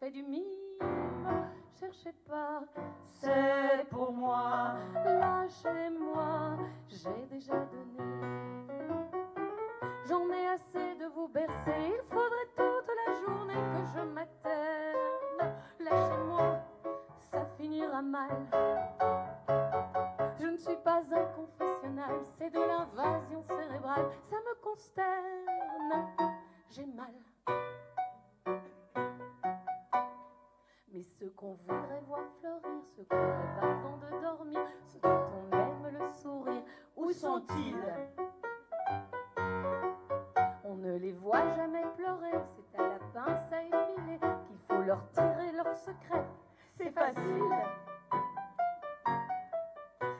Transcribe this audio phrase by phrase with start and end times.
[0.00, 0.44] fait du mime.
[1.78, 2.62] Cherchez pas,
[3.04, 4.74] c'est pour moi.
[5.04, 6.56] Lâchez-moi,
[6.88, 8.66] j'ai déjà donné.
[10.08, 11.92] J'en ai assez de vous bercer.
[11.94, 15.54] Il faudrait toute la journée que je m'atterne.
[15.78, 16.60] Lâchez-moi,
[17.18, 18.46] ça finira mal.
[20.40, 24.08] Je ne suis pas un confessionnal, c'est de l'invasion cérébrale.
[24.22, 26.06] Ça me consterne,
[26.70, 27.12] j'ai mal.
[31.00, 35.56] Mais ce qu'on voudrait voir fleurir, ce qu'on rêve avant de dormir, ce dont on
[35.56, 36.62] aime le sourire,
[36.94, 37.74] où sont-ils
[40.62, 45.08] On ne les voit jamais pleurer, c'est à la pince à épiler qu'il faut leur
[45.12, 46.26] tirer leurs secrets.
[46.74, 47.50] C'est facile.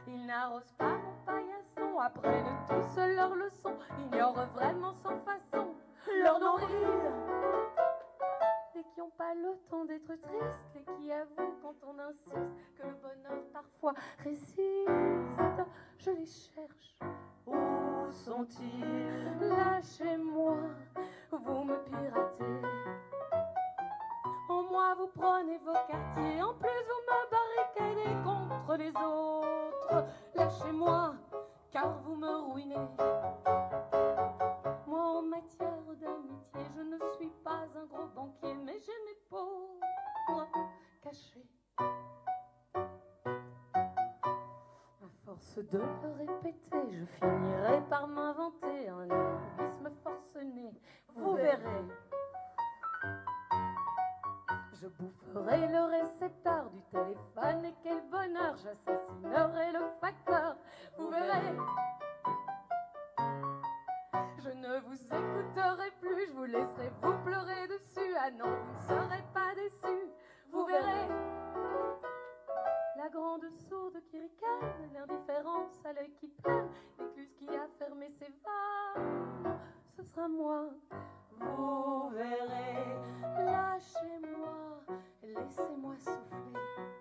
[0.07, 5.75] Ils n'arrosent pas mon paillasson, apprennent tous leurs leçons, ignorent vraiment sans façon
[6.23, 7.50] leur nombril.
[8.81, 12.33] Qui n'ont pas le temps d'être tristes, les qui avouent quand on insiste
[12.79, 13.93] que le bonheur parfois
[14.25, 14.57] résiste.
[15.99, 16.97] Je les cherche.
[17.47, 19.39] Où sont-ils?
[19.39, 20.57] Lâchez-moi,
[21.31, 22.69] vous me piratez.
[24.49, 26.43] En moi, vous prenez vos quartiers.
[26.43, 30.07] En plus, vous me barricadez contre les autres.
[30.35, 31.15] Lâchez-moi,
[31.71, 32.89] car vous me ruinez.
[35.21, 40.49] En matière d'amitié, je ne suis pas un gros banquier, mais j'ai mes pauvres
[41.03, 41.47] cachés.
[44.97, 50.73] À force de le répéter, je finirai par m'inventer un égoïsme forcené.
[51.15, 51.85] Vous verrez.
[54.73, 60.57] Je boufferai le récepteur du téléphone et quel bonheur, j'assassinerai le facteur.
[60.97, 61.59] Vous verrez.
[64.43, 68.15] Je ne vous écouterai plus, je vous laisserai vous pleurer dessus.
[68.19, 70.09] Ah non, vous ne serez pas déçus.
[70.51, 71.09] Vous verrez.
[72.97, 76.69] La grande sourde qui ricane, l'indifférence à l'œil qui peine,
[76.99, 79.59] l'écluse qui a fermé ses vannes,
[79.95, 80.71] ce sera moi.
[81.39, 82.97] Vous verrez,
[83.45, 84.81] lâchez-moi,
[85.23, 87.00] laissez-moi souffler.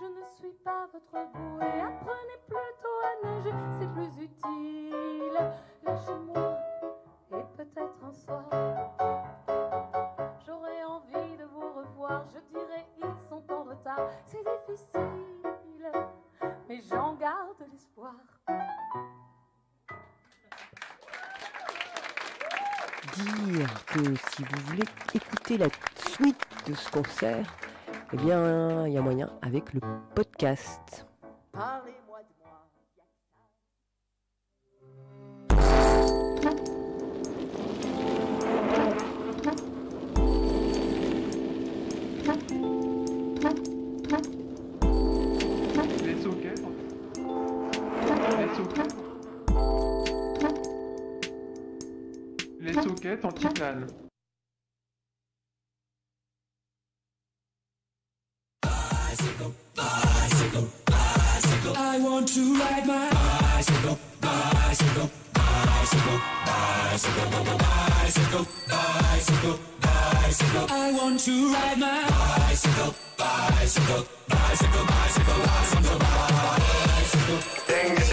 [0.00, 5.38] Je ne suis pas votre bouée, apprenez plutôt à nager, c'est plus utile.
[5.82, 6.58] Lâchez-moi,
[7.32, 8.44] et peut-être un soir,
[10.46, 12.24] j'aurai envie de vous revoir.
[12.32, 15.92] Je dirais, ils sont en retard, c'est difficile,
[16.68, 18.14] mais j'en garde l'espoir.
[23.16, 27.46] dire que si vous voulez écouter la suite de ce concert,
[28.12, 29.80] eh bien, il y a moyen avec le
[30.14, 31.06] podcast.
[31.52, 32.20] Parlez-moi.
[52.60, 53.86] Les sockets en titane.
[62.78, 70.66] Ride my bicycle, bicycle, bicycle, bicycle, bicycle, bicycle, bicycle.
[70.70, 77.38] I want to ride my bicycle, bicycle, bicycle, bicycle, bicycle, bicycle.
[77.66, 78.07] Ding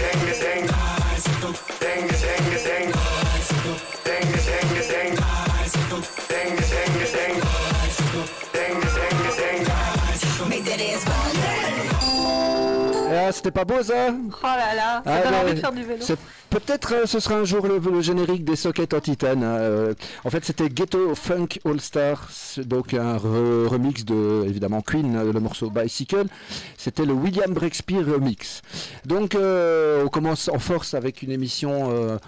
[13.46, 14.08] c'était pas beau ça?
[14.10, 16.04] Oh là là, ça Ah, envie de faire du vélo.
[16.50, 19.42] Peut-être euh, ce sera un jour le, le générique des sockets en titane.
[19.44, 19.94] hein, euh.
[20.24, 25.32] en fait, c'était Ghetto Funk All Stars, donc un re- remix de évidemment Queen, euh,
[25.32, 26.24] le morceau Bicycle.
[26.76, 28.62] C'était le William Breakspear remix.
[29.04, 32.18] Donc, euh, on commence en force avec une émission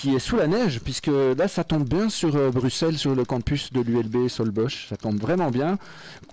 [0.00, 3.24] qui est sous la neige, puisque là, ça tombe bien sur euh, Bruxelles, sur le
[3.26, 4.86] campus de l'ULB Solbosch.
[4.88, 5.76] Ça tombe vraiment bien.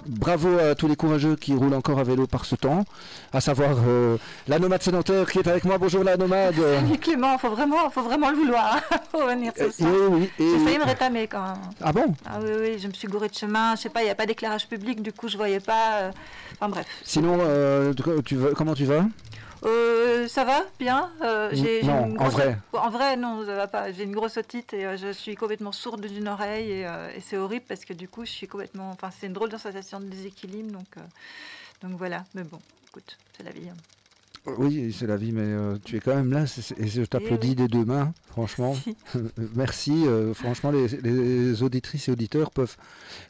[0.06, 2.86] Bravo à tous les courageux qui roulent encore à vélo par ce temps,
[3.34, 4.16] à savoir euh,
[4.48, 5.78] la nomade sédentaire qui est avec moi.
[5.78, 6.56] Bonjour la nomade.
[6.86, 8.80] Salut Clément, faut vraiment, faut vraiment le vouloir
[9.12, 9.92] pour venir Euh, ce soir.
[10.12, 11.58] oui, oui, J'ai failli me rétamer quand même.
[11.82, 12.14] Ah bon?
[12.26, 13.76] Ah oui, oui, je me suis gourée de chemin.
[13.76, 15.96] Je sais pas, il n'y a pas d'éclairage public, du coup je voyais pas.
[16.04, 16.12] euh,
[16.60, 16.86] Enfin bref.
[17.04, 17.94] Sinon, euh,
[18.26, 19.04] tu comment tu vas?
[19.64, 22.44] Euh, ça va bien euh, j'ai- j'ai en vrai.
[22.74, 23.92] En vrai, non, ça va pas.
[23.92, 27.22] J'ai une grosse otite et euh, je suis complètement sourde d'une oreille et, euh, et
[27.22, 28.92] c'est horrible parce que du coup, je suis complètement.
[28.92, 30.88] Enfin, c'est une drôle de sensation de déséquilibre, donc,
[31.82, 32.24] donc voilà.
[32.36, 32.60] Mais bon,
[32.90, 33.68] écoute, c'est la vie.
[33.70, 33.76] hein.
[34.58, 36.46] Oui, c'est la vie, mais euh, tu es quand même là
[36.78, 37.56] et je t'applaudis oui.
[37.56, 38.76] des deux mains, franchement.
[39.56, 40.06] Merci.
[40.08, 42.78] euh, franchement, les, les auditrices et auditeurs peuvent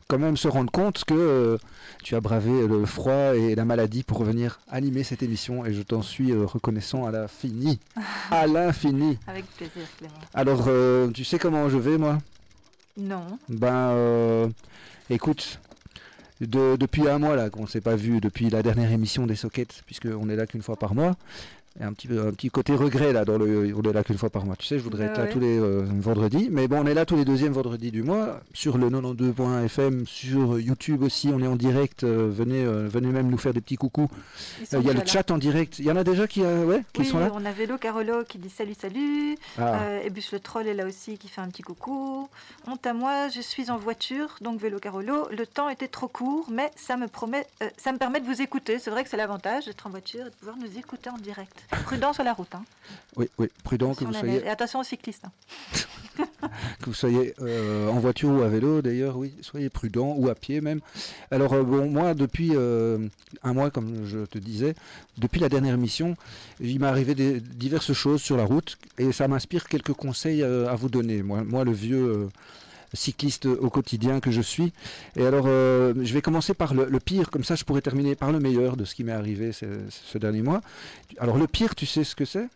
[0.07, 1.57] quand même se rendre compte que euh,
[2.03, 5.81] tu as bravé le froid et la maladie pour venir animer cette émission et je
[5.81, 7.79] t'en suis reconnaissant à l'infini.
[8.31, 9.17] À l'infini.
[9.25, 10.13] Avec plaisir, Clément.
[10.33, 10.69] Alors,
[11.13, 12.17] tu sais comment je vais, moi?
[12.97, 13.39] Non.
[13.47, 14.49] Ben,
[15.09, 15.59] écoute,
[16.41, 19.35] de- depuis un mois là qu'on ne s'est pas vu, depuis la dernière émission des
[19.35, 21.15] sockets, puisqu'on est là qu'une fois par mois,
[21.81, 24.29] un petit, peu- un petit côté regret là, dans le, on est là qu'une fois
[24.29, 24.55] par mois.
[24.55, 25.29] Tu sais, je voudrais être là ouais.
[25.29, 28.39] tous les euh, vendredis, mais bon, on est là tous les deuxièmes vendredis du mois,
[28.53, 33.29] sur le 92.fm, sur YouTube aussi, on est en direct, euh, venez, euh, venez même
[33.29, 34.09] nous faire des petits coucous.
[34.71, 35.05] Il y a le là.
[35.05, 37.45] chat en direct, il y en a déjà qui, ouais, qui Oui, sont là on
[37.45, 39.37] a Vélo Carolo qui dit salut, salut.
[39.59, 39.99] Ah.
[40.03, 42.29] Et Bus le Troll est là aussi qui fait un petit coucou.
[42.67, 45.27] Honte à moi, je suis en voiture, donc Vélo Carolo.
[45.31, 47.45] Le temps était trop court, mais ça me, promet,
[47.77, 48.79] ça me permet de vous écouter.
[48.79, 51.66] C'est vrai que c'est l'avantage d'être en voiture et de pouvoir nous écouter en direct.
[51.69, 52.53] Prudent sur la route.
[52.55, 52.63] Hein.
[53.15, 54.43] Oui, oui, prudent que vous soyez.
[54.43, 55.25] Et attention aux cyclistes.
[55.25, 55.31] hein.
[56.79, 60.35] que vous soyez euh, en voiture ou à vélo d'ailleurs, oui, soyez prudent ou à
[60.35, 60.79] pied même.
[61.31, 63.07] Alors euh, bon, moi depuis euh,
[63.43, 64.75] un mois, comme je te disais,
[65.17, 66.15] depuis la dernière émission,
[66.59, 70.75] il m'est arrivé des, diverses choses sur la route et ça m'inspire quelques conseils à
[70.75, 71.23] vous donner.
[71.23, 72.29] Moi, moi le vieux
[72.93, 74.73] cycliste au quotidien que je suis.
[75.15, 78.15] Et alors, euh, je vais commencer par le, le pire, comme ça je pourrais terminer
[78.15, 80.61] par le meilleur de ce qui m'est arrivé ce, ce dernier mois.
[81.19, 82.47] Alors le pire, tu sais ce que c'est?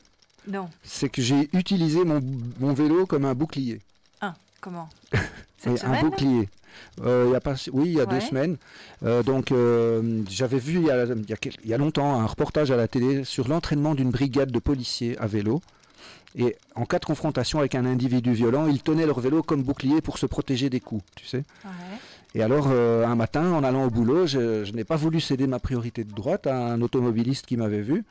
[0.47, 0.69] Non.
[0.83, 2.19] C'est que j'ai utilisé mon,
[2.59, 3.81] mon vélo comme un bouclier.
[4.21, 4.89] Ah, comment?
[5.57, 6.49] Cette un bouclier.
[7.03, 8.57] Euh, il y a pas, oui, il y a deux semaines.
[9.03, 12.87] Euh, donc, euh, j'avais vu y, a, il y a longtemps un reportage à la
[12.87, 15.61] télé sur l'entraînement d'une brigade de policiers à vélo.
[16.37, 19.99] Et en cas de confrontation avec un individu violent, ils tenaient leur vélo comme bouclier
[20.01, 21.43] pour se protéger des coups, tu sais.
[21.65, 21.71] Ouais.
[22.33, 25.47] Et alors, euh, un matin, en allant au boulot, je, je n'ai pas voulu céder
[25.47, 28.05] ma priorité de droite à un automobiliste qui m'avait vu.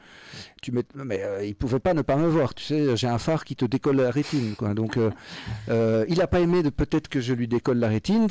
[0.61, 0.85] Tu mais
[1.23, 2.95] euh, il pouvait pas ne pas me voir, tu sais.
[2.99, 4.75] J'ai un phare qui te décolle la rétine, quoi.
[4.75, 5.11] Donc, euh,
[5.71, 8.27] euh, il n'a pas aimé de peut-être que je lui décolle la rétine.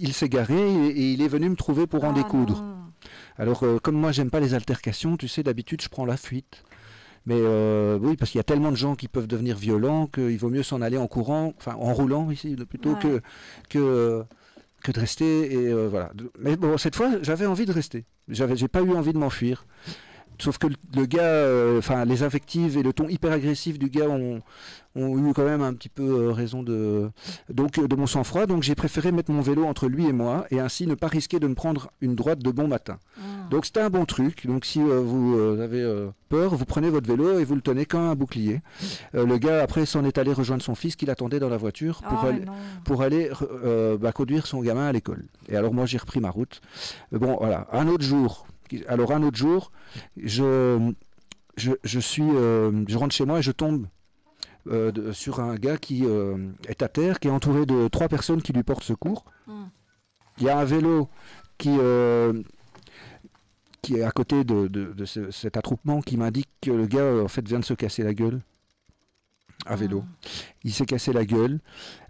[0.00, 2.60] Il s'est garé et, et il est venu me trouver pour en Ah, découdre.
[2.60, 2.74] non.
[3.38, 6.64] Alors, comme moi, j'aime pas les altercations, tu sais, d'habitude, je prends la fuite.
[7.28, 10.38] Mais euh, oui, parce qu'il y a tellement de gens qui peuvent devenir violents qu'il
[10.38, 12.98] vaut mieux s'en aller en courant, enfin en roulant ici, plutôt Ouais.
[13.02, 13.20] que,
[13.68, 14.24] que,
[14.82, 15.52] que de rester.
[15.52, 16.10] Et euh, voilà.
[16.38, 18.06] Mais bon, cette fois, j'avais envie de rester.
[18.28, 19.66] J'avais, j'ai pas eu envie de m'enfuir.
[20.38, 24.40] Sauf que le, gars, euh, les invectives et le ton hyper agressif du gars ont,
[24.98, 27.10] ont eu quand même un petit peu euh, raison de,
[27.48, 28.46] donc, euh, de mon sang-froid.
[28.46, 31.38] Donc j'ai préféré mettre mon vélo entre lui et moi et ainsi ne pas risquer
[31.38, 32.98] de me prendre une droite de bon matin.
[33.16, 33.48] Mm.
[33.50, 34.46] Donc c'était un bon truc.
[34.46, 37.86] Donc si euh, vous avez euh, peur, vous prenez votre vélo et vous le tenez
[37.86, 38.60] comme un bouclier.
[39.14, 42.18] Le gars après s'en est allé rejoindre son fils qui l'attendait dans la voiture pour
[42.22, 45.24] Oh, aller, pour bah, conduire son gamin à l'école.
[45.48, 46.60] Et alors moi j'ai repris ma route.
[47.12, 48.46] Bon voilà, un autre jour.
[48.88, 49.70] Alors un autre jour,
[50.16, 50.92] je
[51.56, 53.86] je, je suis, euh, je rentre chez moi et je tombe
[54.68, 58.08] euh, de- sur un gars qui euh, est à terre, qui est entouré de trois
[58.08, 59.24] personnes qui lui portent secours.
[59.46, 59.64] Mm.
[60.38, 61.08] Il y a un vélo
[61.58, 61.70] qui,
[63.82, 67.22] qui est à côté de, de- de ce- cet attroupement qui m'indique que le gars
[67.24, 68.40] en fait vient de se casser la gueule
[69.66, 70.04] à vélo.
[70.62, 71.58] Il s'est cassé la gueule.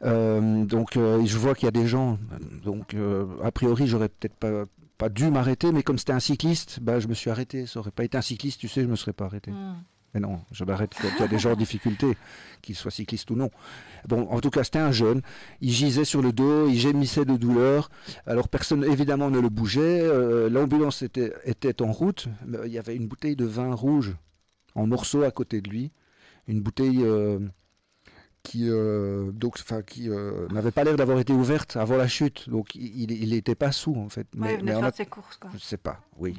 [0.03, 2.19] Euh, donc euh, je vois qu'il y a des gens.
[2.65, 4.65] Donc euh, a priori j'aurais peut-être pas,
[4.99, 7.67] pas dû m'arrêter, mais comme c'était un cycliste, bah, je me suis arrêté.
[7.67, 9.53] Ça aurait pas été un cycliste, tu sais, je me serais pas arrêté.
[9.53, 9.77] Mm.
[10.15, 12.17] Mais non, je m'arrête quand il y a des gens en difficulté,
[12.63, 13.51] qu'ils soient cyclistes ou non.
[14.09, 15.21] Bon, en tout cas, c'était un jeune.
[15.61, 17.91] Il gisait sur le dos, il gémissait de douleur.
[18.27, 20.01] Alors, personne, évidemment, ne le bougeait.
[20.01, 22.29] Euh, L'ambulance était, était en route.
[22.47, 24.17] Mais Il y avait une bouteille de vin rouge
[24.75, 25.93] en morceaux à côté de lui.
[26.47, 27.39] Une bouteille euh,
[28.43, 32.49] qui, euh, donc, enfin, qui euh, n'avait pas l'air d'avoir été ouverte avant la chute.
[32.49, 34.27] Donc, il n'était pas sous, en fait.
[34.39, 35.51] Ouais, il on faire a- ses courses, quoi.
[35.53, 36.35] je sais pas, oui.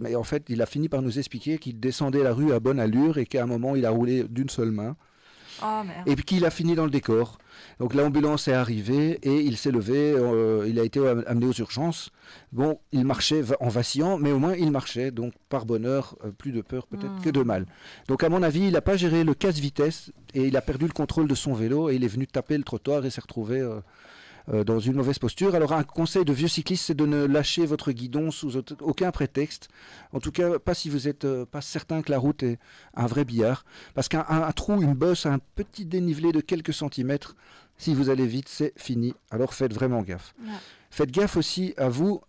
[0.00, 2.80] Mais en fait, il a fini par nous expliquer qu'il descendait la rue à bonne
[2.80, 4.96] allure et qu'à un moment, il a roulé d'une seule main.
[5.62, 5.82] Oh.
[6.06, 7.38] Et puis qu'il a fini dans le décor.
[7.78, 11.52] Donc l'ambulance est arrivée et il s'est levé, euh, il a été am- amené aux
[11.52, 12.10] urgences.
[12.52, 15.10] Bon, il marchait en vacillant, mais au moins il marchait.
[15.10, 17.22] Donc par bonheur, euh, plus de peur peut-être Mm.
[17.22, 17.66] que de mal.
[18.08, 20.92] Donc à mon avis, il n'a pas géré le casse-vitesse et il a perdu le
[20.92, 23.80] contrôle de son vélo et il est venu taper le trottoir et s'est retrouvé euh,
[24.52, 25.54] dans une mauvaise posture.
[25.54, 29.68] Alors un conseil de vieux cycliste, c'est de ne lâcher votre guidon sous aucun prétexte.
[30.12, 32.58] En tout cas, pas si vous êtes euh, pas certain que la route est
[32.94, 33.64] un vrai billard.
[33.94, 37.36] Parce qu'un un- un trou, une bosse, un petit dénivelé de quelques centimètres,
[37.78, 39.14] si vous allez vite, c'est fini.
[39.30, 40.34] Alors faites vraiment gaffe.
[40.42, 40.50] Ouais.
[40.90, 42.20] Faites gaffe aussi à vous,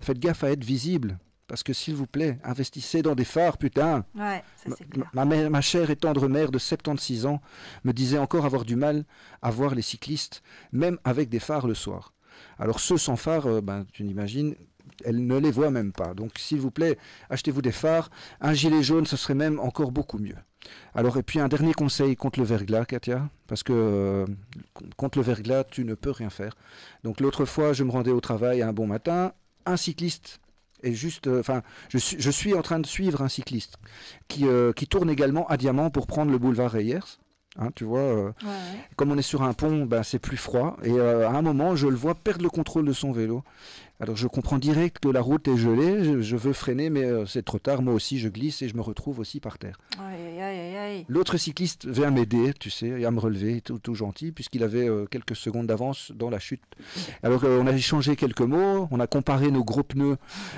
[0.00, 1.18] faites gaffe à être visible.
[1.48, 4.04] Parce que s'il vous plaît, investissez dans des phares, putain.
[4.14, 5.10] Ouais, ça c'est clair.
[5.14, 7.40] Ma, mère- ma chère et tendre mère de 76 ans
[7.84, 9.04] me disait encore avoir du mal
[9.42, 12.12] à voir les cyclistes, même avec des phares le soir.
[12.58, 14.54] Alors ceux sans phare, euh, ben, tu n'imagines
[15.04, 16.14] elle ne les voit même pas.
[16.14, 16.98] Donc s'il vous plaît,
[17.30, 18.08] achetez-vous des phares.
[18.40, 20.34] Un gilet jaune, ce serait même encore beaucoup mieux.
[20.94, 24.26] Alors et puis un dernier conseil contre le verglas, Katia, parce que euh,
[24.96, 26.54] contre le verglas, tu ne peux rien faire.
[27.04, 29.32] Donc l'autre fois, je me rendais au travail un bon matin,
[29.66, 30.40] un cycliste
[30.82, 33.76] est juste, euh, enfin, je, suis, je suis en train de suivre un cycliste
[34.28, 37.18] qui, euh, qui tourne également à Diamant pour prendre le boulevard Reyers.
[37.58, 38.52] Hein, tu vois, euh, Ouais, ouais.
[38.96, 40.76] comme on est sur un pont, ben, c'est plus froid.
[40.84, 43.42] Et euh, à un moment, je le vois perdre le contrôle de son vélo.
[44.00, 47.26] Alors je comprends direct que la route est gelée, je, je veux freiner, mais euh,
[47.26, 47.82] c'est trop tard.
[47.82, 49.76] Moi aussi, je glisse et je me retrouve aussi par terre.
[51.08, 54.88] L'autre cycliste vient m'aider, tu sais, et à me relever, tout, tout gentil, puisqu'il avait
[55.10, 56.62] quelques secondes d'avance dans la chute.
[57.24, 60.16] Alors on a échangé quelques mots, on a comparé nos gros pneus,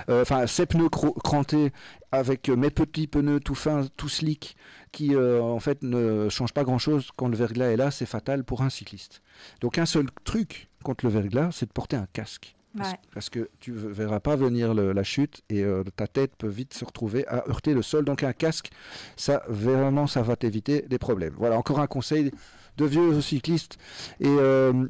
[0.08, 0.90] enfin ces pneus
[1.24, 1.72] crantés
[2.12, 4.54] avec mes petits pneus tout fins, tout slick,
[4.92, 8.44] qui euh, en fait ne changent pas grand-chose quand le verglas est là, c'est fatal
[8.44, 9.22] pour un cycliste.
[9.60, 12.54] Donc un seul truc contre le verglas, c'est de porter un casque.
[12.76, 12.98] Parce, Ouais.
[13.12, 16.46] parce que tu ne verras pas venir le- la chute et euh, ta tête peut
[16.46, 18.04] vite se retrouver à heurter le sol.
[18.04, 18.70] Donc un casque,
[19.16, 21.34] ça vraiment, ça va t'éviter des problèmes.
[21.36, 22.30] Voilà, encore un conseil
[22.76, 23.76] de vieux cyclistes.
[24.20, 24.86] Et, euh,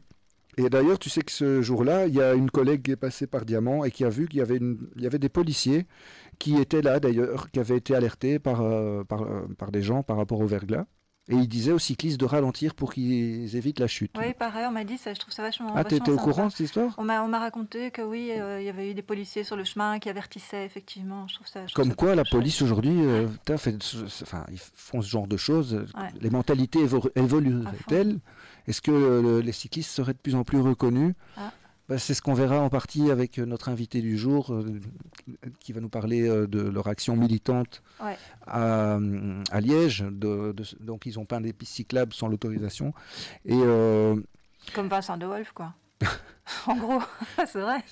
[0.59, 3.27] et d'ailleurs, tu sais que ce jour-là, il y a une collègue qui est passée
[3.27, 5.87] par Diamant et qui a vu qu'il y avait, une, il y avait des policiers
[6.41, 10.03] qui étaient là d'ailleurs, qui avaient été alertés par, euh, par, euh, par des gens
[10.03, 10.87] par rapport au verglas.
[11.29, 14.11] Et ils disaient aux cyclistes de ralentir pour qu'ils évitent la chute.
[14.19, 15.73] Oui, pareil, on m'a dit ça, je trouve ça vachement.
[15.77, 16.93] ah, t'étais au courant de cette histoire?
[16.99, 19.55] On m'a on m'a raconté que oui, euh, il y avait eu des policiers sur
[19.55, 21.29] le chemin qui avertissaient, effectivement.
[21.29, 21.61] Je trouve ça.
[21.69, 22.33] je trouve Comme ça quoi, la chouette.
[22.33, 22.99] police aujourd'hui,
[24.23, 25.75] enfin, ils font ce genre de choses.
[25.95, 26.09] Ouais.
[26.21, 28.19] Les mentalités évo- évolueraient-elles?
[28.67, 31.15] Est-ce que les cyclistes seraient de plus en plus reconnus?
[31.37, 31.53] Ah.
[31.91, 34.81] Bah, C'est ce qu'on verra en partie avec euh, notre invité du jour, euh,
[35.59, 38.17] qui va nous parler euh, de leur action militante Ouais.
[38.47, 38.97] à,
[39.51, 40.05] à Liège.
[40.09, 42.95] De, de- donc, ils ont peint des pistes cyclables sans l'autorisation.
[43.45, 43.59] Et
[44.75, 45.75] Comme Vincent de Wolf, quoi.
[46.67, 47.01] en gros,
[47.47, 47.83] c'est vrai.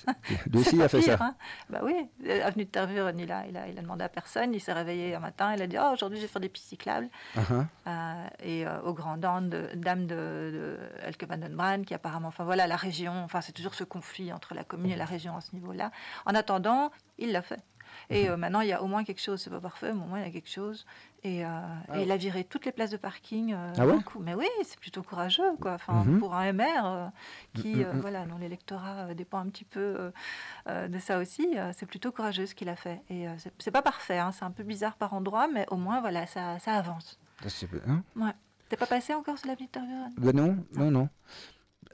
[0.51, 1.23] pas a fait pire, ça.
[1.25, 1.35] hein.
[1.69, 1.93] Bah oui,
[2.41, 4.53] avenue de Tervuren, il a, il, a, il a demandé à personne.
[4.53, 6.67] Il s'est réveillé un matin, il a dit Oh, aujourd'hui, je vais faire des pistes
[6.67, 7.09] cyclables.
[7.37, 7.41] Ah.
[7.87, 11.93] Euh, et euh, aux grandes dames de, dames de, de Elke van den Brand, qui
[11.93, 15.05] apparemment, enfin voilà, la région, enfin c'est toujours ce conflit entre la commune et la
[15.05, 15.91] région à ce niveau-là.
[16.25, 17.59] En attendant, il l'a fait.
[18.09, 18.31] Et Mhm.
[18.31, 20.19] euh, maintenant, il y a au moins quelque chose, c'est pas parfait, mais au moins
[20.19, 20.85] il y a quelque chose.
[21.23, 21.49] Et, euh,
[21.95, 24.19] et il a viré toutes les places de parking euh, Ah ouais d'un coup.
[24.19, 25.73] Mais oui, c'est plutôt courageux, quoi.
[25.73, 26.19] Enfin, Mhm.
[26.19, 27.07] pour un MR euh,
[27.55, 27.99] qui, Mhm, euh, mhm.
[28.01, 30.11] voilà, dont l'électorat dépend un petit peu
[30.67, 33.01] de ça aussi, c'est plutôt courageux ce qu'il a fait.
[33.09, 33.25] Et
[33.57, 36.57] c'est- pas parfait, hein, c'est un peu bizarre par endroit, mais au moins, voilà, ça,
[36.59, 37.19] ça avance.
[37.47, 38.31] C'est- hein Ouais.
[38.69, 41.09] T'es pas passé encore sur la petite Tervuren Ben non, non, non.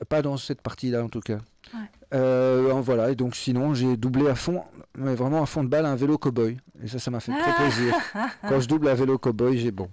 [0.10, 1.38] Pas dans cette partie-là en tout cas.
[1.74, 1.80] Ouais.
[2.14, 4.64] Euh, voilà, et donc sinon j'ai doublé à fond,
[4.98, 6.58] mais vraiment à fond de balle un vélo cow-boy.
[6.84, 7.62] Et ça, ça m'a fait très Ah.
[7.62, 7.96] plaisir.
[8.50, 9.90] Quand je double un vélo cow-boy, j'ai bon.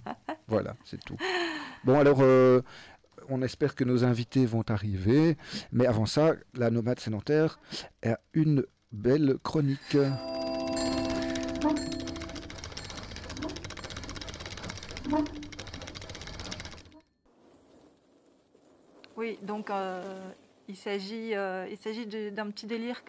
[0.47, 1.15] Voilà, c'est tout.
[1.85, 2.61] Bon, alors, euh,
[3.29, 5.37] on espère que nos invités vont arriver.
[5.71, 7.59] Mais avant ça, la nomade sédentaire
[8.05, 9.97] a une belle chronique.
[19.15, 20.31] Oui, donc euh,
[20.67, 21.67] il s'agit euh,
[22.31, 23.03] d'un petit délire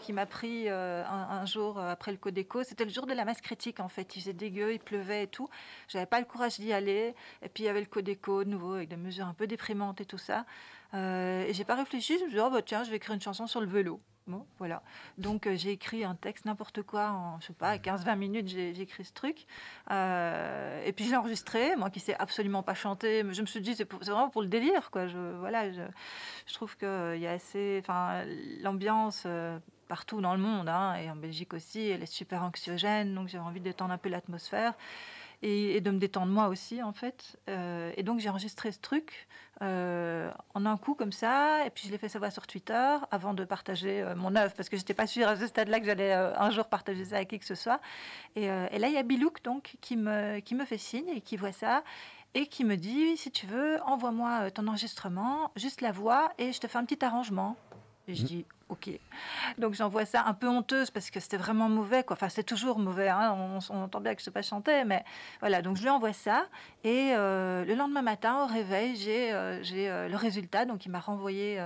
[0.00, 2.62] qui m'a pris euh, un, jour après le Codeco.
[2.62, 4.16] C'était le jour de la masse critique en fait.
[4.16, 5.48] Il faisait dégueu, il pleuvait et tout.
[5.88, 7.14] J'avais pas le courage d'y aller.
[7.42, 10.00] Et puis il y avait le Codeco de nouveau avec des mesures un peu déprimantes
[10.00, 10.44] et tout ça.
[10.94, 12.18] Euh, et j'ai pas réfléchi.
[12.18, 14.00] Je me suis dit, oh, bah, tiens, je vais écrire une chanson sur le vélo.
[14.26, 14.82] Bon, voilà.
[15.18, 18.48] Donc euh, j'ai écrit un texte n'importe quoi en je sais pas 15-20 minutes.
[18.48, 19.46] J'ai j'ai écrit ce truc.
[19.90, 23.46] Euh, et puis je l'ai enregistré, moi qui sais absolument pas chanter, mais je me
[23.46, 25.08] suis dit c'est vraiment pour le délire quoi.
[25.08, 28.24] Je, voilà, je, trouve qu'il y a assez, enfin
[28.62, 29.58] l'ambiance euh,
[29.88, 33.38] partout dans le monde hein, et en Belgique aussi, elle est super anxiogène, donc j'ai
[33.38, 34.74] envie détendre un peu l'atmosphère
[35.42, 37.38] et, de me détendre moi aussi en fait.
[37.48, 39.26] Euh, et donc j'ai enregistré ce truc
[39.62, 43.34] euh, en un coup comme ça, et puis je l'ai fait savoir sur Twitter avant
[43.34, 46.12] de partager euh, mon œuvre parce que j'étais pas sûre à ce stade-là que j'allais
[46.12, 47.80] un jour partager ça à qui que ce soit.
[48.36, 51.36] Et, là il y a Bilouk donc qui me qui me fait signe et qui
[51.36, 51.82] voit ça
[52.34, 56.60] et qui me dit si tu veux envoie-moi ton enregistrement, juste la voix et je
[56.60, 57.56] te fais un petit arrangement.
[58.10, 58.26] Et je Mhm.
[58.28, 58.90] dis ok.
[59.58, 62.14] Donc j'envoie ça un peu honteuse parce que c'était vraiment mauvais quoi.
[62.14, 63.08] Enfin c'est toujours mauvais.
[63.08, 63.32] hein.
[63.36, 65.04] On, on entend bien que je sais pas chanter, mais
[65.40, 65.62] voilà.
[65.62, 66.46] Donc je lui envoie ça
[66.84, 70.64] et euh, le lendemain matin au réveil j'ai euh, euh, le résultat.
[70.64, 71.62] Donc il m'a renvoyé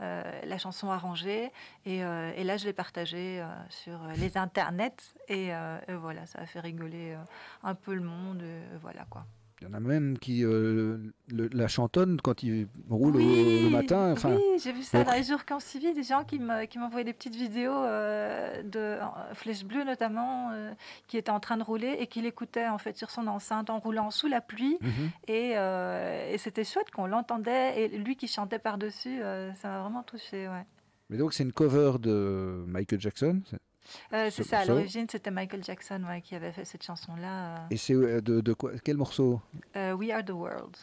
[0.00, 1.50] la chanson arrangée
[1.86, 6.60] et, et là je l'ai partagée sur les internets et, et voilà ça a fait
[6.60, 7.16] rigoler
[7.62, 8.42] un peu le monde.
[8.80, 9.24] voilà quoi.
[9.64, 13.70] Il y en a même qui euh, le- la chantonnent quand ils roulent au- le
[13.70, 14.10] matin.
[14.10, 16.64] Enfin, oui, j'ai vu ça donc- dans les jours ont suivi, des gens qui me-
[16.64, 18.96] qui m'envoyaient des petites vidéos euh, de
[19.34, 20.72] Flèche Bleue notamment, euh,
[21.06, 23.78] qui était en train de rouler et qui l'écoutait en fait sur son enceinte en
[23.78, 24.78] roulant sous la pluie.
[24.80, 25.10] mhm.
[25.28, 29.20] Et, et c'était chouette qu'on l'entendait et lui qui chantait par-dessus,
[29.54, 30.48] ça m'a vraiment touché.
[30.48, 30.66] Ouais.
[31.08, 33.42] Mais donc c'est une cover de Michael Jackson.
[33.84, 36.82] C'est- Euh, c'est Ce ça, à l'origine, c'était Michael Jackson ouais, qui avait fait cette
[36.84, 37.66] chanson-là.
[37.70, 39.40] Et c'est euh, de, de quoi Quel morceau?
[39.76, 40.76] Euh, We Are the World.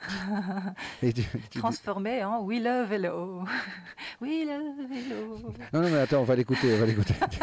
[1.02, 3.44] Et tu- tu- Transformé en We Love Hello.
[4.22, 5.52] We Love Hello.
[5.74, 7.12] Non, non, mais attends, on va l'écouter, on va l'écouter.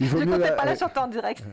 [0.00, 1.44] Je ne comptais pas la chanter en direct.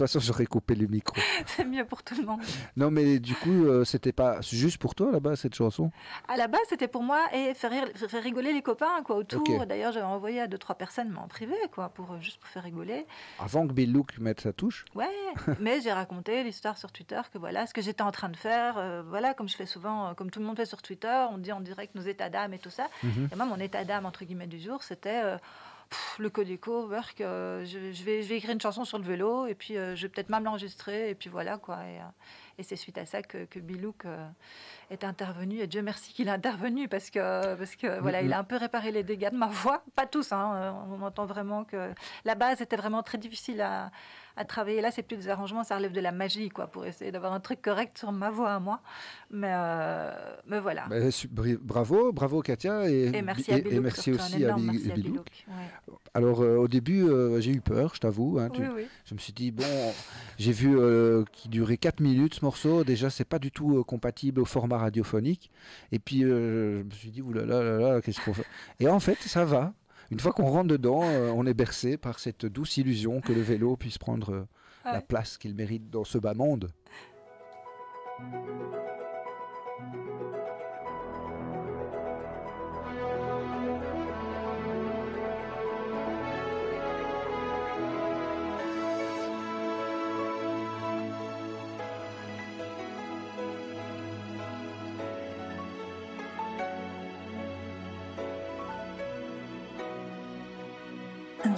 [0.00, 1.14] De toute façon, j'aurais coupé le micro.
[1.46, 2.40] C'est mieux pour tout le monde.
[2.76, 5.90] Non, mais du coup, euh, c'était pas juste pour toi là-bas cette chanson?
[6.26, 9.66] À la base, c'était pour moi et faire, rire- faire rigoler les copains quoi, autour.
[9.66, 12.48] D'ailleurs, j'avais envoyé à deux, trois personnes, mais en privé, quoi, pour, euh, juste pour
[12.48, 13.06] faire rigoler.
[13.38, 14.84] Avant que Bill Look mette sa touche?
[14.94, 15.06] Ouais,
[15.60, 18.78] mais j'ai raconté l'histoire sur Twitter que voilà ce que j'étais en train de faire.
[18.78, 21.52] euh, voilà, comme je fais souvent, comme tout le monde fait sur Twitter, on dit
[21.52, 22.88] en direct nos états d'âme et tout ça.
[23.02, 23.28] Mhm.
[23.32, 25.20] Et moi, mon état d'âme, entre guillemets, du jour, c'était
[25.90, 29.04] pff, le Codeco, work, euh, je, je vais, je vais écrire une chanson sur le
[29.04, 31.76] vélo, et puis euh, je vais peut-être même l'enregistrer, et puis voilà, quoi.
[31.84, 32.04] Et, euh,
[32.58, 34.04] et c'est suite à ça que, que Bilouk
[34.90, 38.38] est intervenu, et Dieu merci qu'il est intervenu, parce que, parce que voilà, il a
[38.38, 39.82] un peu réparé les dégâts de ma voix.
[39.94, 41.90] Pas tous, hein, on entend vraiment que
[42.26, 43.90] la base était vraiment très difficile à,
[44.29, 44.80] à travailler.
[44.80, 47.40] Là, c'est plus des arrangements, ça relève de la magie, quoi, pour essayer d'avoir un
[47.40, 48.80] truc correct sur ma voix à moi.
[49.30, 50.10] Mais, euh,
[50.46, 50.86] mais voilà.
[50.88, 50.96] Bah,
[51.60, 53.82] Bravo, bravo Katia et, Et merci et- à et Bilouk.
[53.82, 55.12] merci un aussi à, merci à Bilouk.
[55.12, 55.94] Bilouk, ouais.
[56.14, 58.38] Alors euh, au début, euh, j'ai eu peur, je t'avoue.
[58.40, 58.86] hein, tu- Oui, oui.
[59.04, 59.64] Je me suis dit, bon,
[60.38, 60.76] j'ai vu
[61.32, 62.84] qu'il durait 4 minutes ce morceau.
[62.84, 65.50] Déjà, c'est pas du tout compatible au format radiophonique.
[65.92, 68.46] Et puis, je me suis dit, oulala, là, là, là, qu'est-ce qu'on fait?
[68.80, 69.72] Et en fait, ça va.
[70.10, 73.40] Une fois qu'on rentre dedans, euh, on est bercé par cette douce illusion que le
[73.40, 74.44] vélo puisse prendre euh,
[74.84, 75.00] la Ouais.
[75.06, 76.70] place qu'il mérite dans ce bas monde.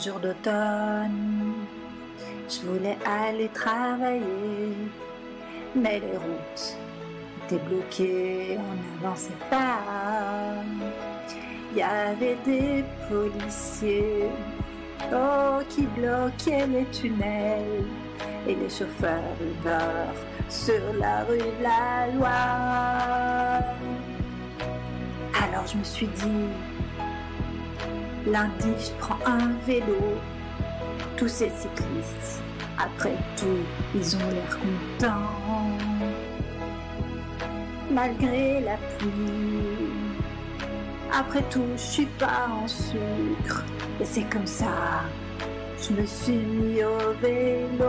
[0.03, 1.55] Jour d'automne,
[2.49, 4.75] je voulais aller travailler,
[5.77, 6.77] mais les routes
[7.45, 9.79] étaient bloquées, on n'avançait pas.
[11.71, 14.29] Il y avait des policiers
[15.13, 17.85] oh, qui bloquaient les tunnels
[18.49, 20.11] et les chauffeurs Uber
[20.49, 22.29] sur la rue de la loi.
[25.45, 26.49] Alors je me suis dit,
[28.27, 30.17] Lundi, je prends un vélo.
[31.17, 32.43] Tous ces cyclistes,
[32.79, 33.59] après tout,
[33.95, 35.77] ils ont l'air contents.
[37.91, 39.91] Malgré la pluie.
[41.13, 43.65] Après tout, je suis pas en sucre.
[44.01, 45.03] Et c'est comme ça,
[45.81, 47.85] je me suis mis au vélo.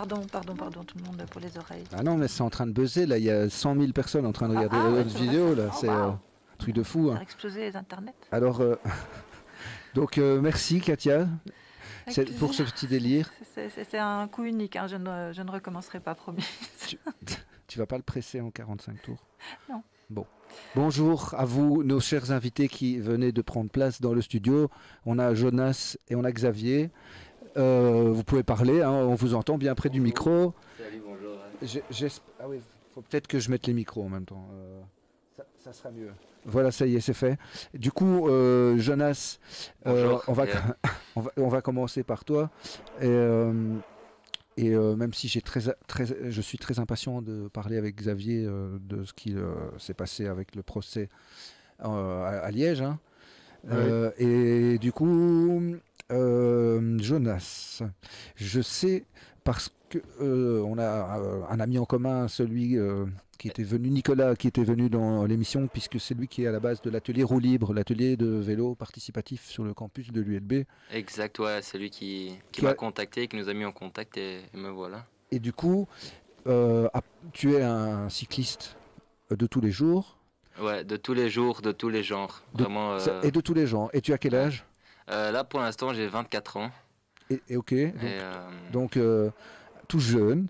[0.00, 1.84] Pardon, pardon, pardon, tout le monde pour les oreilles.
[1.92, 4.24] Ah non, mais c'est en train de buzzer, là, il y a 100 000 personnes
[4.24, 5.94] en train de regarder ah, notre c'est vidéo, là, Oh, c'est wow.
[5.94, 7.08] euh, un truc de fou.
[7.08, 7.18] Ça hein.
[7.18, 8.14] a explosé les internets.
[8.32, 8.76] Alors, euh,
[9.94, 11.28] donc euh, merci Katia
[12.38, 13.30] pour ce petit délire.
[13.54, 16.44] C'est- un coup unique, hein, je, ne, je ne recommencerai pas, promis.
[17.66, 19.24] Tu vas pas le presser en 45 tours?
[19.68, 19.82] Non.
[20.08, 20.26] Bon.
[20.74, 24.68] Bonjour à vous, nos chers invités qui venaient de prendre place dans le studio.
[25.06, 26.90] On a Jonas et on a Xavier.
[27.56, 30.54] Euh, vous pouvez parler, hein, on vous entend bien près du micro.
[30.78, 31.36] Salut, bonjour.
[31.90, 32.60] J'esp- Ah oui,
[32.94, 34.48] faut peut-être que je mette les micros en même temps.
[34.54, 34.80] euh,
[35.36, 36.10] ça, ça sera mieux.
[36.46, 37.38] Voilà, ça y est, c'est fait.
[37.74, 39.38] Du coup, euh, Jonas,
[39.84, 40.44] Bonjour, on, va,
[41.16, 42.50] on, va, on va commencer par toi.
[43.02, 43.14] Et,
[44.56, 49.04] et, même si j'ai très, très, je suis très impatient de parler avec Xavier de
[49.04, 49.34] ce qui
[49.78, 51.08] s'est passé avec le procès
[51.78, 52.80] à, à Liège.
[52.82, 52.98] hein.
[54.18, 55.60] Et du coup,
[56.10, 57.82] euh, Jonas,
[58.36, 59.04] je sais
[59.44, 62.76] parce que euh, on a euh, un ami en commun, celui
[63.38, 66.52] qui était venu, Nicolas, qui était venu dans l'émission, puisque c'est lui qui est à
[66.52, 70.64] la base de l'atelier Roue Libre, l'atelier de vélo participatif sur le campus de l'ULB.
[70.92, 73.72] Exact, ouais, c'est lui qui, qui Qui m'a a- contacté, qui nous a mis en
[73.72, 75.06] contact et, et me voilà.
[75.32, 75.88] Et du coup,
[76.46, 78.76] ap- tu es un cycliste
[79.30, 80.18] de tous les jours.
[80.60, 82.42] Ouais, de tous les jours, de tous les genres.
[82.54, 82.98] de- Vraiment.
[82.98, 83.88] ça- euh, Et de tous les gens.
[83.94, 84.66] Et tu as quel âge?
[85.10, 86.70] Euh, là, pour l'instant, j'ai 24 ans.
[87.30, 87.74] et, et ok.
[87.74, 89.30] Donc, euh, donc, euh,
[89.88, 90.46] tout jeune.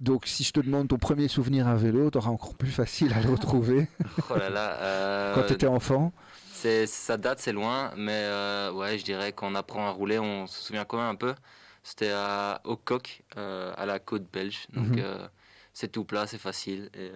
[0.00, 3.12] Donc si je te demande ton premier souvenir à vélo, tu auras encore plus facile
[3.14, 3.88] à le retrouver
[4.30, 5.34] oh là là.
[5.34, 6.12] quand tu étais enfant.
[6.52, 10.62] ça date, c'est loin, mais euh, ouais, je dirais qu'on apprend à rouler, on se
[10.62, 11.34] souvient quand même un peu.
[11.82, 14.68] C'était à, au coq, euh, à la côte belge.
[14.72, 14.98] Donc Mhm.
[15.00, 15.26] euh,
[15.72, 16.90] c'est tout plat, c'est facile.
[16.94, 17.10] Et,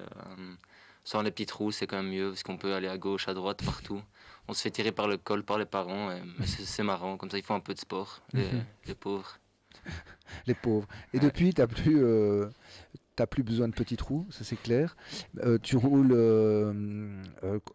[1.04, 3.34] sans les petits trous, c'est quand même mieux parce qu'on peut aller à gauche, à
[3.34, 4.02] droite, partout.
[4.48, 6.10] On se fait tirer par le col, par les parents,
[6.44, 7.16] c'est, marrant.
[7.16, 8.64] Comme ça, ils font un peu de sport, les, Mhm.
[8.86, 9.38] les pauvres.
[10.46, 10.86] Les pauvres.
[11.12, 12.48] Et depuis, tu n'as plus, euh,
[13.16, 14.96] t'as plus besoin de petits trous, ça c'est clair.
[15.44, 17.22] Euh, tu roules euh,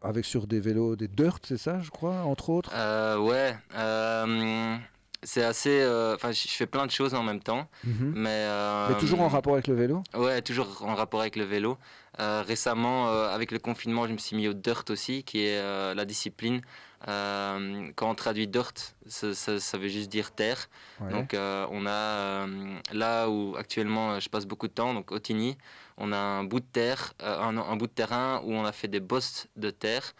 [0.01, 2.71] avec sur des vélos, des dirt, c'est ça, je crois, entre autres?
[3.19, 3.55] Ouais,
[5.23, 5.83] c'est assez.
[6.15, 8.45] Enfin, je fais plein de choses en même temps, mais.
[8.47, 10.03] euh, Mais toujours en rapport avec le vélo?
[10.15, 11.77] Ouais, toujours en rapport avec le vélo.
[12.19, 15.57] Euh, récemment, euh, avec le confinement, je me suis mis au dirt aussi, qui est
[15.59, 16.61] euh, la discipline.
[17.05, 18.73] Quand on traduit dirt,
[19.05, 20.67] ça, ça- ça veut juste dire terre.
[20.99, 21.11] Ouais.
[21.11, 22.47] Donc, on a
[22.91, 25.57] là où actuellement je passe beaucoup de temps, donc au Tigny,
[25.97, 28.87] on a un bout de terre, un, un bout de terrain où on a fait
[28.87, 30.13] des bosses de terre,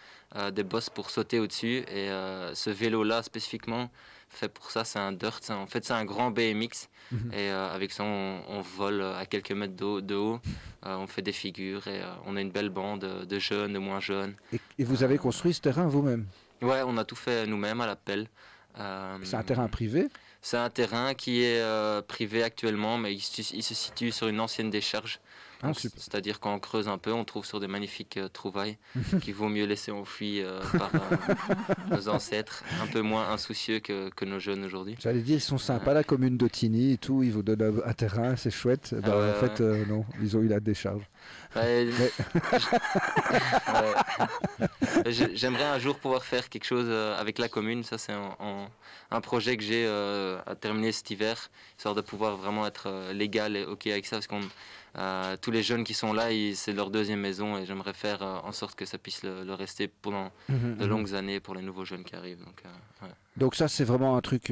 [0.51, 1.83] des bosses pour sauter au-dessus.
[1.91, 2.09] Et
[2.53, 3.89] ce vélo-là spécifiquement
[4.29, 5.39] fait pour ça, c'est un dirt.
[5.49, 6.89] un- En fait, c'est un grand BMX.
[7.11, 7.31] Mhm.
[7.33, 10.39] Et euh, avec ça, on, on vole à quelques mètres d'eau- de haut.
[10.85, 13.73] Euh, on fait des figures et euh, on a une belle bande de- de jeunes,
[13.73, 14.33] de moins jeunes.
[14.53, 16.25] et, et vous avez construit ce terrain vous-même?
[16.61, 18.27] Ouais, on a tout fait nous-mêmes à la pelle.
[18.79, 20.07] Euh, C'est un terrain privé?
[20.41, 24.69] C'est un terrain qui est euh, privé actuellement, mais il se situe sur une ancienne
[24.69, 25.19] décharge.
[25.63, 25.71] Ah.
[25.73, 28.77] C'est-à-dire qu'on creuse un peu, on trouve sur des magnifiques euh, trouvailles
[29.21, 30.99] qu'il vaut mieux laisser enfouies euh, par euh,
[31.95, 34.95] nos ancêtres, un peu moins insoucieux que, que nos jeunes aujourd'hui.
[34.99, 38.35] J'allais dire, ils sont sympas, la commune d'Otigny et tout, ils vous donnent un, terrain,
[38.35, 38.93] c'est chouette.
[39.03, 41.03] Ah ouais, en fait, euh, non, ils ont eu la décharge.
[41.55, 41.87] Ouais,
[45.33, 47.83] J'aimerais un jour pouvoir faire quelque chose avec la commune.
[47.83, 48.67] Ça, c'est un, un-
[49.09, 53.65] un projet que j'ai à terminer cet hiver, histoire de pouvoir vraiment être légal et
[53.65, 54.17] OK avec ça.
[54.17, 54.41] Parce qu'on
[54.97, 58.39] euh, tous les jeunes qui sont là, c'est leur deuxième maison et j'aimerais faire euh,
[58.43, 60.89] en sorte que ça puisse le, le rester pendant Mhm, de mhm.
[60.89, 62.39] longues années pour les nouveaux jeunes qui arrivent.
[62.43, 63.11] Donc, euh, ouais.
[63.37, 64.51] Donc ça, c'est vraiment un truc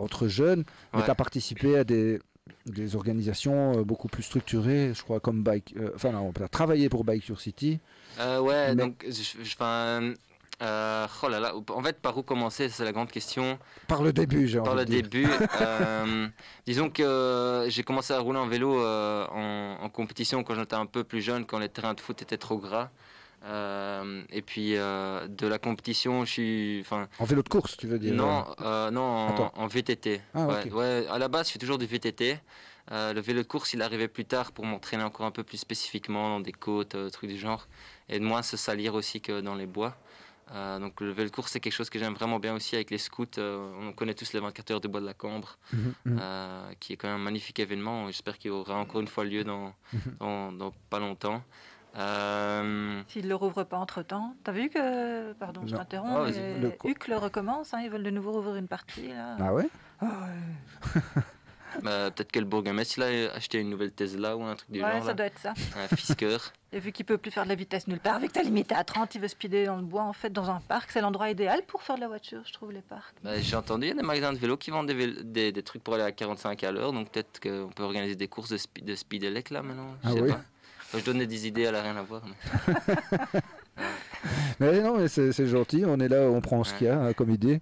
[0.00, 1.04] entre jeunes, mais Ouais.
[1.04, 2.18] tu as participé à des,
[2.66, 5.74] des organisations beaucoup plus structurées, je crois, comme Bike...
[5.94, 7.78] Enfin non, tu as travaillé pour Bike Your City.
[8.18, 9.12] Ouais, Mais- donc, je,
[9.44, 10.14] je- enfin,
[10.62, 13.58] euh, oh là là, en fait, par où commencer, c'est la grande question.
[13.88, 15.02] Par le début, j'ai Par le dire.
[15.02, 15.26] début,
[15.60, 16.28] euh,
[16.66, 20.86] disons que j'ai commencé à rouler en vélo euh, en, en compétition quand j'étais un
[20.86, 22.90] peu plus jeune, quand les terrains de foot étaient trop gras.
[23.44, 27.88] Euh, et puis euh, de la compétition, je suis, enfin, En vélo de course, tu
[27.88, 30.20] veux dire non, euh, non, en, VTT.
[30.34, 32.38] Ah, ouais, ouais, à la base, je fais toujours du VTT.
[32.90, 35.58] Euh, le vélo de course, il arrivait plus tard pour m'entraîner encore un peu plus
[35.58, 37.66] spécifiquement dans des côtes, euh, trucs du genre,
[38.08, 39.96] et de moins se salir aussi que dans les bois.
[40.52, 43.24] Euh, donc le course, c'est quelque chose que j'aime vraiment bien aussi avec les scouts.
[43.38, 46.18] Euh, on connaît tous les 24 heures de bois de la Cambre, Mhm, mhm.
[46.20, 48.06] euh, qui est quand même un magnifique événement.
[48.08, 50.00] J'espère qu'il aura encore une fois lieu dans, Mhm.
[50.20, 51.42] dans, dans pas longtemps.
[51.96, 54.34] Euh, S'ils ne le rouvrent pas entre temps.
[54.44, 55.32] T'as vu que.
[55.34, 56.32] Pardon, je t'interromps.
[56.36, 57.74] Ah, mais Le Huc le recommence.
[57.74, 59.08] hein, ils veulent de nouveau rouvrir une partie.
[59.08, 59.36] Là.
[59.40, 59.68] Ah ouais?
[61.82, 64.82] Bah, Peut-être que le bourgmestre il a acheté une nouvelle Tesla ou un truc du
[64.82, 65.00] Ouais, genre.
[65.02, 65.14] ça là.
[65.14, 65.54] doit être ça.
[65.76, 66.36] Un Fisker.
[66.74, 68.82] Et vu qu'il peut plus faire de la vitesse nulle part, avec ta limite à
[68.82, 70.90] 30, il veut speeder dans le bois, en fait, dans un parc.
[70.90, 73.14] C'est l'endroit idéal pour faire de la voiture, je trouve, les parcs.
[73.22, 75.52] Bah, J'ai entendu, il y a des magasins de vélo qui vendent des, vél- des,
[75.52, 78.48] des trucs pour aller à 45 à l'heure, donc peut-être qu'on peut organiser des courses
[78.50, 79.94] de, spi- de speed elec là maintenant.
[80.02, 80.28] Je Ah sais oui.
[80.30, 80.40] pas.
[80.86, 82.22] Enfin, je donnais des idées, elle a rien à voir.
[82.26, 83.40] mais-
[84.60, 85.82] Mais non, mais c'est c'est gentil.
[85.86, 87.60] On est là, on prend ce qu'il y a hein, comme idée.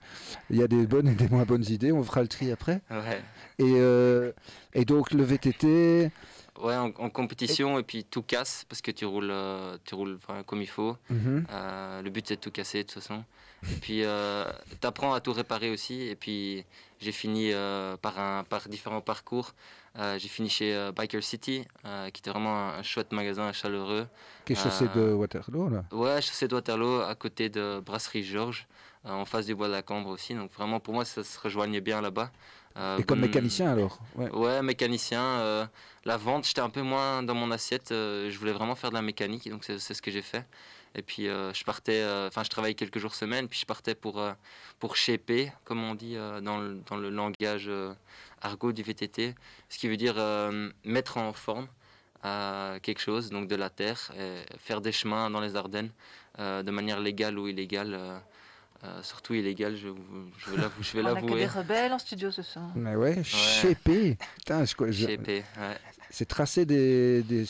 [0.51, 1.93] Il y a des bonnes et des moins bonnes idées.
[1.93, 2.83] On fera le tri après.
[2.91, 3.23] Ouais.
[3.59, 4.33] Et, euh,
[4.75, 6.11] et donc le VTT.
[6.63, 10.19] Ouais, en, en compétition, et puis tout casse parce que tu roules, euh, tu roules
[10.47, 10.97] comme il faut.
[11.09, 11.47] Mhm.
[11.51, 13.25] Euh, le but, c'est de tout casser de toute façon.
[13.65, 14.03] Et puis,
[14.81, 16.03] tu apprends à tout réparer aussi.
[16.03, 16.65] Et puis,
[16.99, 19.53] j'ai fini euh, par, un, par différents parcours.
[19.99, 23.53] Euh, j'ai fini chez euh, Biker City, euh, qui était vraiment un, un chouette magasin
[23.53, 24.07] chaleureux.
[24.45, 25.85] Qui est chaussée Euh, de Waterloo là.
[25.93, 28.67] Ouais, chaussée de Waterloo, à côté de Brasserie Georges,
[29.05, 30.35] euh, en face du bois de la Cambre aussi.
[30.35, 32.31] Donc vraiment, pour moi, ça se rejoignait bien là-bas.
[32.77, 33.99] Euh, Et comme bonne- mécanicien alors.
[34.15, 34.31] Ouais.
[34.31, 35.23] Ouais, mécanicien.
[35.23, 35.67] euh,
[36.05, 37.91] la vente, j'étais un peu moins dans mon assiette.
[37.93, 40.47] euh, je voulais vraiment faire de la mécanique, donc c'est ce que j'ai fait.
[40.95, 44.21] Et puis je partais, enfin je travaillais quelques jours semaine, puis je partais pour,
[44.81, 47.71] pour shaper, comme on dit dans, le, dans le langage
[48.43, 49.37] argot du VTT,
[49.69, 50.17] ce qui veut dire
[50.85, 51.69] mettre en forme
[52.83, 55.91] quelque chose, donc de la terre, et faire des chemins dans les Ardennes
[56.39, 58.21] de manière légale ou illégale.
[58.83, 59.89] Euh, euh, surtout illégale, je,
[60.39, 61.41] je vais l'avou- je vais On a que l'avouer.
[61.41, 62.67] des rebelles en studio ce soir.
[62.75, 64.17] Mais ouais, shaper.
[64.39, 65.77] Putain, je- je- Shaper, ouais.
[66.11, 67.45] c'est tracer des, des,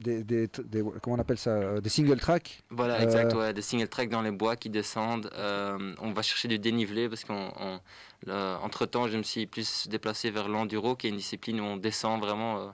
[0.00, 2.62] des, des- des- comment on appelle ça, euh, des single tracks.
[2.70, 5.30] Voilà, Euh, exact, ouais, des single tracks dans les bois qui descendent.
[5.34, 10.48] Euh, on va chercher du dénivelé parce qu'entre temps, je me suis plus déplacé vers
[10.48, 12.72] l'enduro, qui est une discipline où on descend vraiment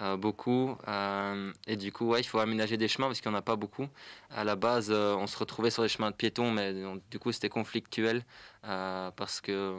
[0.00, 0.76] euh, beaucoup.
[0.88, 3.42] Euh, et du coup, ouais, il faut aménager des chemins parce qu'il n'y en a
[3.42, 3.86] pas beaucoup.
[4.30, 6.72] À la base, euh, on se retrouvait sur des chemins de piétons, mais
[7.10, 8.24] du coup, c'était conflictuel
[8.62, 9.74] parce que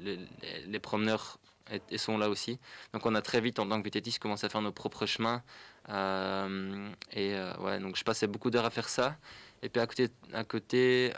[0.00, 1.38] les, les- les promeneurs
[1.96, 2.58] sont là aussi.
[2.92, 5.42] Donc on a très vite, en tant que vététiste, commencé à faire nos propres chemins.
[5.88, 9.16] Et euh, ouais, donc je passais beaucoup d'heures à faire ça.
[9.62, 11.12] Et puis à côté, à côté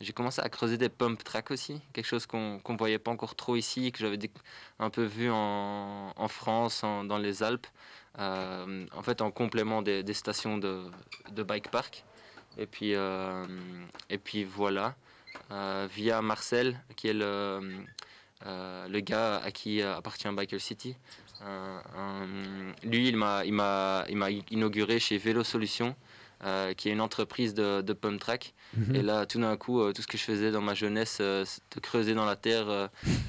[0.00, 3.34] j'ai commencé à creuser des pump tracks aussi, quelque chose qu'on ne voyait pas encore
[3.34, 4.18] trop ici, que j'avais
[4.78, 7.66] un peu vu en, France, dans les Alpes,
[8.18, 10.90] euh, en fait en complément des, stations de,
[11.42, 12.04] bike park.
[12.56, 13.44] Et puis, euh,
[14.08, 14.94] et puis voilà,
[15.50, 17.60] euh, via Marcel, qui est le,
[18.44, 20.96] le gars à qui appartient Biker City.
[22.84, 24.04] Lui, il m'a
[24.50, 25.96] inauguré chez Vélo Solutions,
[26.44, 28.54] euh, qui est une entreprise de, de pump track.
[28.76, 28.94] Mhm.
[28.94, 31.44] Et là, tout d'un coup, euh, tout ce que je faisais dans ma jeunesse, euh,
[31.74, 32.86] de creuser dans la terre, euh,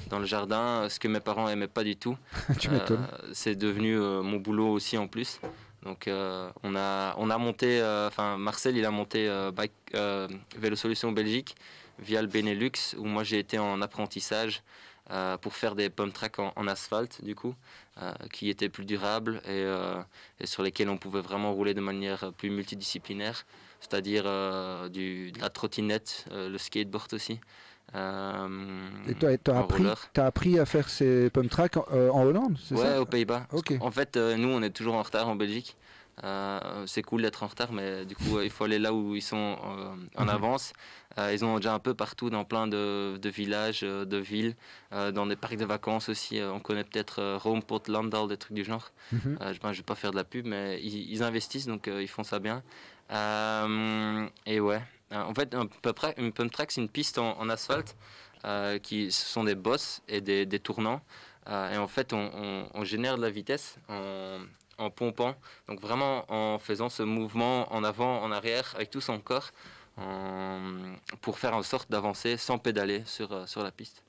[0.10, 2.18] dans le jardin, euh, ce que mes parents aimaient pas du tout.
[2.70, 2.98] Euh,
[3.34, 5.40] c'est devenu euh, mon boulot aussi en plus.
[5.84, 9.72] Donc euh, on, a, on a monté, euh, enfin Marcel il a monté euh, Bike,
[9.96, 11.56] euh, Vélo Solutions Belgique
[12.00, 14.62] via le Benelux où moi j'ai été en apprentissage
[15.12, 17.56] euh, pour faire des pump tracks en, en asphalte du coup
[18.02, 19.96] euh, qui étaient plus durables et, euh,
[20.40, 23.46] et sur lesquels on pouvait vraiment rouler de manière plus multidisciplinaire,
[23.82, 27.40] c'est-à-dire de la trottinette, le skateboard aussi.
[27.96, 28.48] Euh,
[29.08, 29.68] Et toi, tu as en
[30.26, 33.02] appris, à faire ces pump tracks en, euh, en Hollande, c'est Ouais, ça?
[33.02, 33.46] aux Pays-Bas.
[33.50, 33.74] Parce Ok.
[33.82, 35.76] En fait, euh, nous, on est toujours en retard en Belgique.
[36.24, 39.22] Euh, c'est cool d'être en retard, mais du coup, il faut aller là où ils
[39.22, 40.30] sont euh, en Mhm.
[40.30, 40.74] avance.
[41.18, 44.56] Euh, ils ont déjà un peu partout, dans plein de, de villages, de villes,
[44.92, 46.40] dans des parcs de vacances aussi.
[46.42, 48.92] On connaît peut-être Rome, Portlandal, des trucs du genre.
[49.12, 49.38] Mhm.
[49.42, 52.24] Je ne vais pas faire de la pub, mais ils, ils investissent, donc ils font
[52.24, 52.64] ça bien.
[54.46, 57.50] Et ouais, en fait, un pump track, une pump track, c'est une piste en, en
[57.50, 57.96] asphalte
[58.84, 61.02] qui ce sont des bosses et des, des tournants.
[61.48, 63.78] Et en fait, on, on- on génère de la vitesse
[64.80, 65.36] en pompant,
[65.68, 69.52] donc vraiment en faisant ce mouvement en avant, en arrière, avec tout son corps,
[69.98, 74.04] en- pour faire en sorte d'avancer sans pédaler sur, euh, sur la piste.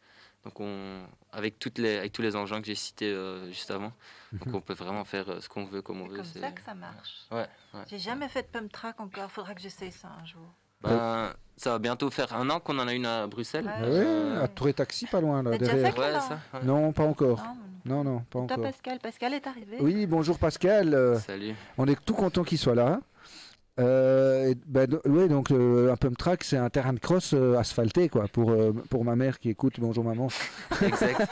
[0.45, 1.01] Donc, on,
[1.33, 3.93] avec, toutes les, avec tous les engins que j'ai cités euh, juste avant,
[4.33, 4.55] donc Mhm.
[4.55, 6.17] on peut vraiment faire euh, ce qu'on veut, comme on veut.
[6.17, 7.27] Comme c'est- ça que ça marche.
[7.31, 7.81] Ouais, ouais.
[7.89, 10.41] J'ai jamais fait de pump track encore, faudra que j'essaye ça un jour.
[10.83, 13.67] Ben, ça va bientôt faire un an qu'on en a une à Bruxelles.
[13.67, 14.37] Ouais.
[14.39, 15.93] Ah à Touré Taxi, pas loin là, T'as déjà derrière.
[15.95, 16.41] fait Ouais, là ça.
[16.55, 16.61] ouais.
[16.63, 17.37] Non, pas encore.
[17.45, 18.63] Non, Non, non, pas Toi, encore.
[18.63, 19.77] Pascal, Pascal est arrivé.
[19.81, 21.19] Oui, bonjour Pascal.
[21.25, 21.55] Salut.
[21.79, 23.01] on est tout content qu'il soit là.
[23.81, 27.57] Euh, ben, do- ouais, donc euh, un pump track, c'est un terrain de cross euh,
[27.57, 29.75] asphalté, quoi, pour, euh, pour ma mère qui écoute.
[29.79, 30.29] Bonjour maman.
[30.83, 31.27] Exact.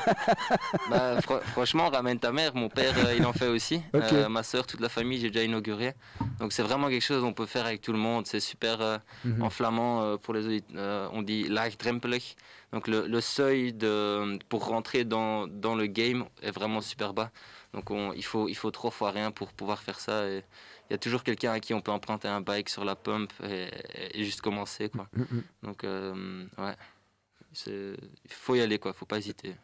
[0.89, 2.55] Bah, fr- franchement, ramène ta mère.
[2.55, 3.83] Mon père, il en fait aussi.
[4.31, 5.95] Ma soeur, toute la famille, j'ai déjà inauguré.
[6.41, 8.27] Donc c'est vraiment quelque chose qu'on peut faire avec tout le monde.
[8.27, 9.43] C'est super Mhm.
[9.43, 11.11] en flamand pour les auditeurs.
[11.13, 12.37] on dit laagdrempelig.
[12.73, 17.31] Donc le, le seuil de, pour rentrer dans, dans le game est vraiment super bas.
[17.75, 20.27] Donc on- il, faut, il faut trois fois rien pour pouvoir faire ça.
[20.29, 20.43] Et
[20.89, 23.33] il y a toujours quelqu'un à qui on peut emprunter un bike sur la pump
[23.45, 23.69] et,
[24.15, 24.89] et juste commencer.
[24.89, 25.09] Quoi.
[25.15, 25.43] Mhm.
[25.63, 26.75] Donc euh, ouais,
[27.67, 27.97] il
[28.31, 28.93] faut y aller, quoi.
[28.93, 29.55] faut pas hésiter.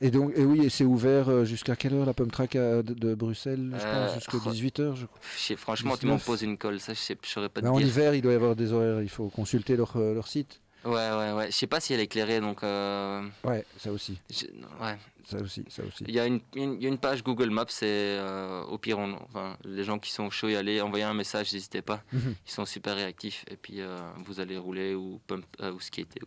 [0.00, 2.82] Et donc, et oui, et c'est ouvert euh, jusqu'à quelle heure la pump track euh,
[2.82, 4.94] de, de Bruxelles Je Euh, pense jusqu'à oh, 18h.
[4.94, 5.56] Je crois.
[5.56, 6.24] Franchement, tu m'en 19.
[6.26, 7.86] poses une colle, ça je je saurais pas te Mais en dire.
[7.88, 9.02] hiver, il doit y avoir des horaires.
[9.02, 10.60] Il faut consulter leur, leur site.
[10.84, 11.46] Ouais, ouais, ouais.
[11.46, 12.62] Je sais pas si elle est éclairée, donc.
[12.62, 14.18] euh, Ouais, ça aussi.
[14.30, 14.46] je-
[14.82, 14.96] Ouais.
[15.26, 16.04] Ça aussi, ça aussi.
[16.06, 19.14] Il y, a une, y a une page Google Maps, et euh, au pire, on-
[19.24, 22.02] enfin, les gens qui sont chauds y aller, envoyez un message, n'hésitez pas.
[22.12, 22.34] Mhm.
[22.46, 26.20] Ils sont super réactifs, et puis euh, vous allez rouler ou, pump, euh, ou skater.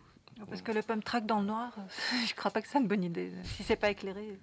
[0.50, 1.82] Parce que le pump track dans le noir, euh,
[2.28, 3.32] je crois pas que c'est une bonne idée.
[3.43, 4.38] Si c'est pas éclairé.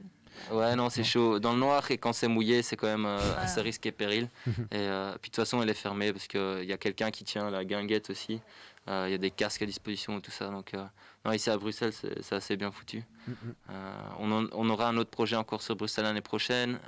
[0.53, 1.39] Ouais, non, c'est chaud.
[1.41, 4.29] Dans le noir, et quand c'est mouillé, c'est quand même euh, assez risque et péril.
[4.47, 7.23] Et euh, puis de toute façon, elle est fermée parce qu'il y a quelqu'un qui
[7.25, 8.41] tient la guinguette aussi.
[8.89, 10.49] Euh, Il y a des casques à disposition et tout ça.
[10.49, 10.85] Donc, euh,
[11.25, 13.03] non, ici à Bruxelles, c'est assez bien foutu.
[13.27, 13.35] Mhm.
[13.71, 16.79] Euh, on, en- on aura un autre projet encore sur Bruxelles l'année prochaine.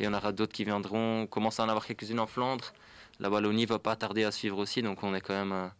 [0.00, 1.22] et on aura d'autres qui viendront.
[1.22, 2.72] On commence à en avoir quelques-unes en Flandre.
[3.20, 4.82] La Wallonie va pas tarder à suivre aussi.
[4.82, 5.70] Donc, on est quand même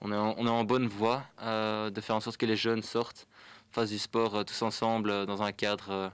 [0.00, 2.82] on est en, on est en bonne voie de faire en sorte que les jeunes
[2.82, 3.26] sortent,
[3.72, 6.12] fassent du sport tous ensemble dans un cadre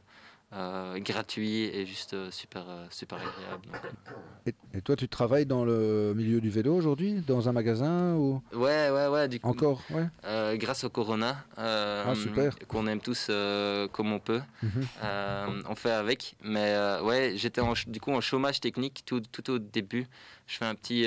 [0.54, 3.68] euh, gratuit et juste euh, super, euh, super agréable.
[4.46, 8.42] Et, et toi, tu travailles dans le milieu du vélo aujourd'hui Dans un magasin ou?
[8.52, 9.26] Ouais, ouais, ouais.
[9.26, 10.06] Du coup, Encore ouais.
[10.26, 12.54] euh, grâce au Corona, euh, Ah, super.
[12.68, 13.30] qu'on aime tous
[13.92, 14.86] comme on peut, Mhm.
[15.68, 16.36] on fait avec.
[16.42, 20.06] Mais ouais, j'étais du coup en chômage technique tout, tout au début.
[20.46, 21.06] Je fais un petit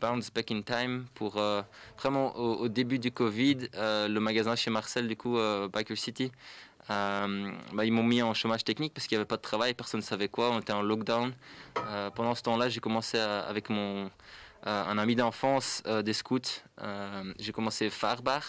[0.00, 1.40] bounce back in time pour
[2.00, 5.36] vraiment au, au début du Covid, le magasin chez Marcel, du coup,
[5.72, 6.30] Biker City.
[6.90, 9.74] Euh, bah, ils m'ont mis en chômage technique parce qu'il n'y avait pas de travail,
[9.74, 11.34] personne ne savait quoi, on était en lockdown.
[11.86, 14.10] Euh, pendant ce temps-là, j'ai commencé à- avec mon, euh,
[14.84, 16.62] un ami d'enfance des scouts.
[17.38, 18.42] j'ai commencé Farbar,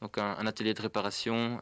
[0.00, 1.60] donc un, un atelier de réparation.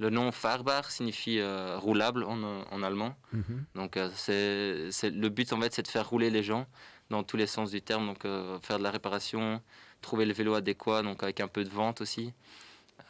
[0.00, 1.40] le nom Farbar signifie
[1.76, 3.14] roulable en, en allemand.
[3.32, 3.64] Mhm.
[3.74, 6.66] Donc c'est, le but en fait c'est de faire rouler les gens
[7.10, 8.06] dans tous les sens du terme.
[8.06, 8.22] Donc
[8.62, 9.60] faire de la réparation,
[10.00, 12.32] trouver le vélo adéquat, donc avec un peu de vente aussi.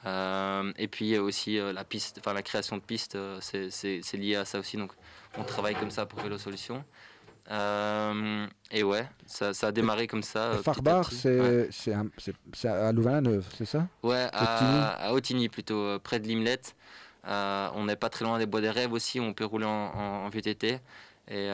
[0.04, 4.12] Euh, et puis euh, aussi euh, la piste, enfin la création de pistes, euh, c'est,
[4.14, 4.76] lié à ça aussi.
[4.76, 4.92] Donc
[5.38, 6.84] on travaille comme ça pour Vélo Solutions.
[7.50, 10.58] Euh, et ouais, ça, ça a démarré comme ça.
[10.62, 11.68] Farbar, c'est Ouais.
[12.64, 13.86] à Louvain-la-Neuve, c'est ça?
[14.02, 16.60] Ouais, Otigny à, à Otigny plutôt, près de Limlet.
[17.24, 20.24] On n'est pas très loin des Bois des Rêves aussi, on peut rouler en, en-
[20.26, 20.80] en VTT.
[21.28, 21.50] Et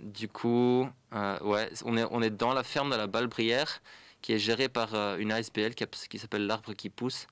[0.00, 3.80] du coup, ouais, on est, on est dans la ferme de la Balbrière,
[4.20, 7.26] qui est gérée par une ASBL qui, qui s'appelle l'Arbre qui pousse.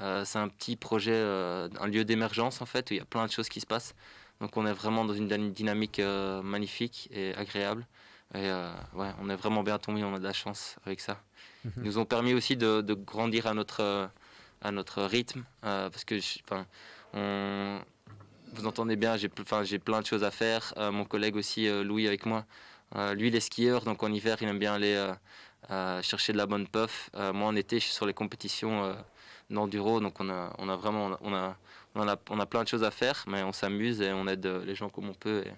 [0.00, 3.04] Euh, c'est un petit projet, euh, un lieu d'émergence en fait, où il y a
[3.06, 3.94] plein de choses qui se passent.
[4.40, 7.86] Donc on est vraiment dans une dyna- dynamique euh, magnifique et agréable.
[8.34, 11.20] Et euh, ouais, on est vraiment bien tombé, on a de la chance avec ça.
[11.64, 14.10] Ils nous ont permis aussi de, de grandir à notre,
[14.62, 16.66] à notre rythme, euh, parce que je- enfin,
[17.14, 17.80] on,
[18.52, 20.74] vous entendez bien, j'ai, plein de choses à faire.
[20.76, 22.44] Euh, mon collègue aussi, Louis, avec moi,
[23.14, 25.12] lui, il est skieur, donc en hiver, il aime bien aller
[26.02, 27.10] chercher de la bonne puff.
[27.14, 28.94] Moi, en été, je suis sur les compétitions
[29.50, 31.56] d'enduro, donc on a, on a vraiment, on a,
[31.94, 34.44] on a, on a plein de choses à faire, mais on s'amuse et on aide
[34.46, 35.42] euh, les gens comme on peut.
[35.46, 35.52] Et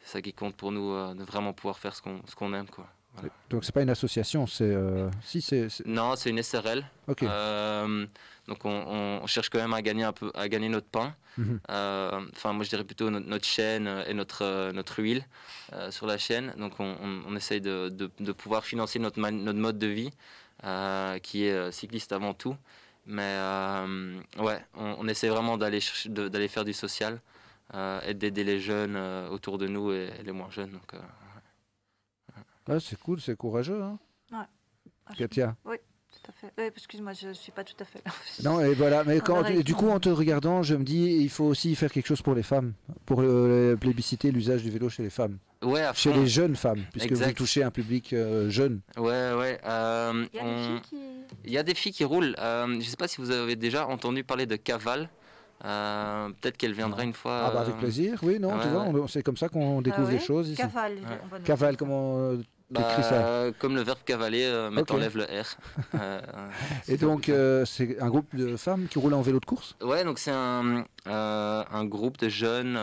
[0.00, 2.52] c'est ça qui compte pour nous, euh, de vraiment pouvoir faire ce qu'on, ce qu'on
[2.54, 2.86] aime, quoi.
[3.14, 3.30] Voilà.
[3.48, 6.84] Donc c'est pas une association, c'est euh, si c'est c'est- Non, c'est une SRL.
[7.08, 7.22] Ok.
[7.22, 8.06] Euh,
[8.46, 8.68] donc on,
[9.22, 11.14] on cherche quand même à gagner un peu, à gagner notre pain.
[11.38, 11.60] Mhm.
[11.70, 15.24] Euh, Enfin, moi je dirais plutôt notre, notre chaîne et notre notre huile
[15.90, 16.52] sur la chaîne.
[16.58, 19.86] Donc on, on, on essaye de, de, de pouvoir financer notre man- notre mode de
[19.86, 20.10] vie,
[21.22, 22.54] qui est cycliste avant tout.
[23.06, 25.80] Mais euh, ouais, on, on essaie vraiment d'aller
[26.48, 27.20] faire du social
[27.74, 30.72] euh, et d'aider les jeunes euh, autour de nous et, les moins jeunes.
[30.72, 31.00] Donc euh,
[32.68, 33.80] Ouais, c'est cool, c'est courageux.
[33.80, 33.98] Hein
[34.32, 35.14] Ouais.
[35.16, 35.56] Katia.
[35.64, 35.76] Oui,
[36.26, 36.52] tout à fait.
[36.58, 38.12] Oui, excuse-moi, je ne suis pas tout à fait là.
[38.44, 41.30] Non, et voilà, mais On quand, du coup, en te regardant, je me dis, il
[41.30, 42.72] faut aussi faire quelque chose pour les femmes,
[43.06, 46.20] pour euh, plébisciter l'usage du vélo chez les femmes, ouais, à chez fond.
[46.20, 48.80] les jeunes femmes, puisque vous touchez un public euh, jeune.
[48.96, 49.58] Ouais, ouais.
[49.64, 50.96] euh, Il y a des on- qui.
[51.44, 52.34] Il y a des filles qui roulent.
[52.38, 55.08] Euh, je ne sais pas si vous avez déjà entendu parler de Caval.
[55.64, 57.46] Euh, Peut-être qu'elle viendra une fois.
[57.46, 59.00] Ah bah avec plaisir, oui, non, tu ouais, vois, ouais.
[59.00, 60.56] on- c'est comme ça qu'on découvre Ah des oui choses ici.
[60.56, 60.94] Cavale.
[60.96, 61.18] Ouais.
[61.24, 62.32] on va nous- Cavale, comment
[62.70, 64.88] bah, ça Comme le verbe cavaler, euh, mais Ok.
[64.88, 65.44] t'enlèves le R.
[65.94, 66.20] Euh,
[66.88, 69.76] Et donc, euh, c'est un groupe de femmes qui roulent en vélo de course?
[69.82, 72.78] Ouais, donc c'est un, euh, un groupe de jeunes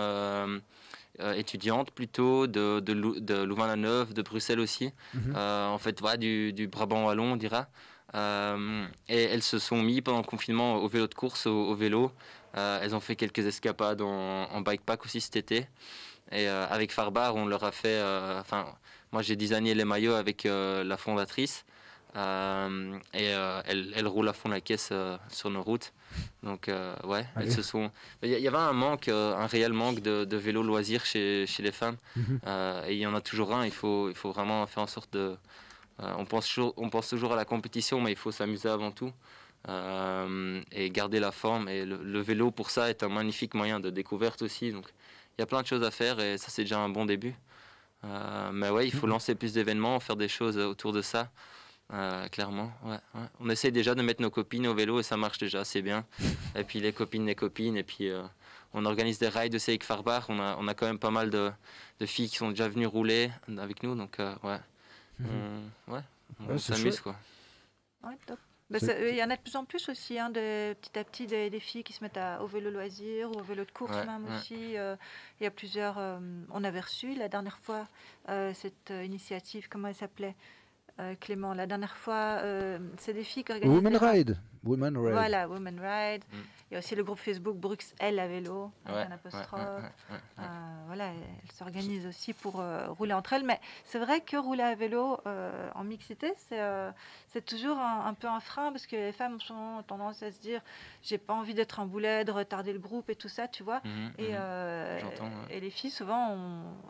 [1.36, 4.92] étudiantes plutôt de, de, Lou- de Louvain-la-Neuve, de Bruxelles aussi.
[5.14, 5.36] Mhm.
[5.36, 7.68] En fait, voilà, du, du Brabant wallon, on dira.
[8.16, 12.12] Et elles se sont mis pendant le confinement au vélo de course, au, au vélo.
[12.56, 15.68] Elles ont fait quelques escapades en, en bikepack aussi cet été.
[16.32, 18.02] Et avec Farbar, on leur a fait.
[18.40, 18.66] Enfin,
[19.14, 21.66] moi j'ai designé les maillots avec euh, la fondatrice.
[22.16, 25.94] Euh, et euh, elle, elle roule à fond la caisse euh, sur nos routes.
[26.44, 27.48] Donc, ouais, Allez.
[27.48, 27.90] elles se sont.
[28.22, 31.72] Il y, avait un manque, un réel manque de, de vélo loisirs chez, chez les
[31.72, 31.98] femmes.
[32.16, 32.40] Mhm.
[32.88, 33.66] Et il y en a toujours un.
[33.66, 35.36] Il faut, il faut vraiment faire en sorte de.
[36.00, 39.12] on, pense toujours, on pense toujours à la compétition, mais il faut s'amuser avant tout.
[40.72, 41.68] et garder la forme.
[41.68, 44.72] Et le, le vélo, pour ça, est un magnifique moyen de découverte aussi.
[44.72, 44.86] Donc,
[45.38, 47.34] il y a plein de choses à faire et ça, c'est déjà un bon début.
[48.06, 51.30] Euh, mais ouais, il faut lancer plus d'événements, faire des choses autour de ça.
[51.94, 53.28] euh, clairement, ouais, ouais.
[53.40, 56.06] On essaye déjà de mettre nos copines au vélo et ça marche déjà assez bien.
[56.56, 57.78] Et puis les copines, les copines.
[57.78, 58.24] Et puis euh,
[58.74, 60.26] on organise des rides aussi avec Farbar.
[60.30, 61.52] On a, on a quand même pas mal de,
[62.00, 63.96] de filles qui sont déjà venues rouler avec nous.
[63.96, 64.60] Donc euh, ouais,
[65.22, 66.02] on, ouais,
[66.50, 67.16] on c'est s'amuse quoi.
[68.04, 68.40] Ouais, top.
[68.74, 71.04] Bah, ça- Il y en a de plus en plus aussi, hein, de, petit à
[71.04, 73.72] petit, des, des filles qui se mettent à- au vélo loisir ou au vélo de
[73.72, 74.36] course Ouais, même ouais.
[74.36, 74.76] aussi.
[74.78, 74.96] euh,
[75.40, 75.98] Il y a plusieurs.
[75.98, 76.20] euh,
[76.52, 77.88] on avait reçu la dernière fois
[78.30, 80.36] euh, cette initiative, comment elle s'appelait
[81.22, 82.40] Clément, la dernière fois,
[83.00, 83.74] c'est des filles qui organisent.
[83.76, 84.38] Women Ride.
[84.64, 85.12] Women Ride.
[85.14, 86.24] Voilà, Women Ride.
[86.32, 86.38] Mm.
[86.72, 89.52] Il y a aussi le groupe Facebook Bruxelles à vélo, avec Ouais, un ouais, apostrophe.
[89.60, 90.18] ouais, ouais, ouais.
[90.40, 93.44] Euh, voilà, elles s'organisent aussi pour euh, rouler entre elles.
[93.44, 96.90] Mais c'est vrai que rouler à vélo euh, en mixité, c'est euh,
[97.46, 100.62] toujours un, un peu un frein parce que les femmes ont tendance à se dire
[101.04, 103.82] j'ai pas envie d'être un boulet, de retarder le groupe et tout ça, tu vois.
[103.84, 104.38] Mhm, Et, mhm.
[104.40, 105.00] euh,
[105.52, 106.36] et les filles, souvent,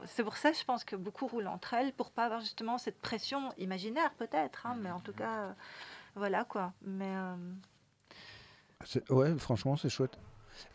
[0.06, 3.02] c'est pour ça, je pense que beaucoup roulent entre elles pour pas avoir justement cette
[3.02, 5.52] pression imaginaire, peut-être, hein, mais en tout cas, euh,
[6.16, 6.74] voilà quoi.
[6.86, 7.36] Mais euh,
[9.10, 10.18] Ouais, franchement, c'est chouette.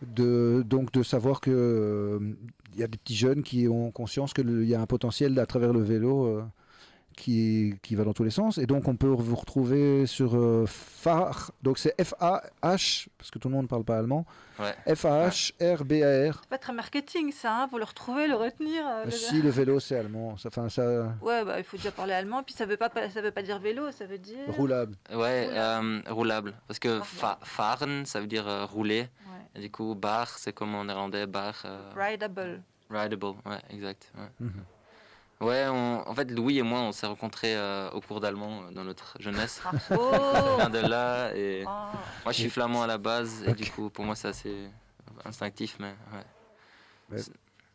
[0.02, 2.34] De, donc de savoir que euh,
[2.74, 5.46] il y a des petits jeunes qui ont conscience qu'il y a un potentiel à
[5.46, 6.44] travers le vélo euh,
[7.18, 8.58] qui, qui va dans tous les sens.
[8.58, 13.48] Et donc on peut vous retrouver sur euh, FAR, donc c'est F-A-H, parce que tout
[13.48, 14.24] le monde ne parle pas allemand,
[14.60, 14.74] Ouais.
[14.94, 16.38] F-A-H-R-B-A-R.
[16.42, 18.82] c'est pas très marketing ça, hein, pour le retrouver, le retenir.
[18.86, 21.90] euh, le- Si le vélo c'est allemand, ça, enfin, ça Ouais, bah, il faut déjà
[21.92, 24.38] parler allemand, puis ça veut pas, ça veut pas dire vélo, ça veut dire.
[24.48, 24.94] roulable.
[25.12, 26.54] Ouais, euh, roulable.
[26.66, 29.02] Parce que fa fahren, ça veut dire euh, rouler.
[29.26, 29.44] Ouais.
[29.56, 31.54] Et du coup, bar, c'est comme en néerlandais, bar.
[31.64, 32.62] euh, Rideable.
[32.90, 34.12] Rideable, ouais, exact.
[34.16, 34.62] Ouais, Mhm.
[35.40, 38.70] Ouais, on- en fait, Louis et moi, on s'est rencontrés euh, au cours d'allemand euh,
[38.72, 39.62] dans notre jeunesse.
[39.90, 41.32] Oh Ça vient de là.
[41.36, 41.92] Et Ah.
[42.24, 43.44] moi, je suis flamand à la base.
[43.46, 44.68] Et du coup, pour moi, c'est assez
[45.24, 45.76] instinctif.
[45.78, 47.22] Mais ouais.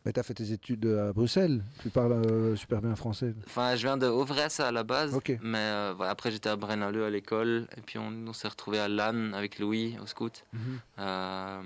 [0.06, 3.34] Mais tu as fait tes études à Bruxelles, tu parles euh, super bien français.
[3.46, 5.16] Enfin, je viens de Ovres à la base.
[5.16, 5.38] Ok.
[5.42, 7.68] Mais euh, après, j'étais à Brennaleux à l'école.
[7.78, 10.44] Et puis, on, on s'est retrouvés à Lannes avec Louis au scout.
[10.52, 10.80] Mhm.
[11.00, 11.62] Euh,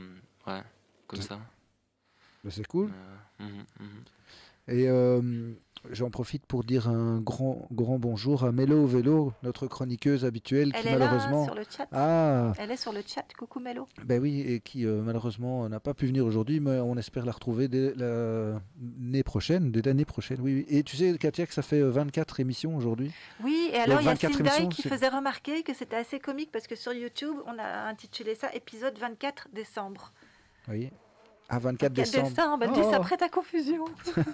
[0.45, 0.61] ouais,
[1.07, 1.39] comme ça.
[2.43, 2.91] Mais c'est cool.
[3.41, 4.03] Euh, mhm, mhm.
[4.69, 5.53] Et euh,
[5.91, 10.81] j'en profite pour dire un grand, grand bonjour à Mélo Vélo, notre chroniqueuse habituelle Elle
[10.81, 11.45] qui est là malheureusement.
[11.45, 11.87] sur le chat.
[11.91, 13.25] Ah, Elle est sur le chat.
[13.37, 13.87] Coucou Mélo.
[14.05, 17.31] ben oui, et qui euh, malheureusement n'a pas pu venir aujourd'hui, mais on espère la
[17.31, 20.39] retrouver dès l'année prochaine, dès l'année prochaine.
[20.41, 20.65] Oui, oui.
[20.69, 23.11] Et tu sais, Katia, que ça fait euh, 24 émissions aujourd'hui.
[23.43, 26.51] Oui, et alors il y a 24 Sindai qui faisait remarquer que c'était assez comique
[26.51, 30.11] parce que sur YouTube, on a intitulé ça épisode 24 décembre.
[30.67, 30.89] Oui.
[31.49, 32.29] À 24 4 décembre.
[32.29, 32.91] décembre, elle dit Oh.
[32.91, 33.85] ça prête à confusion.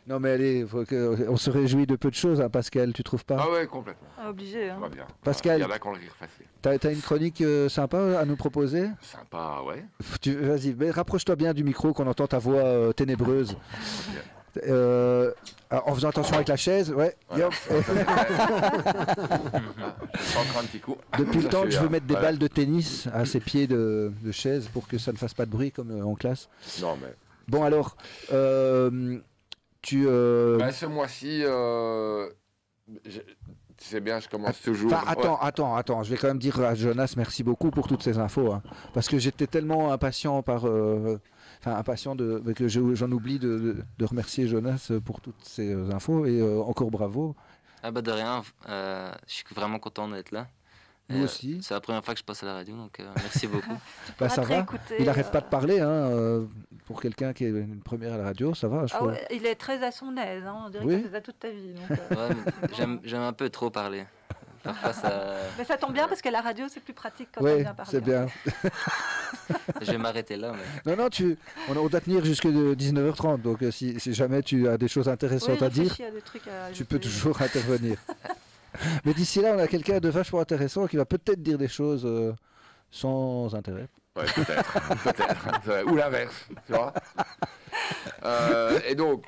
[0.05, 3.05] Non, mais allez, faut que- on se réjouit de peu de choses, hein, Pascal, tu
[3.05, 3.37] trouves pas?
[3.41, 4.09] Ah ouais, complètement.
[4.19, 4.67] Ah, Obligé.
[4.69, 4.79] Ça Hein.
[4.81, 5.07] va bien.
[5.23, 5.59] Pascal.
[5.61, 6.47] Il y en a qui ont le rire facile.
[6.61, 8.89] T'as as une chronique euh, sympa à nous proposer?
[9.01, 9.85] Sympa, ouais.
[10.27, 13.57] Vas-y, mais rapproche-toi bien du micro qu'on entend ta voix euh, ténébreuse.
[14.67, 15.33] Euh,
[15.71, 17.17] ah, en faisant attention avec la chaise, ouais.
[17.29, 17.45] Voilà.
[17.45, 17.55] Yop.
[18.07, 18.27] Ah,
[20.15, 20.97] je sens encore un petit coup.
[21.19, 22.29] Depuis le temps que je veux mettre des Voilà.
[22.29, 25.47] balles de tennis à ses pieds de, de chaise pour que ça ne fasse pas
[25.47, 26.49] de bruit comme euh, en classe.
[26.81, 27.15] Non, mais.
[27.49, 27.97] Bon alors,
[28.33, 29.19] euh,
[29.81, 30.05] tu...
[30.07, 32.29] euh, Bah, ce mois-ci, euh,
[33.07, 33.21] je-
[33.79, 34.93] tu sais bien, je commence toujours.
[34.93, 38.03] Enfin, attends, attends, attends, je vais quand même dire à Jonas merci beaucoup pour toutes
[38.03, 38.53] ces infos.
[38.53, 38.63] hein.
[38.95, 40.69] parce que j'étais tellement impatient par.
[40.69, 41.19] euh,
[41.65, 45.73] Enfin, impatient de, que je- j'en oublie de, de- de remercier Jonas pour toutes ces
[45.73, 47.37] euh, infos et euh, encore bravo.
[47.85, 50.49] Ah bah de rien, euh, je suis vraiment content d'être là.
[51.09, 51.61] Nous euh, aussi.
[51.63, 53.77] C'est la première fois que je passe à la radio, donc euh, merci beaucoup.
[54.19, 54.67] Bah, ça va.
[54.99, 55.79] Il n'arrête euh, pas de parler.
[55.81, 56.47] Hein, euh,
[56.87, 59.47] pour quelqu'un qui est une première à la radio, ça va, je Ah ouais, il
[59.47, 60.65] est très à son aise, hein.
[60.67, 61.03] on dirait Oui.
[61.03, 61.75] fait ça toute ta vie.
[61.75, 62.29] donc, euh.
[62.29, 64.05] Ouais, j'aime un peu trop parler.
[64.63, 65.35] Parfois, ça...
[65.59, 67.75] Mais ça tombe bien parce que la radio c'est plus pratique quand on Oui, vient
[67.75, 67.91] parler.
[67.91, 68.27] c'est bien.
[69.81, 70.53] je vais m'arrêter là.
[70.85, 70.91] Mais...
[70.97, 71.37] Non, non, tu,
[71.69, 73.41] on, on doit tenir jusque de 19h30.
[73.43, 76.11] Donc, euh, si, si jamais tu as des choses intéressantes Oui, à dire, réfléchis à
[76.11, 77.97] des trucs à tu peux toujours intervenir.
[79.05, 82.05] Mais d'ici là, on a quelqu'un de vachement intéressant qui va peut-être dire des choses
[82.07, 82.33] euh,
[82.91, 83.89] sans intérêt.
[84.17, 84.73] Ouais, peut-être,
[85.05, 85.47] peut-être.
[85.65, 85.83] C'est vrai.
[85.85, 86.93] Ou l'inverse, tu vois.
[88.25, 89.25] Euh, et donc,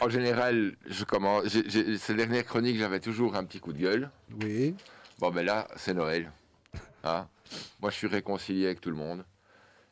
[0.00, 1.44] en général, je commence.
[1.48, 4.10] ces dernières chroniques, j'avais toujours un petit coup de gueule.
[4.42, 4.74] Oui.
[5.18, 6.30] Bon, ben là, c'est Noël.
[7.04, 7.26] Hein
[7.80, 9.24] Moi, je suis réconcilié avec tout le monde.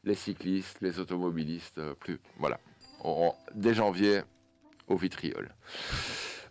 [0.05, 2.19] Les cyclistes, les automobilistes, euh, plus.
[2.39, 2.59] Voilà.
[3.05, 4.23] On- on- dès janvier,
[4.87, 5.55] au vitriol.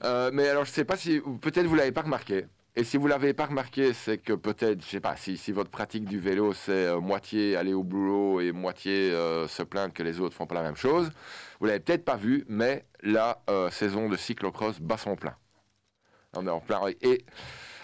[0.03, 1.19] Euh, mais alors, je ne sais pas si.
[1.41, 2.45] Peut-être vous ne l'avez pas remarqué.
[2.75, 5.51] Et si vous ne l'avez pas remarqué, c'est que peut-être, je sais pas, si, si
[5.51, 9.93] votre pratique du vélo, c'est euh, moitié aller au boulot et moitié euh, se plaindre
[9.95, 11.09] que les autres font pas la même chose,
[11.59, 15.35] vous l'avez peut-être pas vu, mais la euh, saison de cyclocross bat son plein.
[16.35, 16.81] On est en plein.
[17.01, 17.25] Et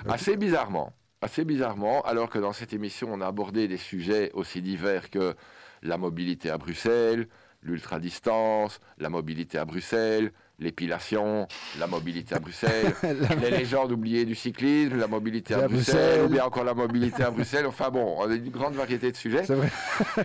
[0.08, 4.62] assez bizarrement, assez bizarrement, alors que dans cette émission, on a abordé des sujets aussi
[4.62, 5.36] divers que
[5.82, 7.28] la mobilité à Bruxelles,
[7.64, 11.48] l'ultra-distance, la mobilité à Bruxelles, l'épilation,
[11.80, 12.94] la mobilité à Bruxelles,
[13.42, 16.26] les légendes oubliées du cyclisme, la mobilité à, À Bruxelles, Bruxelles.
[16.26, 17.66] ou bien encore la mobilité à Bruxelles.
[17.66, 19.44] Enfin bon, on a une grande variété de sujets.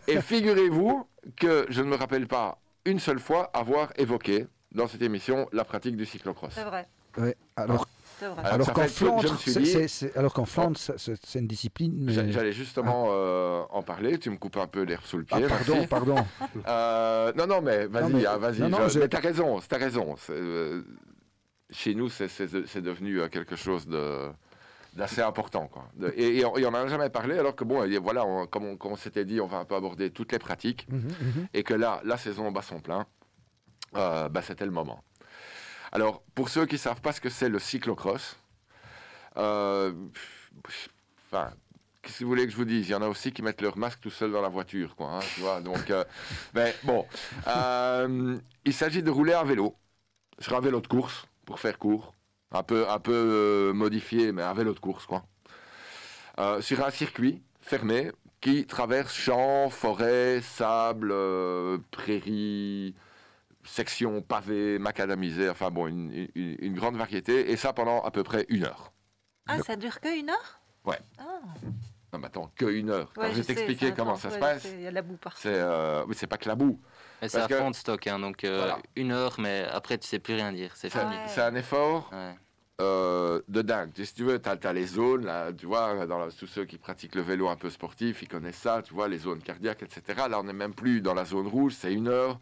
[0.07, 5.03] Et figurez-vous que je ne me rappelle pas une seule fois avoir évoqué dans cette
[5.03, 6.53] émission la pratique du cyclocross.
[6.55, 6.87] C'est vrai.
[7.17, 7.87] Ouais, alors,
[10.33, 11.95] qu'en Flandre, c'est- Flandre, une discipline.
[11.99, 14.19] mais- J'allais justement euh, en parler.
[14.19, 15.37] Tu me coupes un peu l'herbe sous le pied.
[15.45, 15.87] Ah, pardon, merci.
[15.89, 16.17] pardon.
[16.69, 18.61] Euh, non, non, mais vas-y, mais- hein, vas-y.
[18.61, 20.15] non, non, je- t'as raison, t'as raison.
[20.31, 20.83] Euh,
[21.71, 22.29] chez nous, c'est-
[22.83, 24.29] devenu euh, quelque chose de
[24.99, 25.69] d'assez important.
[25.69, 25.85] Quoi.
[26.17, 28.97] Et, et on n'en a jamais parlé, alors que bon, et voilà, on- comme on,
[28.97, 31.49] s'était dit, on va un peu aborder toutes les pratiques, Mhm, mhm.
[31.55, 33.07] et que là, la saison bat son plein,
[33.97, 35.03] euh, bah, c'était le moment.
[35.93, 38.37] Alors, pour ceux qui ne savent pas ce que c'est le cyclocross,
[39.37, 39.93] euh,
[41.27, 41.53] enfin,
[42.03, 42.89] qu'est-ce que vous voulez que je vous dise?
[42.89, 45.07] Il y en a aussi qui mettent leur masque tout seul dans la voiture, quoi.
[45.17, 46.05] hein, tu vois, donc, euh,
[46.55, 47.07] mais bon,
[47.47, 49.77] euh, il s'agit de rouler à vélo,
[50.41, 52.15] sur un vélo de course, pour faire court,
[52.53, 55.25] un peu, un peu euh, modifié, mais un vélo de course, quoi.
[56.39, 62.95] Euh, sur un circuit fermé qui traverse champs, forêts, sable, euh, prairies,
[63.65, 68.23] sections pavées, macadamisées, enfin bon, une, une- une grande variété, et ça pendant à peu
[68.23, 68.93] près une heure.
[69.47, 70.61] Ah, ça dure que une heure?
[70.85, 70.99] Ouais.
[71.19, 71.25] Ah.
[72.13, 73.13] Non, mais attends, que une heure.
[73.19, 74.63] Ouais, je vais t'expliquer comment ça se passe.
[74.63, 75.41] c'est- Il y a de la boue partout.
[75.43, 76.81] C'est euh, oui, c'est pas que la boue.
[77.23, 78.79] Et c'est à que- fond de stock, hein, donc euh, Voilà.
[78.97, 82.35] une heure, mais après tu sais plus rien dire, c'est c'est un effort Ouais.
[82.81, 83.91] euh, de dingue.
[83.97, 86.79] Si tu veux, tu as, les zones, là, tu vois, dans la- tous ceux qui
[86.79, 90.29] pratiquent le vélo un peu sportif, ils connaissent ça, tu vois, les zones cardiaques, etc.
[90.31, 92.39] Là, on n'est même plus dans la zone rouge, c'est une heure,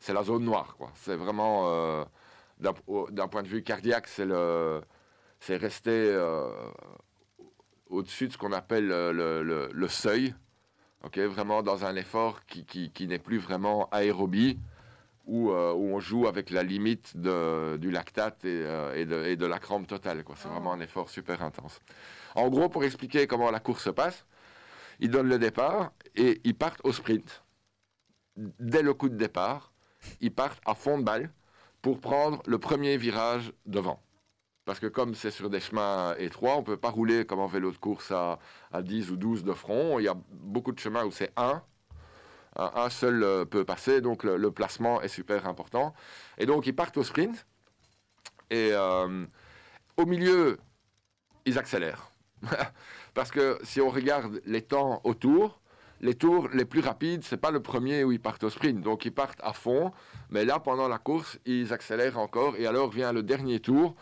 [0.00, 0.90] c'est la zone noire, quoi.
[0.94, 2.04] C'est vraiment, euh,
[2.60, 4.80] d'un point de vue cardiaque, c'est le,
[5.40, 6.48] c'est rester euh,
[7.90, 10.34] au-dessus de ce qu'on appelle le, le- le- le seuil,
[11.04, 14.58] ok, vraiment dans un effort qui, qui- qui n'est plus vraiment aérobie,
[15.26, 19.24] où, euh, où on joue avec la limite de- du lactate et, euh, et de,
[19.24, 20.22] et de la crampe totale.
[20.22, 20.34] quoi.
[20.38, 21.80] C'est vraiment un effort super intense.
[22.34, 24.26] En gros, pour expliquer comment la course se passe,
[25.00, 27.42] ils donnent le départ et ils partent au sprint.
[28.36, 29.72] Dès le coup de départ,
[30.20, 31.30] ils partent à fond de balle
[31.80, 34.00] pour prendre le premier virage devant.
[34.64, 37.46] Parce que comme c'est sur des chemins étroits, on ne peut pas rouler comme en
[37.46, 38.38] vélo de course à,
[38.72, 39.98] à 10 ou 12 de front.
[39.98, 41.62] Il y a beaucoup de chemins où c'est 1.
[42.56, 45.92] Un, un seul euh, peut passer, donc le, le placement est super important.
[46.38, 47.46] Et donc ils partent au sprint.
[48.50, 49.26] Et euh,
[49.96, 50.58] au milieu,
[51.44, 52.10] ils accélèrent.
[53.14, 55.60] Parce que si on regarde les temps autour,
[56.00, 58.80] les tours les plus rapides, c'est pas le premier où ils partent au sprint.
[58.80, 59.92] Donc ils partent à fond,
[60.30, 63.94] mais là pendant la course, ils accélèrent encore et alors vient le dernier tour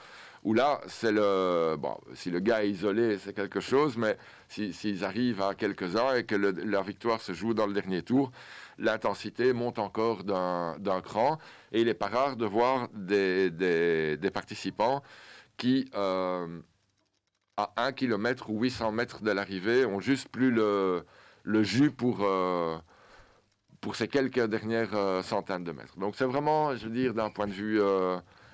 [0.43, 4.17] où là c'est le bon, si le gars est isolé, c'est quelque chose, mais
[4.49, 8.03] si- s'ils arrivent à quelques-uns et que le- la victoire se joue dans le dernier
[8.03, 8.33] tour,
[8.79, 11.39] l'intensité monte encore d'un cran
[11.71, 15.03] et il n'est pas rare de voir des, des- participants
[15.57, 16.61] qui euh,
[17.57, 21.05] à 1 km ou 800 mètres de l'arrivée ont juste plus le,
[21.45, 22.79] le jus pour, euh,
[23.81, 25.99] pour ces quelques dernières euh, centaines de mètres.
[25.99, 27.81] Donc c'est vraiment, je veux dire, d'un point de vue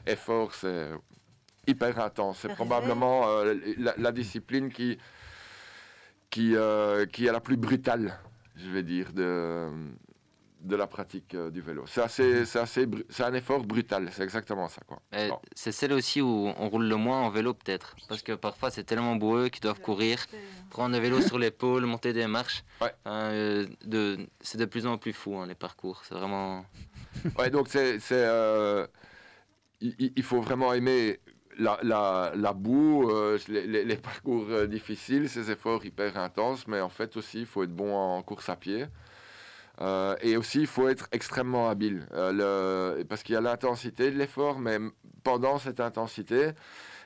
[0.07, 0.91] effort, c'est
[1.69, 2.39] hyper intense.
[2.41, 4.99] C'est probablement euh, la, la discipline qui,
[6.31, 8.19] qui, euh, qui est la plus brutale,
[8.57, 9.69] je vais dire, de,
[10.61, 11.85] de la pratique euh, du vélo.
[11.87, 14.81] C'est assez, c'est assez, bru- c'est un effort brutal, c'est exactement ça.
[14.87, 15.01] Quoi.
[15.13, 15.39] Et Bon.
[15.55, 17.95] C'est celle aussi où on roule le moins en vélo peut-être.
[18.09, 20.27] Parce que parfois c'est tellement boueux qu'ils doivent courir,
[20.71, 22.65] prendre le vélo sur l'épaule, monter des marches.
[22.81, 22.93] Ouais.
[23.07, 26.03] Euh, de, c'est de plus en plus fou hein, les parcours.
[26.05, 26.65] C'est vraiment...
[27.39, 28.87] Ouais, donc c'est, c'est, euh,
[29.81, 31.21] il, il- il faut vraiment aimer
[31.59, 36.89] la, la, la boue, euh, les, parcours euh, difficiles, ces efforts hyper intenses, mais en
[36.89, 38.87] fait aussi, il faut être bon en course à pied.
[39.81, 44.17] Euh, et aussi, il faut être extrêmement habile, le- parce qu'il y a l'intensité de
[44.17, 44.79] l'effort, mais
[45.23, 46.51] pendant cette intensité,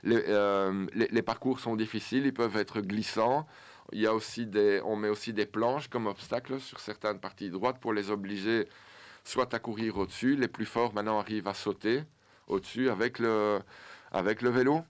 [0.05, 0.23] les,
[0.95, 3.47] les- les parcours sont difficiles, ils peuvent être glissants.
[3.93, 7.51] Il y a aussi des, on met aussi des planches comme obstacle sur certaines parties
[7.51, 8.67] droites pour les obliger
[9.23, 10.35] soit à courir au-dessus.
[10.37, 12.05] Les plus forts maintenant arrivent à sauter
[12.49, 13.61] au-dessus avec le,
[14.13, 14.83] avec le vélo.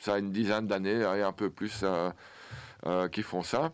[0.00, 2.10] Ça a une dizaine d'années hein, et un peu plus euh,
[2.86, 3.72] euh, qui font ça.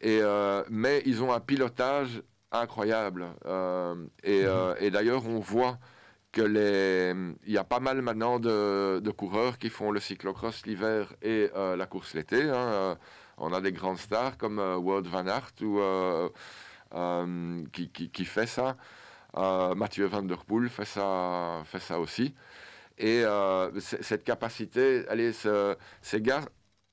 [0.00, 3.26] Et, euh, mais ils ont un pilotage incroyable.
[3.46, 4.44] Euh, et
[4.80, 5.78] et d'ailleurs, on voit
[6.30, 7.14] que les,
[7.46, 11.50] il y a pas mal maintenant de, de coureurs qui font le cyclocross l'hiver et
[11.56, 12.42] euh, la course l'été.
[12.42, 12.54] hein.
[12.54, 12.94] Euh,
[13.38, 15.80] on a des grandes stars comme euh, Wout van Aert ou,
[17.72, 18.76] qui, qui, qui fait ça.
[19.76, 22.34] Mathieu Van Der Poel fait ça, fait ça aussi.
[22.98, 26.42] Et euh, cette capacité, allez, ce- ces gars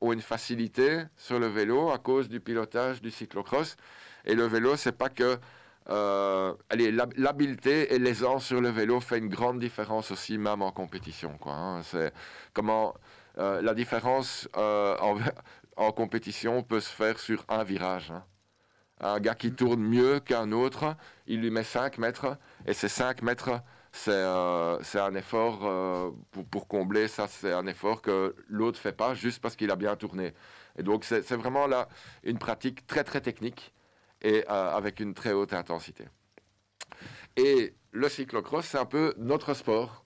[0.02, 3.76] ont une facilité sur le vélo à cause du pilotage du cyclocross.
[4.26, 5.38] Et le vélo, c'est pas que.
[5.90, 10.62] euh, allez, l'hab- l'habileté et l'aisance sur le vélo fait une grande différence aussi, même
[10.62, 11.38] en compétition.
[11.40, 11.84] Quoi, hein.
[11.84, 12.12] C'est
[12.54, 12.94] comment
[13.38, 15.18] euh, la différence euh, en,
[15.78, 18.12] en compétition peut se faire sur un virage.
[18.12, 18.24] hein.
[19.02, 20.96] Un gars qui tourne mieux qu'un autre,
[21.28, 23.62] il lui met 5 mètres, et ces 5 mètres,
[23.96, 28.92] c'est euh, un effort euh, pour, pour combler ça, c'est un effort que l'autre fait
[28.92, 30.34] pas juste parce qu'il a bien tourné.
[30.78, 31.88] Et donc c'est vraiment là
[32.24, 33.74] une pratique très très technique
[34.22, 36.06] et euh, avec une très haute intensité.
[37.38, 40.04] Et le cyclocross, c'est un peu notre sport.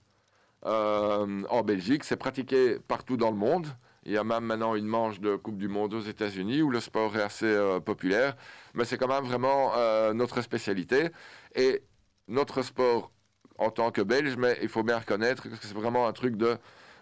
[0.66, 3.66] Euh, en Belgique, c'est pratiqué partout dans le monde.
[4.04, 6.80] Il y a même maintenant une manche de Coupe du Monde aux États-Unis où le
[6.80, 8.36] sport est assez populaire.
[8.74, 9.72] Mais c'est quand même vraiment
[10.14, 11.10] notre spécialité.
[11.54, 11.82] Et
[12.28, 13.12] notre sport
[13.60, 16.56] en tant que Belge, mais il faut bien reconnaître que c'est vraiment un truc de,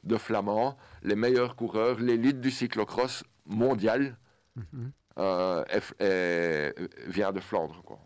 [0.05, 0.77] de flamands.
[1.03, 4.17] Les meilleurs coureurs, l'élite du cyclocross mondial
[5.19, 6.75] euh, est- est-
[7.07, 7.81] vient de Flandre.
[7.85, 7.99] Quoi.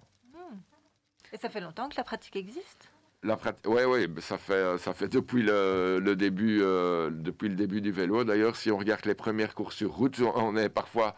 [1.33, 2.91] Et ça fait longtemps que la pratique existe?
[3.23, 7.49] La prat- ouais, ouais, ben, ça fait ça fait depuis le, le début euh, depuis
[7.49, 8.25] le début du vélo.
[8.25, 11.15] D'ailleurs, si on regarde les premières courses sur route, on- on est parfois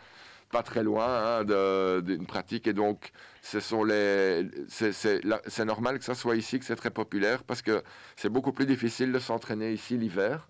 [0.50, 2.66] pas très loin hein, d'une pratique.
[2.66, 7.82] Et donc ce c'est normal que ça soit ici que c'est très populaire parce que
[8.16, 10.48] c'est beaucoup plus difficile de s'entraîner ici l'hiver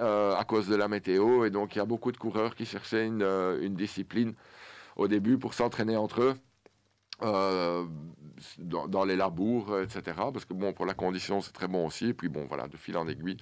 [0.00, 1.44] euh, à cause de la météo.
[1.44, 4.34] Et donc il y a beaucoup de coureurs qui cherchaient une, euh, une discipline
[4.96, 6.34] au début pour s'entraîner entre eux
[7.22, 7.86] euh,
[8.58, 10.16] dans, les labours, euh, etc.
[10.32, 12.08] Parce que bon, pour la condition, c'est très bon aussi.
[12.08, 13.36] Et puis bon, voilà, de fil en aiguille.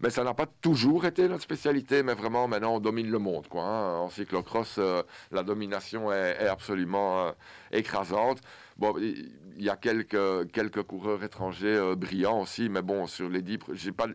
[0.00, 3.48] Mais ça n'a pas toujours été notre spécialité, mais vraiment maintenant on domine le monde.
[3.48, 3.98] Quoi, hein.
[4.00, 7.32] En cyclocross, euh, la domination est, absolument
[7.72, 8.40] écrasante.
[8.76, 13.58] Bon, il y a quelques, quelques coureurs étrangers brillants aussi, mais bon, sur les dix,
[13.58, 14.06] pr- j'ai pas,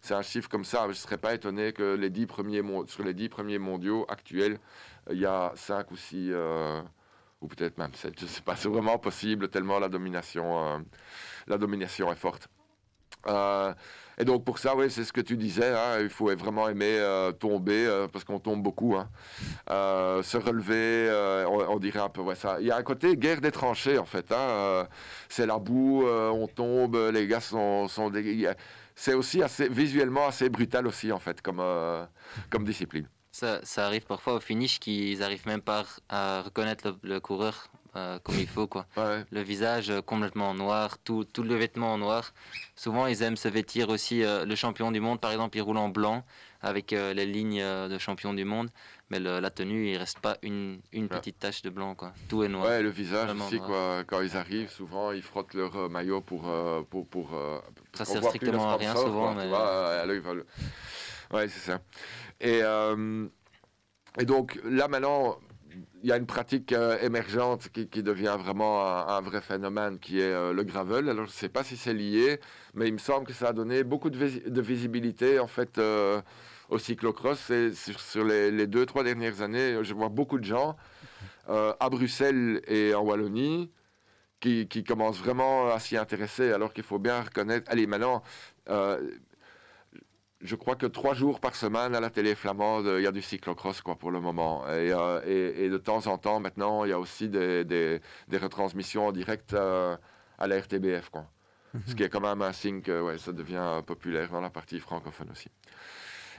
[0.00, 2.86] c'est un chiffre comme ça, je ne serais pas étonné que les dix premiers mon-
[2.86, 4.58] sur les dix premiers mondiaux actuels,
[5.10, 6.32] il y a cinq ou six,
[7.42, 10.78] ou peut-être même je ne sais pas, c'est vraiment possible tellement la domination, euh,
[11.46, 12.48] la domination est forte.
[13.28, 13.72] Euh,
[14.18, 16.98] et donc pour ça, oui, c'est ce que tu disais, hein, il faut vraiment aimer
[16.98, 19.08] euh, tomber, parce qu'on tombe beaucoup, hein.
[19.68, 21.10] Se relever,
[21.68, 22.60] on, dirait un peu ouais, ça.
[22.60, 24.86] Il y a un côté guerre des tranchées en fait, hein,
[25.28, 27.88] c'est la boue, on tombe, les gars sont...
[27.88, 28.12] sont
[28.94, 33.08] C'est aussi visuellement assez brutal aussi en fait comme discipline.
[33.34, 37.68] Ça, ça arrive parfois au finish qu'ils n'arrivent même pas à reconnaître le, le coureur
[37.96, 38.66] euh, comme il faut.
[38.66, 38.86] Quoi.
[39.30, 42.32] Le visage euh, complètement en noir, tout, tout le vêtement en noir.
[42.76, 44.22] Souvent, ils aiment se vêtir aussi.
[44.22, 46.24] euh, le champion du monde, par exemple, il roule en blanc
[46.60, 48.68] avec euh, les lignes de champion du monde.
[49.10, 51.94] Mais le- la tenue, il reste pas une, une petite tache de blanc.
[51.94, 52.12] Quoi.
[52.28, 52.66] Tout est noir.
[52.66, 54.04] Ouais, le visage aussi, quoi.
[54.06, 56.50] Quand ils arrivent, souvent, ils frottent leur maillot pour.
[56.90, 57.30] pour, pour
[57.94, 60.04] Ça sert strictement à rien, souvent, quoi, mais- vois,
[61.32, 61.80] Ouais, c'est ça.
[62.40, 63.26] Et, euh,
[64.18, 65.38] et donc, là, maintenant,
[66.02, 70.20] il y a une pratique euh, émergente qui, qui devient vraiment un, vrai phénomène, qui
[70.20, 71.08] est euh, le gravel.
[71.08, 72.38] Alors, je ne sais pas si c'est lié,
[72.74, 75.80] mais il me semble que ça a donné beaucoup de, visi- de visibilité, en fait,
[76.68, 77.48] au cyclocross.
[77.48, 80.76] Et sur, les, les deux, trois dernières années, je vois beaucoup de gens
[81.48, 83.70] à Bruxelles et en Wallonie
[84.40, 87.70] qui, qui commencent vraiment à s'y intéresser, alors qu'il faut bien reconnaître...
[87.70, 88.22] Allez, maintenant...
[90.42, 93.12] euh, je crois que trois jours par semaine à la télé flamande, il y a
[93.12, 94.66] du cyclocross quoi, pour le moment.
[94.68, 98.00] Et, euh, et- et de temps en temps, maintenant, il y a aussi des, des-
[98.28, 99.96] des retransmissions en direct euh,
[100.38, 101.10] à la RTBF.
[101.10, 101.26] Quoi.
[101.86, 104.78] Ce qui est quand même un signe que ouais, ça devient populaire dans la partie
[104.78, 105.48] francophone aussi.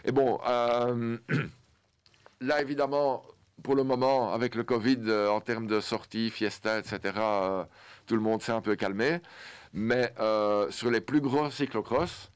[0.06, 1.18] Et bon, euh,
[2.42, 3.24] là, évidemment,
[3.64, 7.64] pour le moment, avec le Covid, euh, en termes de sorties, fiesta, etc., euh,
[8.06, 9.22] tout le monde s'est un peu calmé.
[9.72, 12.30] Mais euh, sur les plus gros cyclocross,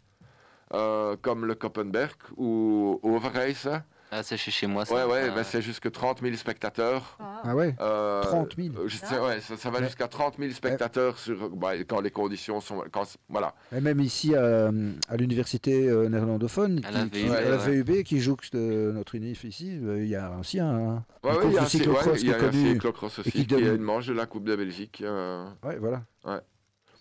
[0.73, 3.69] euh, comme le Koppenberg ou Overijse.
[4.09, 4.95] Ah, c'est chez, chez moi, ça.
[4.95, 5.35] Ouais, ouais, Ah.
[5.35, 7.17] ben, c'est jusque 30 000 spectateurs.
[7.19, 7.75] Ah ouais?
[7.81, 8.69] Euh, 30 000.
[8.77, 9.83] euh, je sais, ouais, ça, ça va Ouais.
[9.83, 12.85] jusqu'à 30 000 spectateurs sur, bah, quand les conditions sont.
[12.89, 13.53] Quand, voilà.
[13.75, 14.69] Et même ici à,
[15.09, 17.81] à l'université euh, néerlandophone, À la qui- qui- VUB, à la ouais.
[17.81, 21.45] VUB, qui joue euh, notre unif ici, euh, il y a aussi un, Ouais, course
[21.47, 23.39] il y a un cy- cyclocross ouais, il y a qui un cyclocross aussi, qui
[23.41, 25.01] qui donne- une manche de la Coupe de Belgique.
[25.05, 26.03] euh, Ouais, voilà.
[26.23, 26.39] Ouais.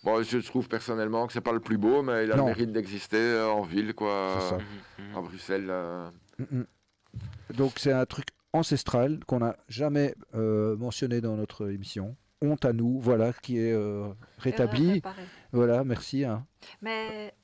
[0.07, 2.45] Bon, je trouve personnellement que c'est pas le plus beau, mais il a Non.
[2.45, 4.39] le mérite d'exister euh, en ville, quoi.
[4.41, 4.59] Ça.
[5.17, 5.67] À Bruxelles.
[5.69, 6.09] euh.
[6.39, 6.67] Mm, mm.
[7.57, 12.17] Donc c'est un truc ancestral qu'on n'a jamais euh, mentionné dans notre émission.
[12.41, 15.03] Honte à nous, voilà, qui est euh, rétabli.
[15.53, 16.25] Voilà, merci.
[16.25, 16.47] hein.
[16.83, 17.35] Mais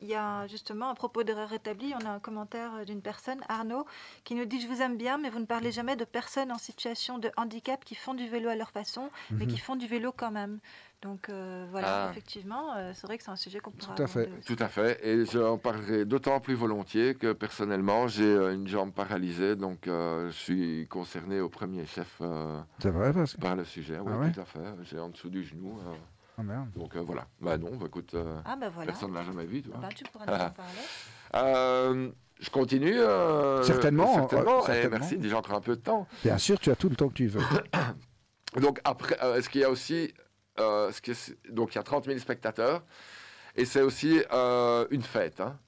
[0.00, 3.86] il y a justement, à propos d'erreurs rétablies, on a un commentaire d'une personne, Arnaud,
[4.24, 6.58] qui nous dit Je vous aime bien, mais vous ne parlez jamais de personnes en
[6.58, 9.50] situation de handicap qui font du vélo à leur façon, mais Mhm.
[9.52, 10.60] qui font du vélo quand même.
[11.02, 12.10] Donc euh, voilà, Ah.
[12.10, 13.94] effectivement, euh, c'est vrai que c'est un sujet qu'on pourra.
[13.94, 14.30] Tout à fait.
[14.46, 14.98] Tout à fait.
[15.06, 20.28] Et j'en parlerai d'autant plus volontiers que personnellement, j'ai euh, une jambe paralysée, donc euh,
[20.28, 23.40] je suis concerné au premier chef euh, C'est vrai parce que.
[23.40, 23.98] par le sujet.
[24.00, 24.58] Oui, Ah ouais tout à fait.
[24.84, 25.78] J'ai en dessous du genou.
[25.86, 25.92] euh,
[26.38, 26.70] Ah merde.
[26.74, 27.26] donc euh, voilà.
[27.42, 28.86] Bah non, bah, écoute, euh, Ah ben voilà.
[28.90, 29.62] personne ne l'a jamais vu.
[29.62, 29.78] Tu vois.
[29.78, 30.72] Ben, tu pourras nous en parler.
[31.34, 32.98] Euh, je continue.
[32.98, 34.58] euh, Certainement, certainement.
[34.60, 34.98] euh, Eh, certainement.
[34.98, 36.08] merci, déjà encore un peu de temps.
[36.24, 37.42] Bien sûr, tu as tout le temps que tu veux.
[38.60, 40.12] Donc après, euh, est-ce qu'il y a aussi,
[40.60, 42.82] euh, ce qui est- donc il y a 30 000 spectateurs
[43.56, 45.40] et c'est aussi euh, une fête.
[45.40, 45.58] hein.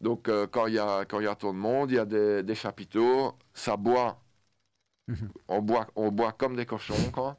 [0.00, 1.98] Donc euh, quand il y a quand il y a tant de monde, il y
[1.98, 4.20] a des, des chapiteaux, ça boit,
[5.48, 7.36] on boit on boit comme des cochons quoi.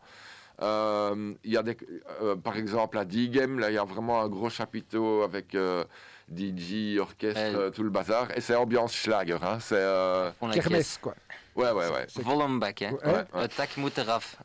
[0.61, 1.77] Euh, Il y a des,
[2.21, 5.85] euh, par exemple à Diegem, là il y a vraiment un gros chapiteau avec euh,
[6.29, 7.41] DJ, orchestre,
[7.71, 9.37] tout le bazar et c'est ambiance schlager.
[9.41, 9.59] Hein.
[9.59, 10.31] C'est euh,
[10.61, 11.15] Kermesse, quoi.
[11.59, 12.07] Ouais ouais ouais.
[12.23, 12.91] Vollenbak, hein.
[13.03, 13.25] Ouais,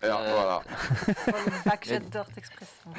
[0.02, 0.62] Euh, voilà.
[1.26, 2.90] Vollenbak, j'adore cette expression.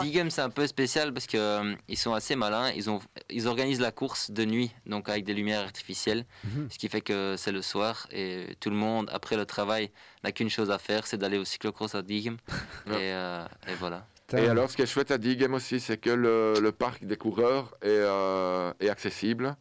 [0.00, 2.70] Diegem, c'est un peu spécial parce que euh, ils sont assez malins.
[2.70, 3.00] Ils, ont,
[3.30, 6.68] ils organisent la course de nuit, donc avec des lumières artificielles, Mhm.
[6.70, 9.90] ce qui fait que c'est le soir et tout le monde, après le travail,
[10.22, 12.36] n'a qu'une chose à faire, c'est d'aller au cyclocross à Diegem.
[12.86, 14.06] et, euh, et voilà.
[14.32, 17.16] Et alors, ce qui est chouette à Diegem aussi, c'est que le, le parc des
[17.16, 19.54] coureurs est, euh, est accessible.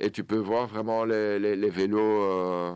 [0.00, 2.72] Et tu peux voir vraiment les, les- les vélos, euh,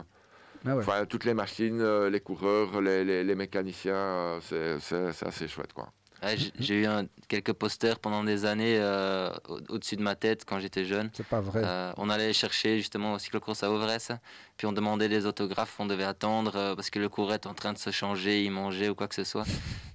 [0.65, 0.83] Ah ouais.
[0.83, 3.93] enfin, toutes les machines, euh, les coureurs, les, les- les mécaniciens.
[3.95, 5.91] euh, c'est- c'est c'est assez chouette, quoi.
[6.23, 10.45] Ouais, J'ai eu un- quelques posters pendant des années euh, au- au-dessus de ma tête
[10.47, 11.11] quand j'étais jeune.
[11.13, 11.61] C'est pas vrai.
[11.63, 14.11] Euh, on allait chercher justement au cyclocross à Ovresse,
[14.57, 17.53] puis on demandait des autographes, on devait attendre euh, parce que le coureur est en
[17.53, 19.45] train de se changer, il mangeait ou quoi que ce soit.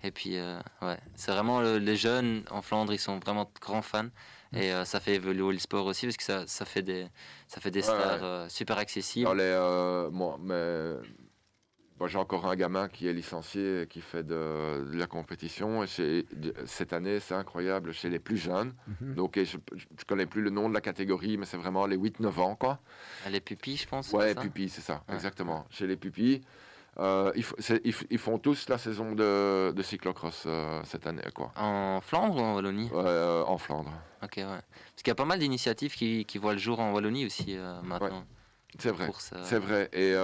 [0.04, 3.60] Et puis, euh, ouais, c'est vraiment le- les jeunes en Flandre, ils sont vraiment de
[3.60, 4.06] grands fans.
[4.54, 7.06] Et euh, ça fait évoluer le sport aussi parce que ça, ça fait des,
[7.48, 8.26] ça fait des Ouais, stars ouais.
[8.26, 9.24] euh, super accessibles.
[9.26, 10.96] Dans les, euh, moi, mais,
[11.98, 15.82] moi, j'ai encore un gamin qui est licencié et qui fait de, de la compétition.
[15.84, 16.26] Et chez-
[16.66, 18.74] cette année, c'est incroyable chez les plus jeunes.
[19.00, 19.14] Mhm.
[19.14, 21.96] Donc, et je ne connais plus le nom de la catégorie, mais c'est vraiment les
[21.96, 22.80] 8-9 ans, quoi.
[23.30, 24.12] Les pupilles, je pense.
[24.12, 25.14] Ouais, ça pupilles, c'est ça, Ouais.
[25.14, 25.64] exactement.
[25.70, 26.40] Chez les pupilles,
[26.98, 27.32] euh,
[28.10, 31.50] ils, font tous la saison de, de cyclocross euh, cette année, quoi.
[31.56, 32.90] En Flandre ou en Wallonie?
[32.90, 33.92] Ouais, euh, en Flandre.
[34.22, 34.44] Ok, ouais.
[34.44, 37.56] Parce qu'il y a pas mal d'initiatives qui, qui voient le jour en Wallonie aussi
[37.82, 38.24] maintenant.
[38.78, 39.10] C'est vrai.
[39.44, 39.88] C'est vrai.
[39.92, 40.14] Et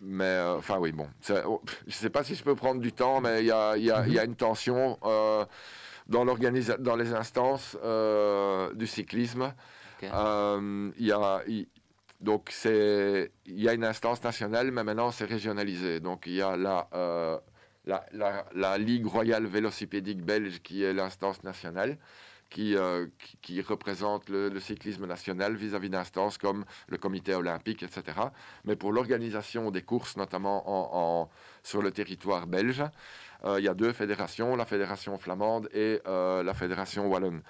[0.00, 1.08] mais enfin oui, bon.
[1.46, 3.84] oh, je sais pas si je peux prendre du temps, mais il y a, il
[3.84, 4.98] y a- il y a une tension
[6.08, 7.76] dans les instances
[8.74, 9.52] du cyclisme.
[10.02, 11.42] Il y a
[12.22, 16.00] donc il y a une instance nationale, mais maintenant c'est régionalisé.
[16.00, 17.38] Donc il y a la euh,
[17.84, 18.06] la,
[18.54, 21.98] la, Ligue royale vélocipédique belge qui est l'instance nationale.
[22.50, 23.06] Qui, euh,
[23.40, 28.02] qui, représente le, cyclisme national vis-à-vis d'instances comme le comité olympique, etc.
[28.66, 31.30] Mais pour l'organisation des courses, notamment en, en-
[31.62, 32.84] sur le territoire belge,
[33.46, 37.40] euh, il y a deux fédérations, la fédération flamande et la fédération wallonne.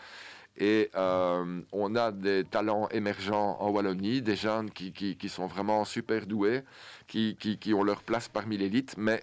[0.58, 5.84] Et euh, on a des talents émergents en Wallonie, des jeunes qui, qui- sont vraiment
[5.84, 6.62] super doués,
[7.06, 9.22] qui, qui- ont leur place parmi l'élite, mais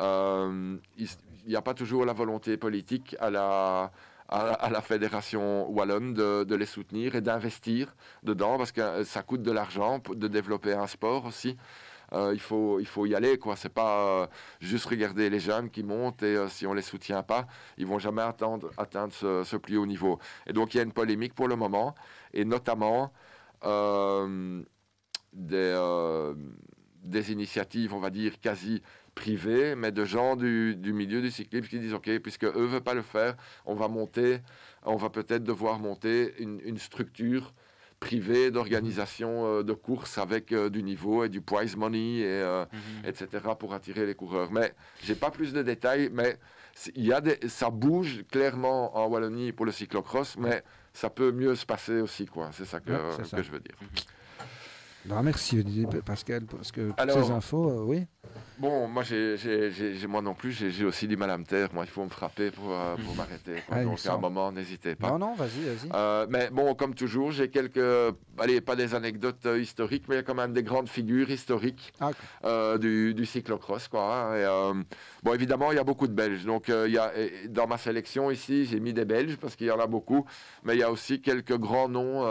[0.00, 1.08] euh, il
[1.46, 3.92] n'y a pas toujours la volonté politique à la,
[4.28, 7.94] à, la fédération wallonne de, les soutenir et d'investir
[8.24, 11.56] dedans, parce que euh, ça coûte de l'argent de développer un sport aussi.
[12.12, 13.56] Euh, il, faut, il faut y aller, quoi.
[13.56, 14.26] C'est pas euh,
[14.60, 17.46] juste regarder les jeunes qui montent et euh, si on les soutient pas,
[17.78, 20.18] ils vont jamais atteindre, atteindre ce, plus haut niveau.
[20.46, 21.94] Et donc il y a une polémique pour le moment,
[22.32, 23.12] et notamment
[25.32, 26.34] des,
[27.02, 28.82] des initiatives, on va dire, quasi
[29.14, 32.66] privées, mais de gens du, du milieu du cyclisme qui disent, OK, puisque eux ne
[32.66, 34.40] veulent pas le faire, on va monter,
[34.82, 37.54] on va peut-être devoir monter une, une structure
[38.04, 42.66] privée d'organisation euh, de courses avec euh, du niveau et du prize money, et, euh,
[42.70, 43.08] mhm.
[43.08, 43.26] etc.,
[43.58, 44.52] pour attirer les coureurs.
[44.52, 46.36] Mais j'ai pas plus de détails, mais
[46.94, 51.32] il y a des, ça bouge clairement en Wallonie pour le cyclocross, mais ça peut
[51.32, 52.50] mieux se passer aussi, quoi.
[52.52, 53.36] C'est ça que, Ouais, c'est ça.
[53.38, 53.76] que je veux dire.
[55.06, 58.06] Non, merci Olivier, Pascal, parce que toutes ces infos, euh, oui.
[58.56, 59.36] Bon, moi, j'ai,
[60.08, 61.68] moi non plus, j'ai, aussi du mal à me taire.
[61.74, 63.56] Moi, il faut me frapper pour, euh, pour m'arrêter.
[63.70, 65.10] Ah, Donc, à un moment, n'hésitez pas.
[65.10, 65.90] Non, non, vas-y, vas-y.
[65.92, 70.18] Euh, mais bon, comme toujours, j'ai quelques, allez, pas des anecdotes euh, historiques, mais il
[70.18, 72.12] y a quand même des grandes figures historiques Ah,
[72.44, 74.02] euh, du, du cyclocross, quoi.
[74.14, 74.36] hein.
[74.36, 74.72] Et, euh,
[75.22, 76.44] bon, évidemment, il y a beaucoup de Belges.
[76.44, 77.12] Donc, euh, il y a,
[77.48, 80.24] dans ma sélection ici, j'ai mis des Belges parce qu'il y en a beaucoup,
[80.62, 82.24] mais il y a aussi quelques grands noms.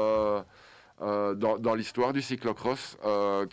[1.01, 2.97] Euh, dans, l'histoire du cyclocross.
[3.03, 3.45] euh,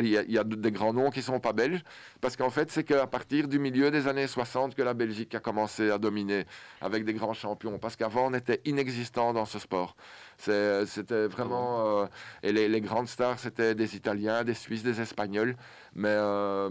[0.00, 1.82] Il y, a- des grands noms qui ne sont pas belges,
[2.20, 5.40] parce qu'en fait, c'est qu'à partir du milieu des années 60 que la Belgique a
[5.40, 6.46] commencé à dominer
[6.80, 9.96] avec des grands champions, parce qu'avant, on était inexistant dans ce sport.
[10.38, 12.02] C'était vraiment...
[12.02, 12.06] euh,
[12.42, 15.56] et les, grandes stars, c'était des Italiens, des Suisses, des Espagnols,
[15.94, 16.08] mais...
[16.08, 16.70] euh,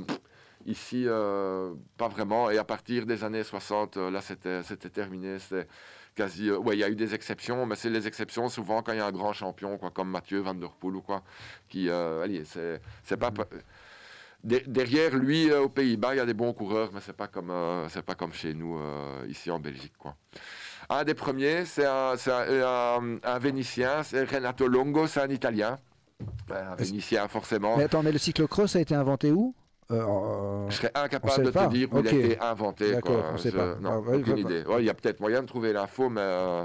[0.66, 1.06] Ici,
[1.98, 2.50] pas vraiment.
[2.50, 5.38] Et à partir des années 60, euh, là, c'était terminé.
[6.20, 6.50] Quasi.
[6.50, 8.98] euh, ouais, il y a eu des exceptions, mais c'est les exceptions souvent quand il
[8.98, 11.24] y a un grand champion, quoi, comme Mathieu Van Der Poel ou quoi,
[11.70, 11.90] qui.
[11.90, 13.32] euh, allez, c'est c'est pas.
[14.42, 17.28] De- derrière lui, euh, aux Pays-Bas, il y a des bons coureurs, mais c'est pas
[17.28, 20.16] comme euh, c'est pas comme chez nous euh, ici en Belgique, quoi.
[20.90, 25.78] Un des premiers, c'est un, c'est un, un- Vénitien, c'est Renato Longo, c'est un Italien.
[26.50, 27.76] Ouais, Un Vénitien, forcément.
[27.78, 29.54] Mais attends, mais le cyclocross a été inventé où?
[29.92, 31.66] Euh, Je serais incapable de pas.
[31.68, 32.92] te dire où il a été inventé.
[32.92, 33.38] D'accord, quoi.
[33.44, 33.76] Je- pas.
[33.82, 34.64] Non, Ah, ouais, aucune je- idée.
[34.68, 36.64] Ouais, Il y a peut-être moyen de trouver l'info, mais, euh,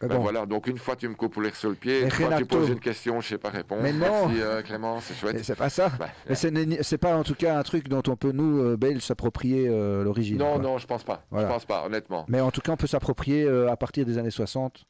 [0.00, 0.18] ben bon.
[0.20, 0.46] voilà.
[0.46, 2.78] Donc une fois tu me coupes l'air sur le pied, une fois tu poses une
[2.78, 3.82] question, je sais pas répondre.
[3.82, 4.28] Mais non.
[4.28, 5.42] Merci euh, Clément, c'est chouette.
[5.42, 5.86] C'est pas ça.
[5.98, 6.06] Ouais.
[6.28, 8.76] Mais ce n'est- c'est pas en tout cas un truc dont on peut nous euh,
[8.76, 10.38] Belges s'approprier euh, l'origine.
[10.38, 10.62] Non, quoi.
[10.62, 11.24] non, je pense pas.
[11.32, 11.48] Voilà.
[11.48, 12.26] Je pense pas, honnêtement.
[12.28, 14.84] Mais en tout cas, on peut s'approprier euh, à partir des années 60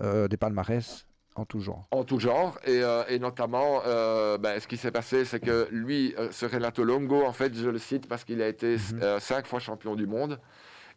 [0.00, 1.04] euh, des palmarès
[1.34, 1.86] en tout genre.
[1.90, 5.66] En tout genre, et, euh, et notamment, euh, ben, ce qui s'est passé, c'est que
[5.70, 9.00] lui, euh, ce Renato Longo, en fait, je le cite parce qu'il a été Mhm.
[9.02, 10.38] euh, cinq fois champion du monde,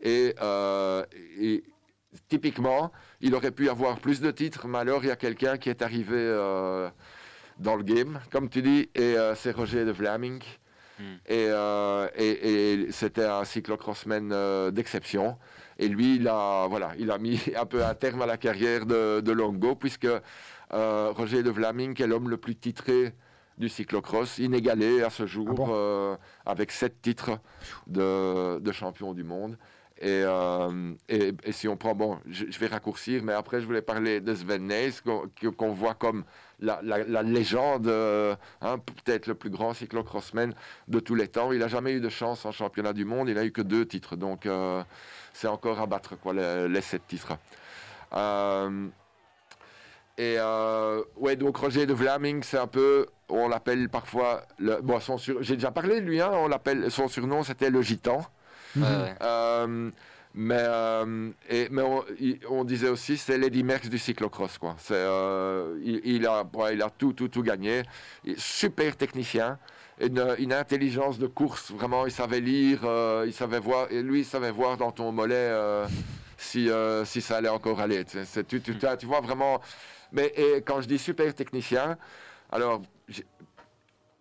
[0.02, 1.06] et, euh,
[1.40, 1.64] et
[2.28, 5.70] typiquement, il aurait pu avoir plus de titres, mais alors il y a quelqu'un qui
[5.70, 6.90] est arrivé euh,
[7.60, 10.42] dans le game, comme tu dis, et euh, c'est Roger de Vlaming.
[10.98, 11.16] Hmm.
[11.28, 15.38] Et, euh, et- et c'était un cyclocrossman euh, d'exception.
[15.78, 18.86] Et lui, il a, voilà, il a mis un peu un terme à la carrière
[18.86, 20.08] de, de Longo, puisque
[20.74, 23.14] euh, Roger de Vlaming est l'homme le plus titré
[23.58, 26.16] du cyclocross, inégalé à ce jour, Ah bon euh,
[26.46, 27.40] avec sept titres
[27.88, 29.58] de, de champion du monde.
[29.98, 33.66] Et, euh, et, et si on prend, bon, je, je vais raccourcir, mais après je
[33.66, 35.00] voulais parler de Sven Nys,
[35.56, 36.26] qu'on voit comme
[36.60, 40.54] la, la- la légende, euh, hein, peut-être le plus grand cyclocrossman
[40.90, 41.54] de tous les temps.
[41.54, 43.86] Il n'a jamais eu de chance en championnat du monde, il n'a eu que deux
[43.86, 44.46] titres, donc
[45.36, 47.34] c'est encore à battre quoi, les, les sept titres.
[48.14, 48.88] Euh,
[50.18, 55.00] et euh, ouais, donc Roger de Vlaming, c'est un peu, on l'appelle parfois, le, bon,
[55.02, 58.26] son sur- j'ai déjà parlé de lui, hein, on l'appelle, son surnom c'était le gitan.
[58.78, 59.14] Ouais.
[59.22, 59.92] Euh,
[60.34, 61.82] mais euh, et, mais
[62.50, 64.76] on, disait aussi c'est Lady Merckx du cyclocross quoi.
[64.80, 67.84] C'est euh, il, il a ouais, il a tout tout tout gagné.
[68.38, 69.58] Super technicien,
[70.00, 72.06] une, une intelligence de course vraiment.
[72.06, 75.36] Il savait lire, euh, il savait voir et lui il savait voir dans ton mollet
[75.36, 75.86] euh,
[76.38, 78.04] si euh, si ça allait encore aller.
[78.06, 79.62] Tu, vois vraiment.
[80.12, 81.98] Mais et quand je dis super technicien,
[82.52, 82.82] alors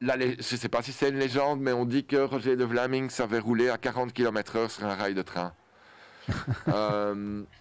[0.00, 2.64] lé- je ne sais pas si c'est une légende, mais on dit que Roger de
[2.64, 5.52] Vlaming savait rouler à 40 km/h sur un rail de train.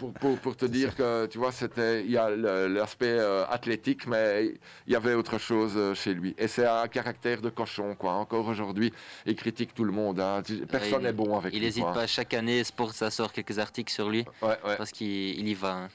[0.00, 4.06] Pour, pour- pour te dire que, tu vois, c'était, il y a l'aspect euh, athlétique,
[4.06, 4.54] mais
[4.86, 6.34] il y avait autre chose euh, chez lui.
[6.38, 8.12] Et c'est un caractère de cochon, quoi.
[8.14, 8.92] Encore aujourd'hui,
[9.26, 10.18] il critique tout le monde.
[10.18, 10.42] hein.
[10.70, 11.66] Personne il- n'est bon avec Il lui.
[11.66, 11.92] n'hésite quoi.
[11.92, 14.24] pas, chaque année, Sport, ça sort quelques articles sur lui.
[14.40, 14.76] Ouais, ouais.
[14.78, 15.72] Parce qu'il il y va.
[15.72, 15.88] hein.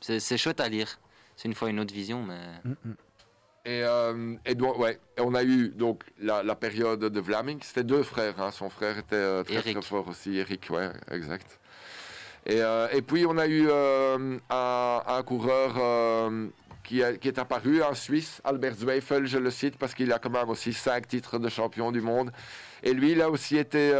[0.00, 0.98] C'est- chouette à lire.
[1.36, 2.40] C'est une fois une autre vision, mais.
[2.64, 2.92] Mm,
[3.66, 7.58] Et, euh, et donc, ouais, et on a eu donc la, la période de Vlaming.
[7.62, 8.40] C'était deux frères.
[8.40, 8.50] hein.
[8.50, 9.84] Son frère était euh, très, très Eric.
[9.84, 11.58] fort aussi, Eric, ouais, exact.
[12.46, 16.48] Et, euh, et puis on a eu euh, un, coureur euh,
[16.82, 20.48] qui, est apparu, un Suisse, Albert Zweifel, je le cite parce qu'il a quand même
[20.48, 22.32] aussi cinq titres de champion du monde.
[22.82, 23.92] Et lui, il a aussi été,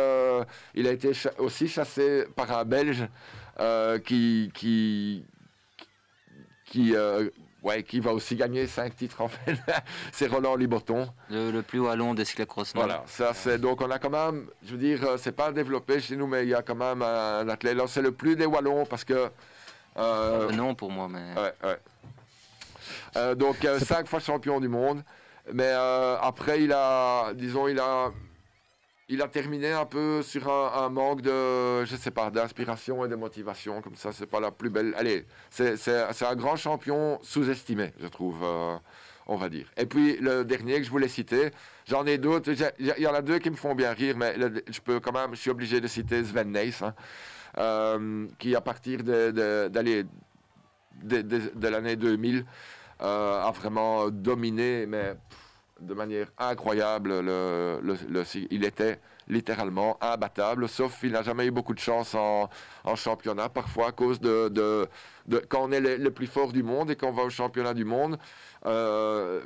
[0.75, 3.07] il a été aussi chassé par un Belge
[4.05, 5.25] qui, qui,
[6.65, 6.95] qui,
[7.63, 9.57] ouais, qui va aussi gagner cinq titres en fait.
[10.13, 11.09] c'est Roland Liboton.
[11.31, 12.73] Le, le plus wallon des cyclocross.
[12.75, 16.01] Voilà, ça c'est donc on a quand même, je veux dire, euh, c'est pas développé
[16.01, 17.77] chez nous, mais il y a quand même un, athlète.
[17.77, 19.15] Là, c'est le plus des wallons parce que.
[19.15, 19.29] euh,
[19.97, 21.41] Euh, non pour moi, mais.
[21.41, 21.79] Ouais, ouais.
[23.17, 25.03] Euh, donc euh, cinq fois champion du monde,
[25.53, 28.11] mais euh, après il a, disons, il a,
[29.09, 33.17] il a terminé un peu sur un, manque de, je sais pas, d'inspiration et de
[33.17, 33.81] motivation.
[33.81, 34.95] Comme ça, c'est pas la plus belle.
[34.97, 38.43] Allez, c'est un grand champion sous-estimé, je trouve.
[38.43, 38.77] euh,
[39.29, 39.67] on va dire.
[39.77, 41.51] Et puis le dernier que je voulais citer,
[41.87, 42.51] j'en ai d'autres.
[42.79, 44.35] Il y en a deux qui me font bien rire, mais
[44.69, 46.95] je peux quand même, je suis obligé de citer Sven Nys, hein,
[47.59, 49.69] euh, qui à partir de,
[51.69, 52.45] l'année 2000
[53.01, 55.15] euh, a vraiment dominé, mais
[55.81, 57.21] de manière incroyable.
[57.21, 62.15] Le, le- le- il était littéralement imbattable, sauf qu'il n'a jamais eu beaucoup de chance
[62.15, 62.49] en,
[62.95, 64.89] championnat, parfois à cause de,
[65.51, 68.19] quand on est le, plus fort du monde et qu'on va au championnat du monde.
[68.65, 69.43] euh,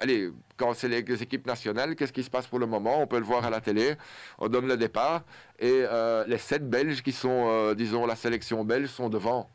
[0.00, 3.00] allez, quand c'est les, les équipes nationales, qu'est-ce qui se passe pour le moment?
[3.00, 3.94] On peut le voir à la télé.
[4.38, 5.22] On donne le départ
[5.60, 9.48] et euh, les sept Belges qui sont, euh, disons, la sélection belge sont devant.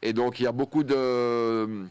[0.00, 1.84] Et donc il y a beaucoup de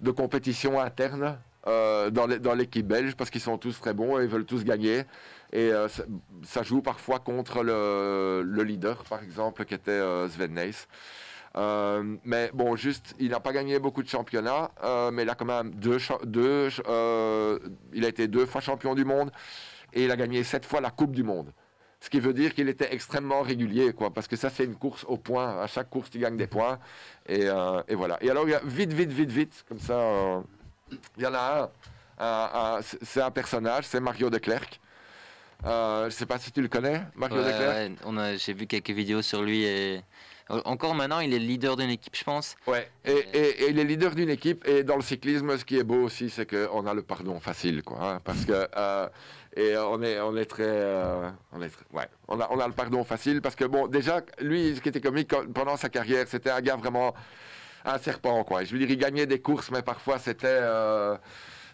[0.00, 4.28] de compétition interne euh, dans l'équipe belge parce qu'ils sont tous très bons et ils
[4.28, 5.02] veulent tous gagner.
[5.52, 5.88] Et euh,
[6.44, 10.86] ça, joue parfois contre le, le leader, par exemple, qui était euh, Sven Nys.
[12.24, 14.70] Mais bon, juste, il n'a pas gagné beaucoup de championnats,
[15.12, 16.68] mais il a quand même deux, deux
[17.92, 19.32] il a été deux fois champion du monde
[19.92, 21.52] et il a gagné sept fois la Coupe du Monde.
[22.00, 25.04] Ce qui veut dire qu'il était extrêmement régulier, quoi, parce que ça, c'est une course
[25.08, 25.60] au point.
[25.60, 26.78] À chaque course, tu gagnes des points.
[27.28, 27.46] Et,
[27.88, 28.18] et voilà.
[28.22, 30.44] Et alors, vite, vite, vite, vite, comme ça,
[31.16, 31.70] il y en a
[32.18, 32.80] un.
[32.82, 34.80] c'est- un personnage, c'est Mario de Klerk.
[35.64, 37.74] Euh, je ne sais pas si tu le connais, Mario Ouais, de Klerk.
[37.76, 40.02] ouais, on a- j'ai vu quelques vidéos sur lui et
[40.64, 42.56] encore maintenant, il est le leader d'une équipe, je pense.
[42.66, 42.88] Ouais.
[43.04, 44.66] Et, et- et il est leader d'une équipe.
[44.66, 47.82] Et dans le cyclisme, ce qui est beau aussi, c'est qu'on a le pardon facile,
[47.82, 47.98] quoi.
[48.02, 49.08] hein, parce que euh,
[49.56, 52.66] et on est, on est très, euh, on est très- ouais, on a, on a
[52.66, 55.88] le pardon facile parce que bon, déjà, lui, ce qui était comique quand- pendant sa
[55.88, 57.14] carrière, c'était un gars vraiment
[57.84, 58.64] un serpent, quoi.
[58.64, 61.16] Je veux dire, il gagnait des courses, mais parfois c'était euh,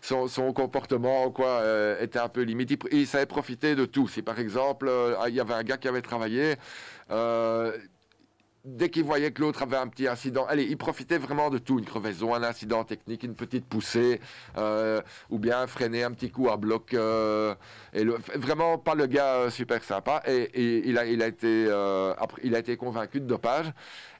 [0.02, 2.84] son, comportement, quoi, euh, était un peu limite.
[2.92, 4.08] Il, savait profiter de tout.
[4.08, 6.56] Si par exemple, euh, il y avait un gars qui avait travaillé.
[8.64, 11.78] dès qu'il voyait que l'autre avait un petit incident, allez, il profitait vraiment de tout,
[11.78, 14.20] une crevaison, un incident technique, une petite poussée,
[15.30, 16.94] ou bien freiner un petit coup à bloc.
[16.94, 20.22] et le- vraiment pas le gars super sympa.
[20.26, 20.98] Et, et il
[22.54, 23.70] a été convaincu de dopage.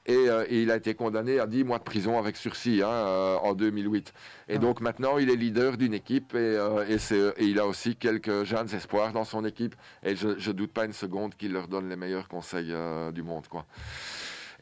[0.06, 2.88] Et, euh, et il a été condamné à 10 mois de prison avec sursis hein,
[2.88, 4.12] euh, en 2008.
[4.48, 8.44] Et donc maintenant, il est leader d'une équipe et, euh, et, il a aussi quelques
[8.44, 9.74] jeunes espoirs dans son équipe.
[10.02, 12.74] Et je ne doute pas une seconde qu'il leur donne les meilleurs conseils
[13.14, 13.46] du monde.
[13.48, 13.64] Quoi.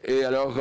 [0.05, 0.59] Et alors,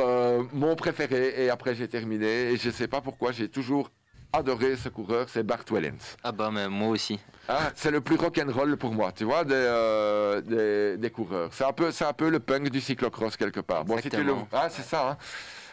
[0.52, 3.90] mon préféré, et après j'ai terminé, et je ne sais pas pourquoi, j'ai toujours
[4.32, 6.16] adoré ce coureur, c'est Bart Wellens.
[6.22, 7.18] Ah bah, mais moi aussi.
[7.48, 11.50] Ah, c'est le plus rock'n'roll pour moi, tu vois, des, euh, des, des coureurs.
[11.52, 13.84] C'est un, peu, c'est un peu le punk du cyclocross quelque part.
[13.84, 14.34] Bon, si tu le...
[14.52, 15.10] Ah, c'est ça.
[15.10, 15.16] hein.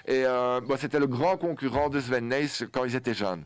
[0.05, 3.43] Et euh, bon, c'était le grand concurrent de Sven Nys quand ils étaient jeunes.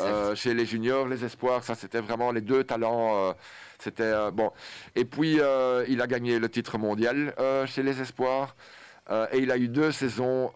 [0.00, 3.16] Euh, chez les juniors, les espoirs, ça c'était vraiment les deux talents.
[3.28, 3.32] euh,
[3.78, 4.50] c'était euh, bon.
[4.96, 5.38] Et puis
[5.88, 7.34] il a gagné le titre mondial
[7.66, 8.56] chez les espoirs
[9.32, 10.50] et il a eu deux saisons,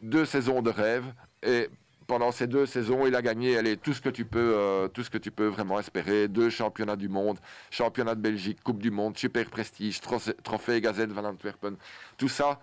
[0.00, 1.04] deux saisons de rêve.
[1.44, 1.68] Et
[2.06, 5.02] pendant ces deux saisons, il a gagné allez, tout ce que tu peux, euh, tout
[5.02, 6.28] ce que tu peux vraiment espérer.
[6.28, 7.38] Deux championnats du monde,
[7.70, 11.76] championnat de Belgique, Coupe du Monde, super prestige, trophée, trophée Gazette Van Antwerpen,
[12.18, 12.60] tout ça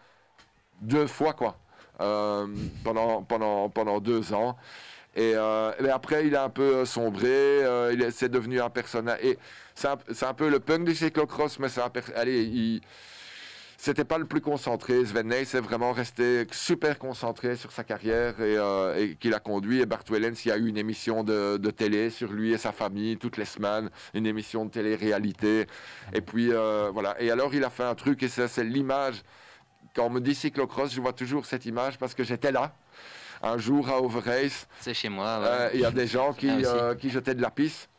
[0.81, 1.57] deux fois quoi.
[2.01, 2.47] euh,
[2.83, 4.57] pendant, pendant, pendant deux ans.
[5.15, 7.61] Et, euh, après, il a un peu euh, sombré,
[7.93, 9.19] il est- c'est devenu un personnage.
[9.75, 9.87] C'est
[10.25, 12.81] un, peu le punk du cyclocross, mais c'est un Allez, il.
[13.83, 15.03] C'était pas le plus concentré.
[15.03, 19.39] Sven Nys est vraiment resté super concentré sur sa carrière et, euh, et qu'il a
[19.39, 19.79] conduit.
[19.81, 22.59] Et Bart Wellens, il y a eu une émission de, de télé sur lui et
[22.59, 25.65] sa famille toutes les semaines, une émission de télé-réalité.
[26.13, 27.19] Et puis euh, voilà.
[27.19, 29.23] Et alors, il a fait un truc et ça, c'est l'image
[29.95, 32.75] quand on me dit cyclocross, je vois toujours cette image parce que j'étais là
[33.41, 34.67] un jour à Overrace.
[34.79, 35.39] C'est chez moi.
[35.39, 35.45] ouais.
[35.49, 37.89] Euh, Il y a des gens qui, Ah, euh, qui jetaient de la pisse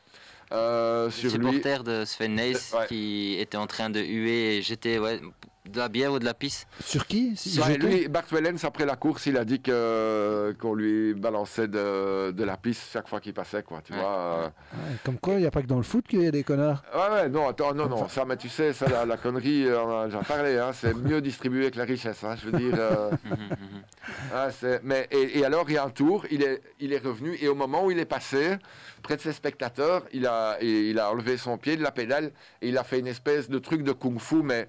[0.53, 1.47] euh, sur lui.
[1.49, 2.87] supporter de Sven Nys Ouais.
[2.87, 5.21] qui était en train de huer et j'étais ouais,
[5.69, 6.67] de la bière ou de la pisse.
[6.81, 7.37] Sur qui?
[7.37, 11.69] Si, Ouais, lui, Bart Wellens, après la course, il a dit que qu'on lui balançait
[11.69, 14.01] de, de la pisse chaque fois qu'il passait, quoi, tu Ouais.
[14.01, 14.09] vois.
[14.11, 14.47] euh.
[14.47, 16.43] Ouais, Comme quoi, il n'y a pas que dans le foot qu'il y a des
[16.43, 16.83] connards.
[16.93, 19.81] Ouais, ouais, non, attends, non, non, ça, mais tu sais, ça, la, la connerie, euh,
[19.83, 22.59] on en a déjà parlé, hein, c'est mieux distribué que la richesse, hein, je veux
[22.59, 22.75] dire.
[22.77, 23.11] euh,
[24.35, 26.99] ah, c'est- mais, et, et alors, il y a un tour, il est, il est
[27.05, 28.57] revenu, et au moment où il est passé,
[29.03, 32.33] près de ses spectateurs, il a, et il a enlevé son pied de la pédale,
[32.61, 34.69] et il a fait une espèce de truc de kung-fu, mais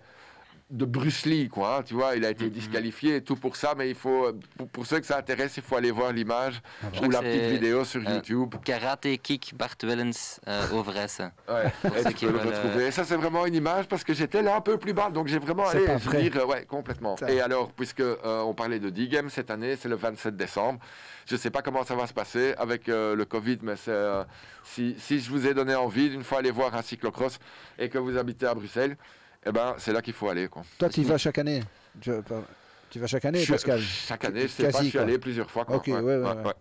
[0.74, 3.76] de Bruce Lee, quoi, hein, tu vois, il a été disqualifié et tout pour ça,
[3.78, 6.88] mais il faut, pour, pour ceux que ça intéresse, il faut aller voir l'image Je
[6.88, 8.56] ou crois la petite vidéo sur euh, YouTube.
[8.66, 11.32] Karate Kick Bart Wellens euh, au vrai ça.
[11.48, 12.92] Ouais, et tu peux le euh.
[12.92, 15.40] Ça, c'est vraiment une image parce que j'étais là un peu plus bas, donc j'ai
[15.40, 17.18] vraiment allé dire, euh, ouais, complètement.
[17.18, 17.32] Ça.
[17.32, 20.80] Et alors, puisque euh, on parlait de D-Game cette année, c'est le 27 décembre.
[21.26, 23.92] Je ne sais pas comment ça va se passer avec euh, le Covid, mais c'est,
[23.92, 24.24] euh,
[24.64, 27.40] si, si je vous ai donné envie d'une fois aller voir un cyclocross
[27.80, 28.98] et que vous habitez à Bruxelles,
[29.46, 30.48] eh ben, c'est là qu'il faut aller.
[30.48, 30.64] Quoi.
[30.78, 31.64] Toi, tu y vas chaque année
[32.02, 32.44] tu, vas pas-
[32.90, 35.50] tu vas chaque année, Je Pascal chaque année, je sais pas, je suis allé plusieurs
[35.50, 35.66] fois.
[35.66, 35.78] Quoi.
[35.78, 36.54] Ok, ouais, ouais, ouais.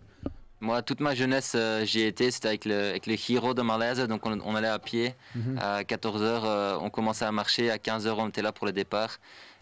[0.61, 3.99] Moi, toute ma jeunesse, euh, j'y étais, c'était avec le, avec le Hero de Malaise,
[4.07, 5.13] donc on, on allait à pied.
[5.35, 5.59] Mhm.
[5.61, 9.19] À 14h, on commençait à marcher, à 15h, on était là pour le départ.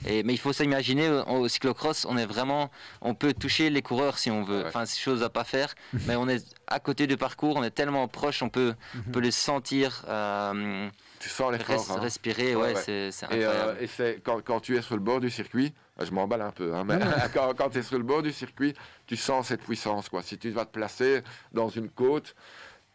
[0.07, 3.81] Et, mais il faut s'imaginer, euh, au cyclocross, on est vraiment, on peut toucher les
[3.81, 4.59] coureurs si on veut.
[4.61, 4.67] Ouais.
[4.67, 5.75] Enfin, c'est chose à pas faire,
[6.07, 8.75] mais on est à côté du parcours, on est tellement proche, on peut,
[9.09, 10.87] on peut les sentir, euh,
[11.21, 11.77] Tu sens l'effort.
[11.77, 12.01] res- hein.
[12.01, 15.31] respirer, Ouais, c'est Et, euh, et c'est quand, quand tu es sur le bord du
[15.31, 16.99] circuit, euh, je m'emballe un peu, hein, mais
[17.35, 18.75] quand, quand tu es sur le bord du circuit,
[19.07, 20.09] tu sens cette puissance.
[20.09, 20.23] Quoi.
[20.23, 22.35] Si tu vas te placer dans une côte,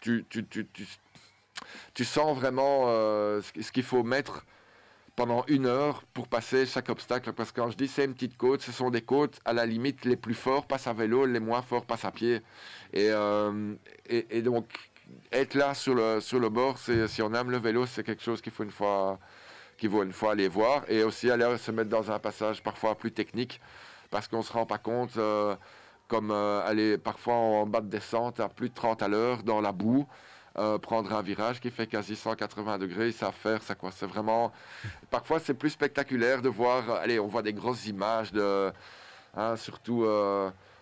[0.02, 0.88] tu, tu, tu, tu,
[1.94, 4.44] tu sens vraiment euh, ce, ce qu'il faut mettre
[5.16, 7.32] pendant une heure pour passer chaque obstacle.
[7.32, 9.66] Parce que quand je dis c'est une petite côte, ce sont des côtes à la
[9.66, 12.42] limite les plus forts passent à vélo, les moins forts passent à pied.
[12.92, 13.76] Et, euh,
[14.10, 14.68] et, et donc
[15.32, 18.42] être là sur le, sur le bord, si on aime le vélo, c'est quelque chose
[18.42, 19.20] qu'il faut une fois
[19.78, 22.96] qu'il vaut une fois aller voir et aussi aller se mettre dans un passage parfois
[22.96, 23.60] plus technique
[24.10, 25.56] parce qu'on ne se rend pas compte euh,
[26.08, 29.62] comme euh, aller parfois en bas de descente à plus de 30 à l'heure dans
[29.62, 30.08] la boue
[30.58, 33.92] euh, prendre un virage qui fait quasi 180 degrés, ça faire ça quoi.
[33.92, 34.54] C'est vraiment.
[35.10, 36.90] Parfois, c'est plus spectaculaire de voir.
[36.92, 38.72] Allez, on voit des grosses images de,
[39.36, 40.06] hein, surtout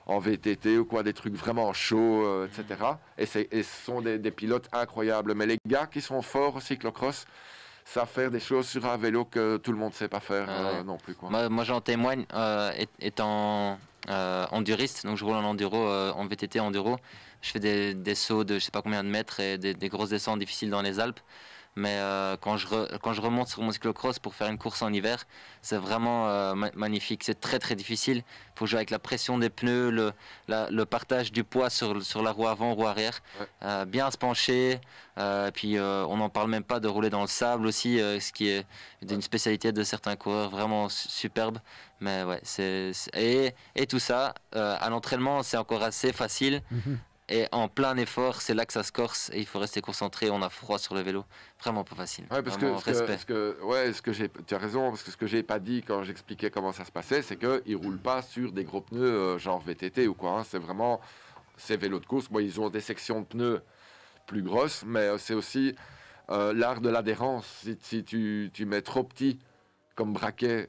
[0.06, 2.82] en VTT ou quoi, des trucs vraiment chauds, euh, etc.
[3.18, 5.34] Et, c'est- et ce sont des, des pilotes incroyables.
[5.34, 7.26] Mais les gars qui sont forts au cyclocross
[7.86, 10.45] savent faire des choses sur un vélo que tout le monde ne sait pas faire
[10.49, 11.30] euh, non plus quoi.
[11.30, 13.78] Moi, moi, j'en témoigne, euh, étant
[14.51, 16.97] enduriste, donc je roule en enduro, en VTT enduro.
[17.41, 19.89] Je fais des, des sauts de je sais pas combien de mètres et des, des
[19.89, 21.20] grosses descentes difficiles dans les Alpes.
[21.76, 24.84] Mais euh, quand, je re- quand je remonte sur mon cyclocross pour faire une course
[24.84, 25.24] en hiver,
[25.63, 27.24] c'est vraiment euh, ma- magnifique.
[27.24, 28.17] C'est très très difficile.
[28.17, 30.13] Il faut jouer avec la pression des pneus, le,
[30.47, 33.21] la- le partage du poids sur, sur la roue avant, roue arrière.
[33.63, 34.80] Euh, bien se pencher.
[35.53, 38.65] Puis on n'en parle même pas de rouler dans le sable aussi, ce qui est
[39.09, 41.57] une spécialité de certains coureurs vraiment su- superbe.
[41.99, 46.61] Mais ouais, c'est et, et tout ça à l'entraînement c'est encore assez facile.
[47.30, 50.30] Et en plein effort, c'est là que ça se corse et il faut rester concentré.
[50.30, 51.24] On a froid sur le vélo,
[51.61, 52.26] vraiment pas facile.
[52.32, 53.61] Ouais, parce que, ce respect.
[53.63, 56.03] ouais, ce que j'ai, tu as raison, parce que ce que j'ai pas dit quand
[56.03, 59.59] j'expliquais comment ça se passait, c'est qu'ils roulent pas sur des gros pneus euh, genre
[59.61, 60.39] VTT ou quoi.
[60.39, 60.43] hein.
[60.43, 60.99] C'est vraiment
[61.55, 62.28] ces vélos de course.
[62.30, 63.61] Bon, ils ont des sections de pneus
[64.28, 65.76] plus grosses, mais euh, c'est aussi
[66.30, 67.45] euh, l'art de l'adhérence.
[67.63, 69.39] Si, si tu, tu mets trop petit
[69.95, 70.67] comme braquet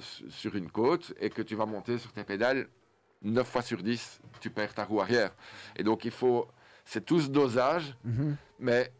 [0.00, 2.68] su- sur une côte et que tu vas monter sur tes pédales,
[3.26, 5.30] 9 fois sur 10, tu perds ta roue arrière.
[5.76, 6.46] Et donc il faut,
[6.84, 8.36] c'est tout ce dosage, Mhm.
[8.60, 8.90] mais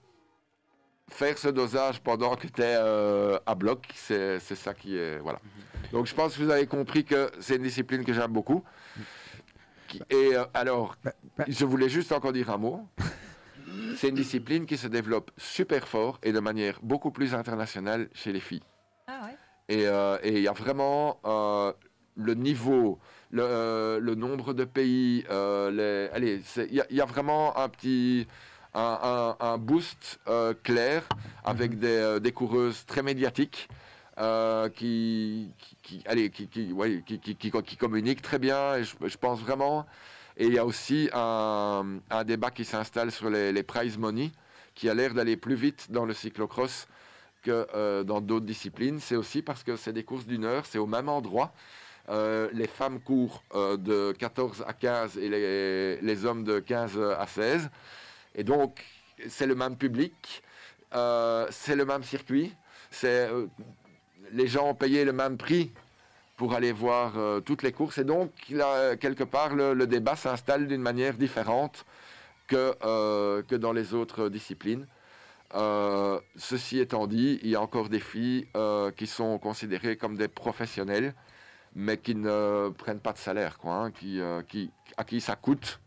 [1.09, 5.19] faire ce dosage pendant que tu es à bloc, c'est c'est ça qui est.
[5.19, 5.39] Voilà.
[5.93, 8.63] Donc je pense que vous avez compris que c'est une discipline que j'aime beaucoup.
[10.11, 10.97] Et euh, alors,
[11.47, 12.89] je voulais juste encore dire un mot.
[13.97, 18.33] C'est une discipline qui se développe super fort et de manière beaucoup plus internationale chez
[18.33, 18.63] les filles.
[19.07, 19.37] Ah ouais.
[19.69, 21.73] Et euh, et il y a vraiment euh,
[22.15, 22.99] le niveau,
[23.31, 27.05] le, euh, le nombre de pays, euh, les, allez, il y, a- il y a
[27.05, 28.27] vraiment un petit,
[28.75, 31.03] un, un- un boost euh, clair
[31.45, 33.69] avec des, euh, des coureuses très médiatiques.
[34.75, 35.53] qui,
[36.07, 37.03] allez, qui, qui, ouais,
[37.79, 39.85] communiquent très bien et je, je pense vraiment
[40.39, 44.31] et il y a aussi un, un débat qui s'installe sur les, les prize money
[44.75, 46.87] qui a l'air d'aller plus vite dans le cyclocross
[47.43, 49.01] que euh, dans d'autres disciplines.
[49.01, 51.53] C'est aussi parce que c'est des courses d'une heure, c'est au même endroit.
[52.09, 55.29] Euh, les femmes courent euh, de 14 à 15 et
[56.01, 57.69] les, hommes de 15 à 16.
[58.35, 58.85] Et donc,
[59.29, 60.43] c'est le même public,
[60.95, 62.55] euh, c'est le même circuit.
[62.91, 63.29] C'est,
[64.33, 65.73] les gens ont payé le même prix
[66.37, 67.99] pour aller voir toutes les courses.
[67.99, 68.31] Et donc,
[69.01, 71.85] quelque part, le, débat s'installe d'une manière différente
[72.47, 74.87] que, que dans les autres disciplines.
[76.37, 78.47] Ceci étant dit, il y a encore des filles
[78.97, 81.15] qui sont considérées comme des professionnels,
[81.77, 85.37] mais qui ne prennent pas de salaire, quoi, hein, qui, euh, qui, à qui ça
[85.37, 85.79] coûte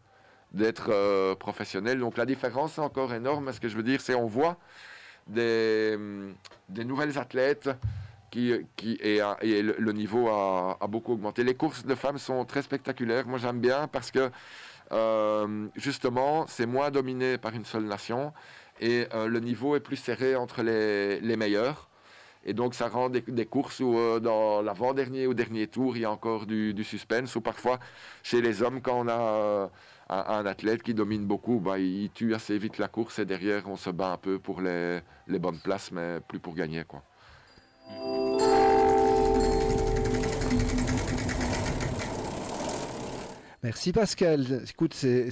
[0.52, 2.00] d'être euh, professionnel.
[2.00, 3.52] Donc la différence est encore énorme.
[3.52, 4.58] Ce que je veux dire, c'est on voit
[5.26, 6.36] des, hum,
[6.70, 7.72] des nouvelles athlètes
[8.30, 9.20] qui, qui et,
[9.64, 11.44] le, niveau a, a beaucoup augmenté.
[11.44, 13.26] Les courses de femmes sont très spectaculaires.
[13.26, 14.30] Moi, j'aime bien parce que
[14.92, 18.32] euh, justement, c'est moins dominé par une seule nation
[18.80, 21.89] et le niveau est plus serré entre les, les meilleurs.
[22.46, 26.06] Et donc, ça rend des, courses où, euh, dans l'avant-dernier ou dernier tour, il y
[26.06, 27.36] a encore du, suspense.
[27.36, 27.80] Ou parfois,
[28.24, 29.68] chez les hommes, quand on a euh,
[30.10, 33.76] un, athlète qui domine beaucoup, bah, il tue assez vite la course et derrière, on
[33.76, 36.84] se bat un peu pour les, les bonnes places, mais plus pour gagner.
[36.86, 37.04] Quoi.
[43.62, 44.64] Merci Pascal.
[44.70, 45.30] Écoute, c'est-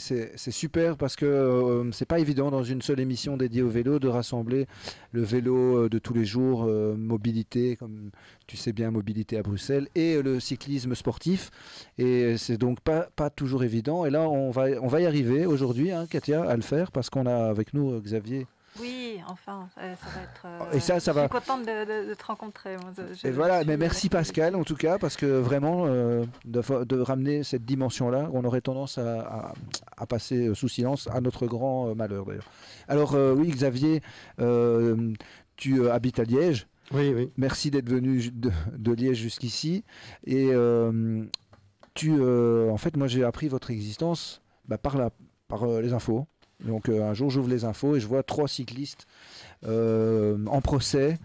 [0.51, 4.09] super parce que euh, c'est pas évident dans une seule émission dédiée au vélo de
[4.09, 4.67] rassembler
[5.13, 8.11] le vélo euh, de tous les jours, euh, mobilité, comme
[8.45, 11.51] tu sais bien, mobilité à Bruxelles, et le cyclisme sportif.
[11.97, 14.05] Et c'est donc pas, toujours évident.
[14.05, 14.69] Et là, on va,
[15.01, 18.45] y arriver aujourd'hui, hein, Katia, à le faire parce qu'on a avec nous Xavier.
[18.79, 20.45] Oui, enfin, euh, ça va être.
[20.73, 21.21] euh, Et ça, ça je va.
[21.23, 22.77] suis contente de, de- de te rencontrer.
[22.77, 25.85] moi, je- Et je voilà, suis- mais merci Pascal en tout cas, parce que vraiment,
[25.87, 29.53] euh, de, ramener cette dimension-là, on aurait tendance à, à-
[29.97, 32.49] à passer sous silence, à notre grand euh, malheur d'ailleurs.
[32.87, 34.01] Alors euh, oui, Xavier,
[34.39, 35.13] euh,
[35.55, 36.67] tu euh, habites à Liège.
[36.93, 37.31] Oui, oui.
[37.37, 39.83] Merci d'être venu de, de Liège jusqu'ici.
[40.25, 41.23] Et euh,
[41.93, 45.09] tu, euh, en fait, moi j'ai appris votre existence bah, par, la,
[45.47, 46.27] par euh, les infos.
[46.65, 49.05] Donc euh, un jour, j'ouvre les infos et je vois trois cyclistes
[49.65, 51.19] euh, en procès.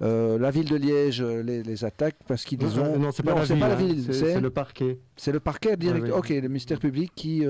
[0.00, 2.94] Euh, la ville de Liège les, les attaque parce qu'ils Non, ont.
[2.94, 4.12] euh, non, c'est pas la ville, hein.
[4.12, 4.98] C'est- le parquet.
[5.16, 6.06] C'est le parquet direct.
[6.06, 6.12] Ouais.
[6.12, 7.44] Ok, le ministère public qui,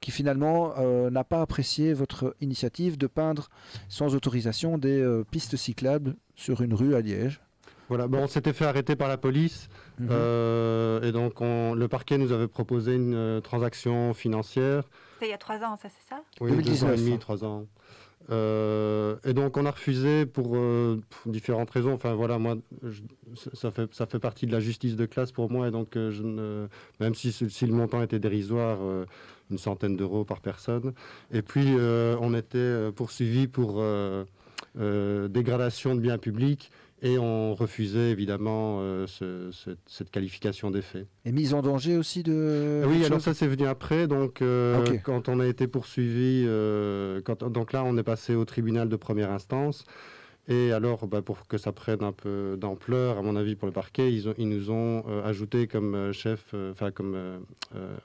[0.00, 0.74] qui finalement
[1.10, 3.48] n'a pas apprécié votre initiative de peindre
[3.88, 7.40] sans autorisation des pistes cyclables sur une rue à Liège.
[7.88, 9.68] Voilà, bon, on s'était fait arrêter par la police
[9.98, 10.08] Mhm.
[11.02, 14.84] et donc on- le parquet nous avait proposé une transaction financière.
[15.20, 16.22] C'était il y a trois ans, ça c'est ça?
[16.40, 17.66] Oui, deux ans 2019, et demi, trois ans.
[18.30, 21.92] Euh, et donc on a refusé pour, euh, pour différentes raisons.
[21.92, 23.02] Enfin voilà, moi, je-
[23.54, 25.68] ça- fait ça fait partie de la justice de classe pour moi.
[25.68, 26.68] Et donc euh, je ne,
[27.00, 29.04] même si, si le montant était dérisoire, euh,
[29.50, 30.94] une centaine d'euros par personne.
[31.32, 34.24] Et puis euh, on était poursuivi pour euh,
[34.78, 36.70] euh, dégradation de biens publics
[37.02, 41.06] et on refusait évidemment euh, ce- cette, cette qualification des faits.
[41.24, 42.82] Et mise en danger aussi de.
[42.86, 44.06] Oui, alors ça c'est venu après.
[44.06, 48.44] Donc euh, quand on a été poursuivi, euh, quand, donc là on est passé au
[48.44, 49.84] tribunal de première instance.
[50.48, 53.72] Et alors, bah, pour que ça prenne un peu d'ampleur, à mon avis, pour le
[53.72, 57.16] parquet, ils, ont- ils nous ont ajouté comme chef, enfin comme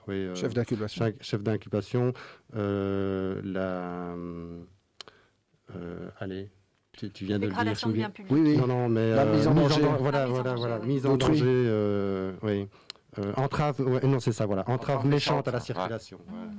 [0.07, 1.11] oui, Chef d'inculpation.
[1.21, 2.13] chef- d'inculpation,
[2.53, 4.13] la,
[6.19, 6.49] allez,
[6.97, 7.63] tu, tu viens de le dire.
[7.63, 8.07] De publics.
[8.29, 8.57] Oui, oui.
[8.57, 9.81] Non, non, mais La euh, mise en danger.
[9.81, 12.67] dan- Ah, voilà, voilà, danger, voilà, mise en danger, euh, oui.
[13.17, 16.17] Euh, entrave, ouais, non, c'est ça, voilà, entrave Entrave méchante à la circulation.
[16.27, 16.51] voilà.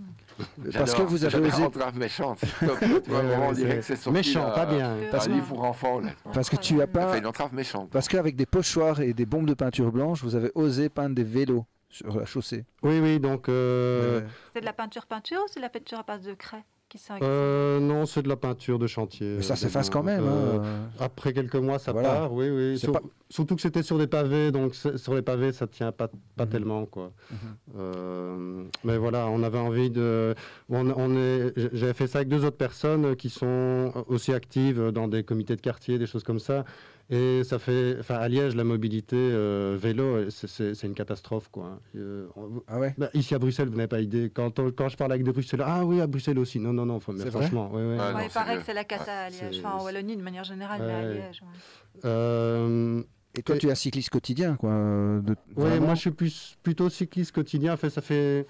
[0.78, 2.40] Parce que vous avez osé- Entrave méchante.
[2.62, 2.68] Ouais,
[3.10, 4.90] on ouais, dirait que c'est méchant, pas bien.
[4.92, 6.10] Euh, Parce Un que- livre pour enfants, là.
[6.32, 7.08] Parce que tu as pas.
[7.12, 7.90] fait une entrave méchante.
[7.90, 11.24] Parce qu'avec des pochoirs et des bombes de peinture blanche, vous avez osé peindre des
[11.24, 12.64] vélos sur la chaussée.
[12.82, 13.50] Oui, oui, donc.
[13.50, 14.26] euh, Ouais.
[14.54, 16.64] C'est de la peinture peinture ou c'est de la peinture à base de craie?
[16.96, 19.34] Qui euh, non, c'est de la peinture de chantier.
[19.36, 20.24] Mais ça euh, s'efface quand même.
[20.26, 20.88] euh, hein.
[20.98, 22.08] Après quelques mois, ça Voilà.
[22.10, 22.72] part, oui, oui.
[22.78, 25.90] C'est Sur- pas- Surtout que c'était sur des pavés, donc sur les pavés, ça tient
[25.90, 26.06] pas,
[26.36, 26.48] pas Mhm.
[26.50, 27.10] tellement, quoi.
[27.32, 27.36] Mhm.
[27.78, 30.34] Euh, mais voilà, on avait envie de.
[30.68, 31.52] On, on est.
[31.72, 35.60] J'avais fait ça avec deux autres personnes qui sont aussi actives dans des comités de
[35.60, 36.64] quartier, des choses comme ça.
[37.08, 37.96] Et ça fait.
[38.00, 41.78] Enfin, à Liège, la mobilité euh, vélo, c'est- une catastrophe, quoi.
[41.94, 42.94] Euh, on- Ah ouais?
[42.98, 44.28] Bah, ici à Bruxelles, vous n'avez pas idée.
[44.34, 46.58] Quand, on- quand je parle avec des Bruxellois, ah oui, à Bruxelles aussi.
[46.58, 47.42] Non, non, non, faut, mais C'est vrai?
[47.42, 47.70] franchement.
[47.72, 48.60] Ah, Ouais, non, il c'est paraît mieux.
[48.60, 51.14] que c'est la cata à Liège, enfin en Wallonie de manière générale, mais à Ouais.
[51.14, 51.42] Liège.
[51.42, 52.00] ouais.
[52.04, 53.02] Euh,
[53.38, 54.70] Et toi, Et- tu es un cycliste quotidien, quoi.
[54.70, 57.74] de- Oui, moi je suis plus, plutôt cycliste quotidien.
[57.74, 58.46] En fait, ça fait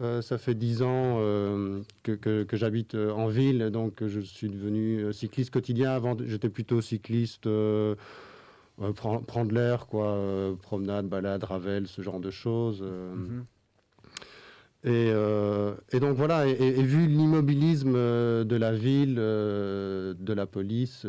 [0.00, 5.12] euh, ça fait dix ans euh, que, j'habite euh, en ville, donc je suis devenu
[5.12, 5.90] cycliste quotidien.
[5.92, 7.48] Avant, j'étais plutôt cycliste
[8.96, 12.82] prend- prendre l'air, quoi, promenade, balade, ravel, ce genre de choses.
[12.82, 13.44] Mhm.
[14.82, 20.46] Et, euh, et donc voilà, et, vu l'immobilisme euh, de la ville, euh, de la
[20.46, 21.06] police,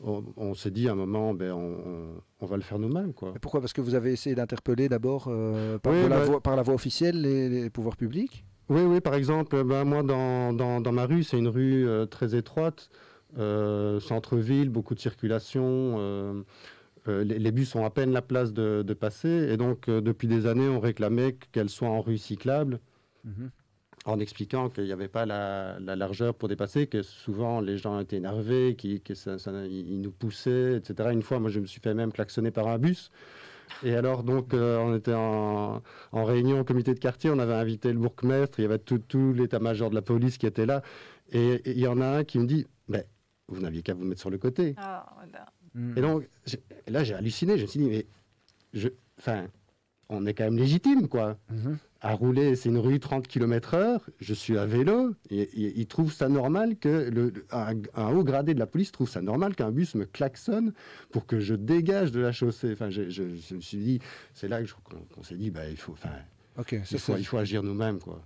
[0.00, 3.34] on, on s'est dit à un moment, ben, on, va le faire nous-mêmes, quoi.
[3.36, 3.60] Et pourquoi?
[3.60, 6.74] Parce que vous avez essayé d'interpeller d'abord euh, par, Oui, la voie, par la voie
[6.74, 8.44] officielle les, les pouvoirs publics?
[8.70, 12.06] Oui, oui, par exemple, ben, moi, dans, dans, dans ma rue, c'est une rue euh,
[12.06, 12.88] très étroite,
[13.36, 16.44] centre-ville, beaucoup de circulation.
[17.08, 19.48] Euh, les, les bus ont à peine la place de, de passer.
[19.50, 22.80] Et donc, euh, depuis des années, on réclamait qu'elle soit en rue cyclable,
[23.24, 23.50] Mhm.
[24.04, 27.98] en expliquant qu'il n'y avait pas la, la largeur pour dépasser, que souvent les gens
[27.98, 31.10] étaient énervés, qu'ils que ça- ça- ils ils nous poussaient, etc.
[31.12, 33.10] Une fois, moi, je me suis fait même klaxonner par un bus.
[33.82, 37.54] Et alors, donc, euh, on était en, en réunion au comité de quartier, on avait
[37.54, 40.82] invité le bourgmestre, il y avait tout, tout l'état-major de la police qui était là.
[41.32, 43.02] Et il y en a un qui me dit, ben,
[43.48, 44.74] vous n'aviez qu'à vous mettre sur le côté.
[44.78, 45.46] Ah, voilà.
[45.96, 48.06] Et donc, j'ai- là, j'ai halluciné, je me suis dit, mais,
[48.72, 48.88] je,
[49.18, 49.46] enfin,
[50.08, 51.38] on est quand même légitime, quoi.
[51.50, 51.78] Mhm.
[52.02, 56.28] À rouler, c'est une rue 30 km/h, je suis à vélo, et, ils trouvent ça
[56.28, 59.94] normal que le, un, un haut gradé de la police trouve ça normal qu'un bus
[59.94, 60.72] me klaxonne
[61.10, 62.72] pour que je dégage de la chaussée.
[62.72, 63.98] Enfin, je, je- je me suis dit,
[64.34, 64.60] c'est là
[65.12, 66.10] qu'on s'est dit, bah, il faut, enfin,
[67.18, 68.22] il faut agir nous-mêmes, quoi.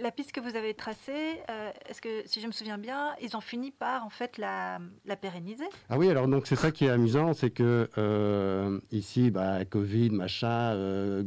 [0.00, 3.34] La piste que vous avez tracée, euh, est-ce que, si je me souviens bien, ils
[3.38, 4.80] ont fini par en fait la,
[5.18, 5.64] pérenniser?
[5.88, 10.10] Ah oui, alors donc c'est ça qui est amusant, c'est que euh, ici, bah, Covid,
[10.10, 11.22] machin, euh,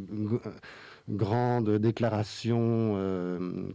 [1.10, 2.96] grande déclaration,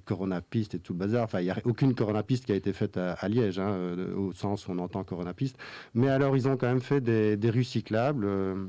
[0.05, 1.25] coronapiste et tout le bazar.
[1.25, 4.69] Enfin, il n'y a aucune coronapiste qui a été faite à, Liège, hein, au sens
[4.69, 5.59] où on entend coronapiste.
[5.95, 8.25] Mais alors, ils ont quand même fait des, des rues cyclables.
[8.25, 8.67] euh,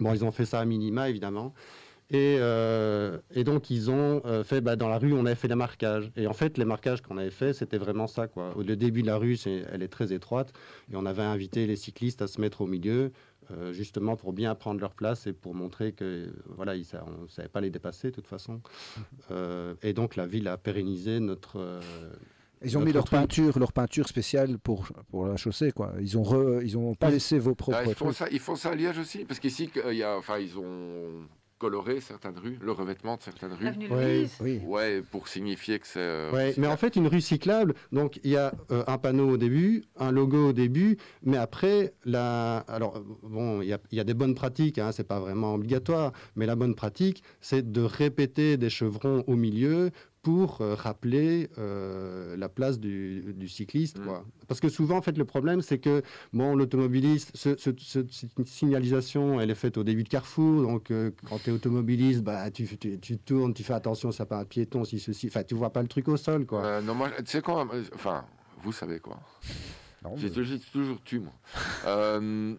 [0.00, 1.54] bon, ils ont fait ça à minima, évidemment.
[2.12, 5.46] Et, euh, et donc, ils ont euh, fait, bah, dans la rue, on avait fait
[5.48, 6.10] des marquages.
[6.16, 8.26] Et en fait, les marquages qu'on avait fait, c'était vraiment ça.
[8.26, 8.52] Quoi.
[8.56, 10.52] Au le début de la rue, c'est, elle est très étroite.
[10.92, 13.12] Et on avait invité les cyclistes à se mettre au milieu,
[13.52, 16.86] euh, justement pour bien prendre leur place et pour montrer que voilà, ils
[17.18, 18.60] on ne savait pas les dépasser, de toute façon.
[19.30, 21.58] Euh, et donc, la ville a pérennisé notre.
[21.60, 21.80] euh,
[22.64, 23.20] Ils ont mis leur truc.
[23.20, 25.92] peinture, leur peinture spéciale pour, pour la chaussée, quoi.
[26.00, 28.16] Ils ont, re- ils ont pas Ils- laissé vos Ah, propres ils, font trucs.
[28.16, 30.58] ça, ils font ça à Liège aussi Parce qu'ici, euh, il y a, enfin, ils
[30.58, 31.22] ont.
[31.60, 33.68] Colorer certaines rues, le revêtement de certaines rues.
[33.90, 34.60] Ouais, oui.
[34.64, 36.00] Ouais, pour signifier que c'est.
[36.00, 39.28] euh, Ouais, mais en fait, une rue cyclable, donc il y a euh, un panneau
[39.28, 42.58] au début, un logo au début, mais après, la...
[42.66, 45.54] alors bon, il y a, il y a des bonnes pratiques, hein, c'est pas vraiment
[45.54, 49.90] obligatoire, mais la bonne pratique, c'est de répéter des chevrons au milieu
[50.22, 53.98] pour euh, rappeler euh, la place du, du cycliste.
[53.98, 54.04] Mm.
[54.04, 54.24] Quoi.
[54.48, 56.02] Parce que souvent, en fait, le problème, c'est que
[56.32, 60.62] bon, l'automobiliste, ce- ce- ce- cette signalisation, elle est faite au début de carrefour.
[60.62, 64.26] Donc, euh, quand tu es automobiliste, bah, tu, tu- tu tournes, tu fais attention, ça
[64.26, 65.28] pas un piéton, si ceci.
[65.28, 66.44] Enfin, tu vois pas le truc au sol.
[66.44, 66.64] Quoi.
[66.64, 68.24] Euh, non, moi, tu sais quoi Enfin,
[68.62, 69.18] vous savez quoi
[70.16, 71.32] J'ai mais- toujours, tu, moi.
[71.86, 72.54] Euh,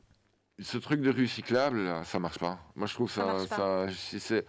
[0.59, 2.59] ce truc de rue cyclable, là, ça marche pas.
[2.75, 3.55] Moi, je trouve Ça ça.
[3.55, 4.45] ça si c'est-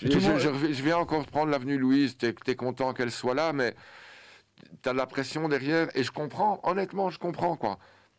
[0.00, 3.74] je, monde- viens encore prendre l'avenue Louise, t'es es content qu'elle soit là, mais
[4.82, 7.78] t'as de la pression derrière, et je comprends, honnêtement, je comprends, quoi.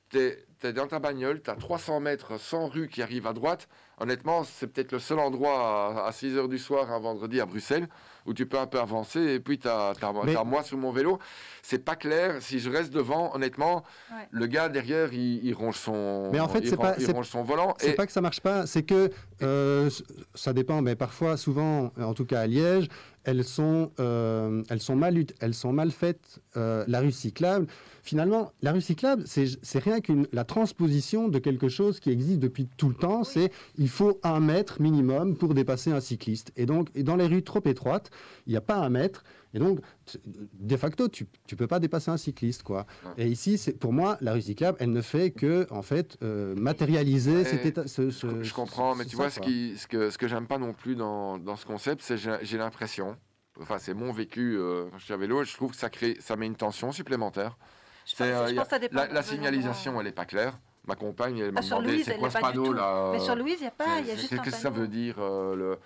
[0.10, 3.68] T'es es dans ta bagnole, t'as 300 mètres sans rue qui arrive à droite.
[3.98, 7.88] Honnêtement, c'est peut-être le seul endroit à, 6 h du soir un vendredi à Bruxelles
[8.26, 11.20] où tu peux un peu avancer, et puis t'as as, moi sur mon vélo.
[11.64, 14.28] C'est pas clair, si je reste devant, honnêtement, Ouais.
[14.32, 17.28] le gars derrière, il, il ronge son, Mais en fait, c'est pas- il c'est- ronge
[17.30, 17.76] son volant.
[17.80, 19.10] C'est Et pas que ça marche pas, c'est que
[19.42, 19.90] euh,
[20.36, 22.88] ça dépend, mais parfois, souvent, en tout cas à Liège,
[23.24, 26.40] elles sont, euh, elles sont mal, elles sont mal faites.
[26.58, 27.68] Euh, la rue cyclable,
[28.04, 32.40] finalement, la rue cyclable, c'est c'est rien qu'une la transposition de quelque chose qui existe
[32.40, 33.24] depuis tout le temps.
[33.24, 36.52] C'est il faut un mètre minimum pour dépasser un cycliste.
[36.58, 38.10] Et donc, et dans les rues trop étroites,
[38.48, 39.24] il n'y a pas un mètre.
[39.54, 39.80] Et donc,
[40.26, 42.64] de facto, tu ne peux pas dépasser un cycliste.
[42.64, 42.86] Quoi.
[43.18, 46.56] Et ici, c'est- pour moi, la rue cyclable, elle ne fait que, en fait, euh,
[46.56, 47.88] matérialiser Ouais, cet état.
[47.88, 49.48] ce- je, ce- je comprends, mais tu ça, vois, ce, quoi.
[49.48, 52.38] qui, ce que, ce que j'aime pas non plus dans, dans ce concept, c'est j'ai
[52.44, 53.18] j'ai l'impression,
[53.60, 56.16] enfin c'est mon vécu euh, quand je suis à vélo, je trouve que ça, crée,
[56.22, 57.58] ça met une tension supplémentaire.
[58.06, 59.14] Je C'est, pense, euh, je y pense a- que ça dépend.
[59.14, 60.58] la, signalisation, elle est pas claire.
[60.88, 63.58] Ma compagne, elle m'a Ah, sur demandé c'est quoi ce panneau là Mais sur Louise,
[63.60, 65.78] il n'y a pas, il y a juste Qu'est-ce que ça veut dire euh, le...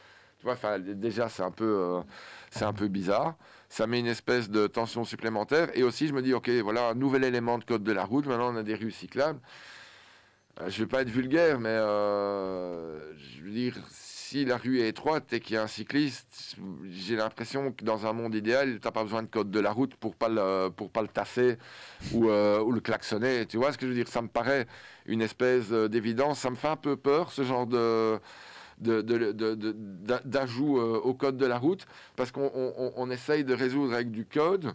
[0.79, 2.01] Déjà, c'est un peu, euh,
[2.61, 3.35] un peu bizarre.
[3.69, 5.69] Ça met une espèce de tension supplémentaire.
[5.73, 8.25] Et aussi, je me dis, ok, voilà, un nouvel élément de code de la route.
[8.27, 9.39] Maintenant, on a des rues cyclables.
[10.61, 14.87] Euh, je vais pas être vulgaire, mais euh, je veux dire, si la rue est
[14.87, 16.55] étroite et qu'il y a un cycliste,
[16.89, 19.95] j'ai l'impression que dans un monde idéal, t'as pas besoin de code de la route
[19.95, 21.57] pour pas le, pas le tasser
[22.13, 23.45] ou, ou le klaxonner.
[23.47, 24.07] Tu vois ce que je veux dire?
[24.07, 24.65] Ça me paraît
[25.05, 26.39] une espèce d'évidence.
[26.39, 28.19] Ça me fait un peu peur, ce genre de
[28.79, 31.85] d'ajout euh, au code de la route,
[32.15, 34.73] parce qu'on on- on- on essaye de résoudre avec du code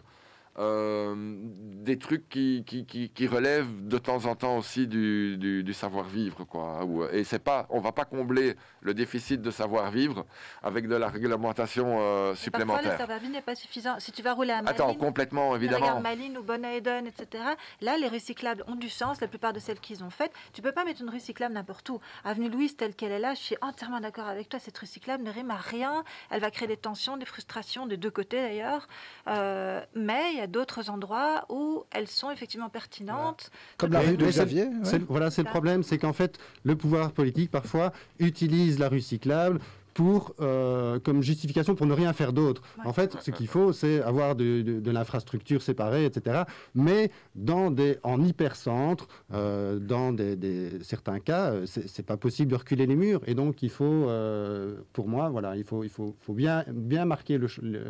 [0.59, 5.63] euh, des trucs qui, qui, qui- qui relèvent de temps en temps aussi du, du-
[5.63, 6.43] du savoir-vivre.
[6.45, 6.83] quoi.
[6.85, 10.25] Ou- Et c'est pas, on va pas combler le déficit de savoir-vivre
[10.61, 12.97] avec de la réglementation euh, Parfois, le supplémentaire.
[12.97, 13.99] savoir-vivre n'est pas suffisant.
[13.99, 15.85] Si tu vas rouler à Malines, Attends, complètement, évidemment.
[15.85, 17.43] Regarde Malines ou Bonne-Aiden, etc.
[17.81, 20.33] Là, les rues cyclables ont du sens, la plupart de celles qu'ils ont faites.
[20.53, 21.99] Tu peux pas mettre une rue cyclable n'importe où.
[22.25, 24.59] Avenue Louise, telle qu'elle est là, je suis entièrement d'accord avec toi.
[24.59, 26.03] Cette rue cyclable ne rime à rien.
[26.29, 28.87] Elle va créer des tensions, des frustrations, des deux côtés d'ailleurs.
[29.27, 33.49] Euh, mais y a d'autres endroits où elles sont effectivement pertinentes.
[33.77, 34.65] Comme la rue de Xavier.
[34.65, 35.01] ouais.
[35.07, 39.59] Voilà, c'est le problème, c'est qu'en fait, le pouvoir politique, parfois, utilise la rue cyclable
[39.93, 42.61] pour, euh, comme justification pour ne rien faire d'autre.
[42.85, 46.43] En fait, ce qu'il faut, c'est avoir de, de- de l'infrastructure séparée, etc.
[46.73, 52.51] Mais dans des, en hypercentre, euh, dans des, des- certains cas, euh, c'est pas possible
[52.51, 53.19] de reculer les murs.
[53.27, 57.03] Et donc, il faut, euh, pour moi, voilà, il faut, il faut, faut bien, bien
[57.03, 57.83] marquer le, le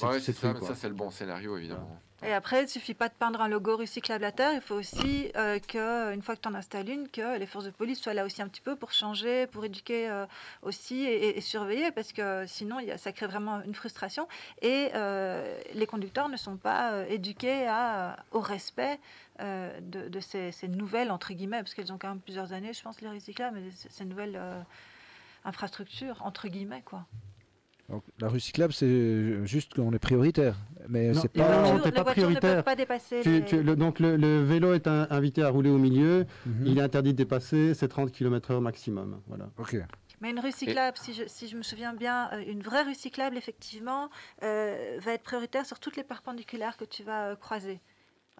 [0.00, 0.68] Ouais, c'est ça, mais quoi.
[0.68, 1.98] ça c'est le bon scénario, évidemment.
[2.24, 5.32] Et après, il suffit pas de peindre un logo recyclable à terre, il faut aussi
[5.36, 8.14] euh, que, une fois que tu en installes une, que les forces de police soient
[8.14, 10.24] là aussi un petit peu pour changer, pour éduquer euh,
[10.62, 13.74] aussi et, et- et surveiller, parce que sinon, il y a- ça crée vraiment une
[13.74, 14.28] frustration.
[14.60, 19.00] Et euh, les conducteurs ne sont pas euh, éduqués à, au respect
[19.40, 22.72] euh, de, de ces, ces nouvelles, entre guillemets, parce qu'elles ont quand même plusieurs années,
[22.72, 24.62] je pense, les recyclables, mais ces, ces nouvelles euh,
[25.44, 27.04] infrastructures, entre guillemets, quoi.
[27.88, 30.56] Donc, la rue cyclable, c'est juste qu'on est prioritaire.
[30.88, 31.62] Mais Non, c'est pas.
[31.74, 32.64] non, pas prioritaire.
[32.64, 35.68] pas dépasser Tu- les- tu- le- donc le, le vélo est un- invité à rouler
[35.70, 36.24] au milieu.
[36.46, 36.66] Mhm.
[36.66, 39.20] Il est interdit de dépasser, c'est 30 km/h maximum.
[39.26, 39.50] Voilà.
[39.58, 39.76] Ok.
[40.20, 42.94] Mais une rue cyclable, si, je, si je me souviens bien, euh, une vraie rue
[42.94, 44.08] cyclable, effectivement,
[44.44, 47.80] euh, va être prioritaire sur toutes les perpendiculaires que tu vas euh, croiser.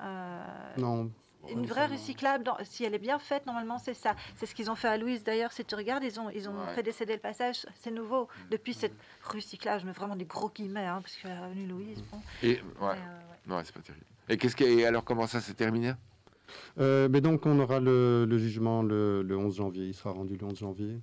[0.01, 0.40] Euh,
[0.78, 1.10] Non.
[1.51, 4.14] Une vraie rue cyclable, dans- si elle est bien faite, normalement, c'est ça.
[4.36, 5.52] C'est ce qu'ils ont fait à Louise, d'ailleurs.
[5.52, 6.74] Si tu regardes, ils ont, ils ont Ouais.
[6.74, 7.66] fait décéder le passage.
[7.81, 8.28] C'est nouveau.
[8.51, 8.94] Depuis cette
[9.24, 12.19] rue cyclable, je mets vraiment des gros guillemets, hein, parce que la avenue Louise, bon.
[12.43, 12.60] Et ouais,
[13.47, 14.06] Mais, euh, ouais, c'est pas terrible.
[14.28, 15.93] Et qu'est-ce qui et alors comment ça s'est terminé?
[16.78, 19.86] Euh, mais donc on aura le, le jugement le, le 11 janvier.
[19.86, 21.01] Il sera rendu le 11 janvier.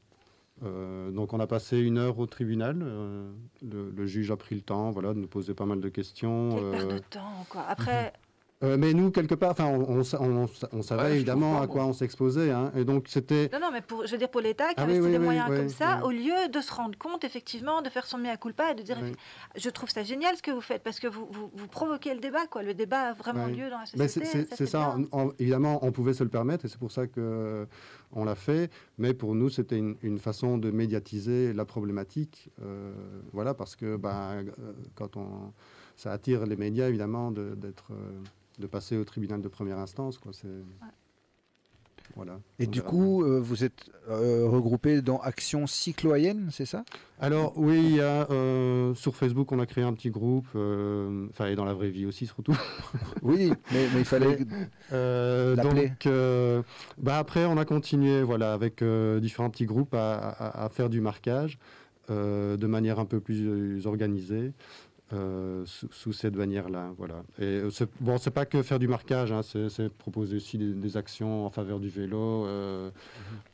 [0.63, 2.79] Euh, donc on a passé une heure au tribunal.
[2.81, 5.89] euh, le, le juge a pris le temps, voilà, de nous poser pas mal de
[5.89, 6.49] questions.
[6.55, 7.65] Quelle perte euh, de temps, quoi.
[7.67, 8.13] Après,
[8.61, 11.67] Euh, mais nous, quelque part, enfin, on, on on on savait Ouais, évidemment pas, à
[11.67, 12.51] quoi on s'exposait.
[12.51, 12.73] hein.
[12.75, 13.49] et donc, c'était.
[13.53, 15.23] Non, non, mais pour, je veux dire pour l'État qui Ah investit oui, des oui,
[15.23, 16.07] moyens oui, comme ça, oui.
[16.07, 18.97] au lieu de se rendre compte effectivement, de faire son mea culpa et de dire,
[19.01, 19.13] Oui.
[19.55, 22.19] je trouve ça génial ce que vous faites parce que vous, vous, vous provoquez le
[22.19, 22.61] débat, quoi.
[22.61, 24.25] Le débat a vraiment lieu dans la société.
[24.25, 24.97] c'est- c'est ça,
[25.39, 27.65] évidemment, on pouvait se le permettre et c'est pour ça que
[28.11, 28.69] on l'a fait.
[28.97, 32.49] Mais pour nous, c'était une, une façon de médiatiser la problématique.
[32.61, 32.91] euh,
[33.31, 35.53] voilà, parce que ben, euh, quand on,
[35.95, 37.95] ça attire les médias, évidemment, de, d'être, euh,
[38.59, 40.17] de passer au tribunal de première instance.
[40.17, 40.47] Quoi, c'est,
[42.15, 42.39] voilà.
[42.57, 46.83] Et On du coup, euh, vous êtes euh, regroupé dans Action Cycloyenne, c'est ça?
[47.19, 51.27] Alors oui, il y a euh, sur Facebook, on a créé un petit groupe, euh,
[51.29, 52.53] enfin et dans la vraie vie aussi surtout.
[53.21, 54.39] Oui, mais, mais il fallait
[54.91, 56.63] Euh, donc euh,
[56.97, 60.89] bah après, on a continué voilà avec euh, différents petits groupes à, à- à faire
[60.89, 61.59] du marquage
[62.09, 64.51] euh, de manière un peu plus euh, organisée.
[65.13, 67.23] Euh, sous, sous cette bannière-là, voilà.
[67.39, 67.69] Et euh,
[67.99, 71.49] bon, c'est pas que faire du marquage, hein, c'est proposer aussi des, des actions en
[71.49, 72.91] faveur du vélo, euh,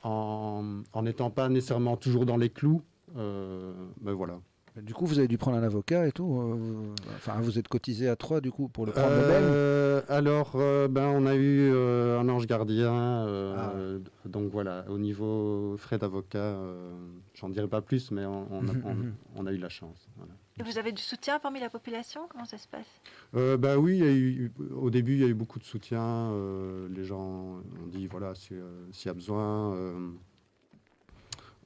[0.04, 2.82] en en n'étant pas nécessairement toujours dans les clous,
[3.16, 4.40] mais voilà.
[4.82, 6.38] Du coup, vous avez dû prendre un avocat et tout.
[6.38, 9.22] euh, vous- Enfin, vous êtes cotisé à trois, du coup, pour le prendre le.
[9.24, 12.94] Euh, alors, euh, ben, on a eu euh, un ange gardien.
[12.94, 14.30] euh, Ah.
[14.30, 16.94] Donc voilà, au niveau frais d'avocat, euh,
[17.36, 19.14] j'en dirai pas plus, mais on, on a, Mhm, on- mhm.
[19.38, 20.08] on a eu la chance.
[20.18, 20.34] voilà.
[20.60, 22.22] Et Vous avez du soutien parmi la population?
[22.30, 23.02] Comment ça se passe?
[23.36, 25.64] Euh, bah oui, il y a eu, au début, il y a eu beaucoup de
[25.66, 26.02] soutien.
[26.02, 29.74] euh, les gens ont dit voilà, si, euh, s'il y a besoin.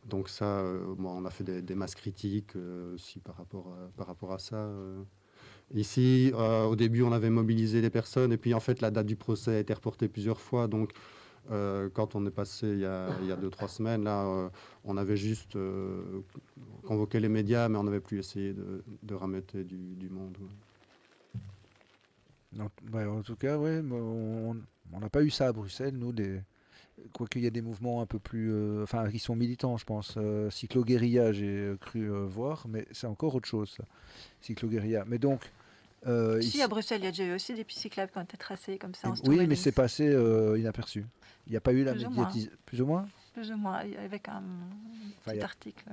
[0.10, 4.08] Donc ça, euh, on a fait des, masses critiques euh, aussi par rapport à, par
[4.08, 4.58] rapport à ça.
[4.58, 5.04] euh.
[5.74, 9.16] Ici, au début, on avait mobilisé les personnes et puis en fait, la date du
[9.16, 10.68] procès a été reportée plusieurs fois.
[10.68, 10.94] Donc,
[11.48, 14.50] quand on est passé il y a, il y a deux, trois semaines, là,
[14.84, 15.56] on avait juste
[16.88, 20.38] convoqué les médias, mais on n'avait plus essayé de, de du, monde.
[22.60, 24.56] en tout cas, on
[25.00, 26.42] n'a pas eu ça à Bruxelles, nous, des...
[27.14, 28.52] quoique il y a des mouvements un peu plus...
[28.52, 30.16] euh, Enfin, qui sont militants, je pense.
[30.18, 33.84] Euh, Cyclo-guérilla, j'ai euh, cru euh, voir, mais c'est encore autre chose, ça.
[34.42, 35.06] Cyclo-guérilla.
[35.08, 35.42] Mais donc...
[36.06, 38.24] Si, ici- à Bruxelles, il y a déjà eu aussi des pistes cyclables qui ont
[38.24, 40.06] été tracées comme ça en oui, story mais c'est passé
[40.58, 41.06] inaperçu.
[41.46, 42.52] Il n'y a pas eu la médiatisation.
[42.66, 43.08] Plus ou moins?
[43.40, 44.44] Plus ou moins, avec un
[45.22, 45.84] Enfin, petit il y a- article.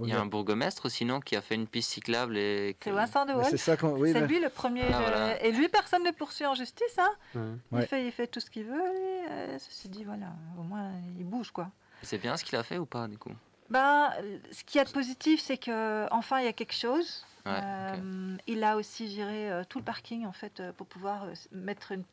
[0.00, 2.90] Il y a un bourgmestre sinon qui a fait une piste cyclable et que- C'est
[2.92, 4.84] Vincent de c'est oui, mais- lui le premier.
[4.90, 5.42] Ah, voilà.
[5.44, 6.98] Et lui, personne ne le poursuit en justice.
[6.98, 7.12] Hein.
[7.34, 7.86] Il, Ouais.
[7.86, 8.72] fait, il fait tout ce qu'il veut.
[8.72, 10.28] lui, euh, ceci dit, voilà,
[10.58, 11.68] au moins, il bouge, quoi.
[12.02, 13.32] c'est bien ce qu'il a fait ou pas du coup?
[13.70, 14.10] Ben,
[14.50, 17.24] ce qu'il y a de positif, c'est que enfin il y a quelque chose.
[17.46, 21.24] Ouais, Euh, Il a aussi géré euh, tout le parking en fait euh, pour pouvoir
[21.24, 22.04] euh, mettre une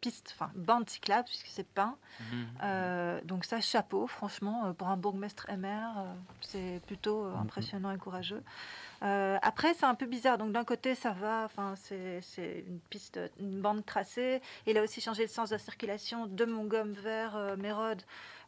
[0.00, 1.96] piste, enfin bande cyclable puisque c'est peint.
[2.20, 2.46] Mhm.
[2.62, 7.90] Euh, donc ça, chapeau, franchement, euh, pour un bourgmestre MR, euh, c'est plutôt euh, impressionnant
[7.90, 8.42] et courageux.
[9.02, 10.38] Euh, après, c'est un peu bizarre.
[10.38, 14.40] Donc d'un côté, ça va, enfin c'est c'est une piste, une bande tracée.
[14.66, 18.02] Il a aussi changé le sens de la circulation de Montgomery vers euh, Mérode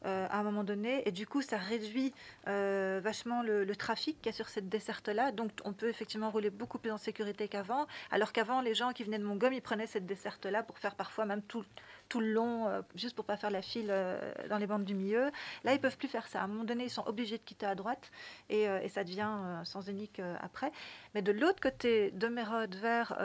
[0.07, 2.15] euh, à un moment donné, et du coup, ça réduit
[2.49, 5.33] euh, vachement le, trafic qu'il y a sur cette desserte-là.
[5.33, 7.87] Donc on peut effectivement rouler beaucoup plus en sécurité qu'avant.
[8.11, 11.25] Alors qu'avant, les gens qui venaient de Montgomery, ils prenaient cette desserte-là pour faire parfois
[11.25, 11.65] même tout,
[12.11, 14.21] tout le long, euh, juste pour pas faire la file euh,
[14.51, 15.31] dans les bandes du milieu.
[15.65, 16.43] Là, ils peuvent plus faire ça.
[16.43, 18.11] À un moment donné, ils sont obligés de quitter à droite
[18.51, 19.31] et, euh, ça devient
[19.65, 20.73] sans euh, après.
[21.15, 23.17] Mais de l'autre côté de Mérode vers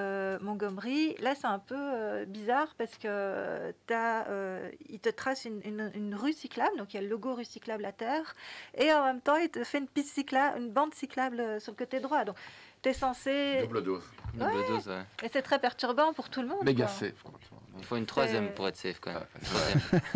[0.41, 6.34] Montgomery, là, c'est un peu bizarre parce que as, euh, il te trace une, rue
[6.34, 8.36] cyclable, donc il y a le logo rue cyclable à terre,
[8.78, 11.78] et en même temps, il te fait une piste cyclable, une bande cyclable sur le
[11.78, 12.24] côté droit.
[12.86, 13.62] Tu es censé.
[13.64, 14.03] Double dose.
[14.36, 14.68] Double Ouais.
[14.68, 15.03] dose, ouais.
[15.24, 16.64] Et c'est très perturbant pour tout le monde.
[16.64, 16.94] Méga quoi.
[16.94, 17.24] safe.
[17.24, 17.34] quoi.
[17.78, 19.26] Il faut une troisième pour être safe quand même.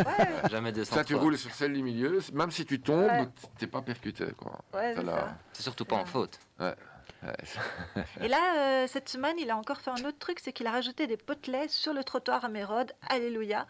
[0.05, 0.49] Ouais.
[0.49, 3.27] Jamais 200 Ça, tu roules sur celle du milieu, même si tu tombes, Ouais.
[3.57, 4.25] t'es pas percuté.
[4.37, 4.51] Quoi.
[4.73, 5.37] Ouais, T'as c'est la- ça.
[5.53, 6.39] C'est surtout pas en faute.
[6.59, 6.73] Ouais.
[7.21, 8.03] Ouais.
[8.21, 10.71] Et là, euh, cette semaine, il a encore fait un autre truc, c'est qu'il a
[10.71, 13.65] rajouté des potelets sur le trottoir à Mérode, alléluia,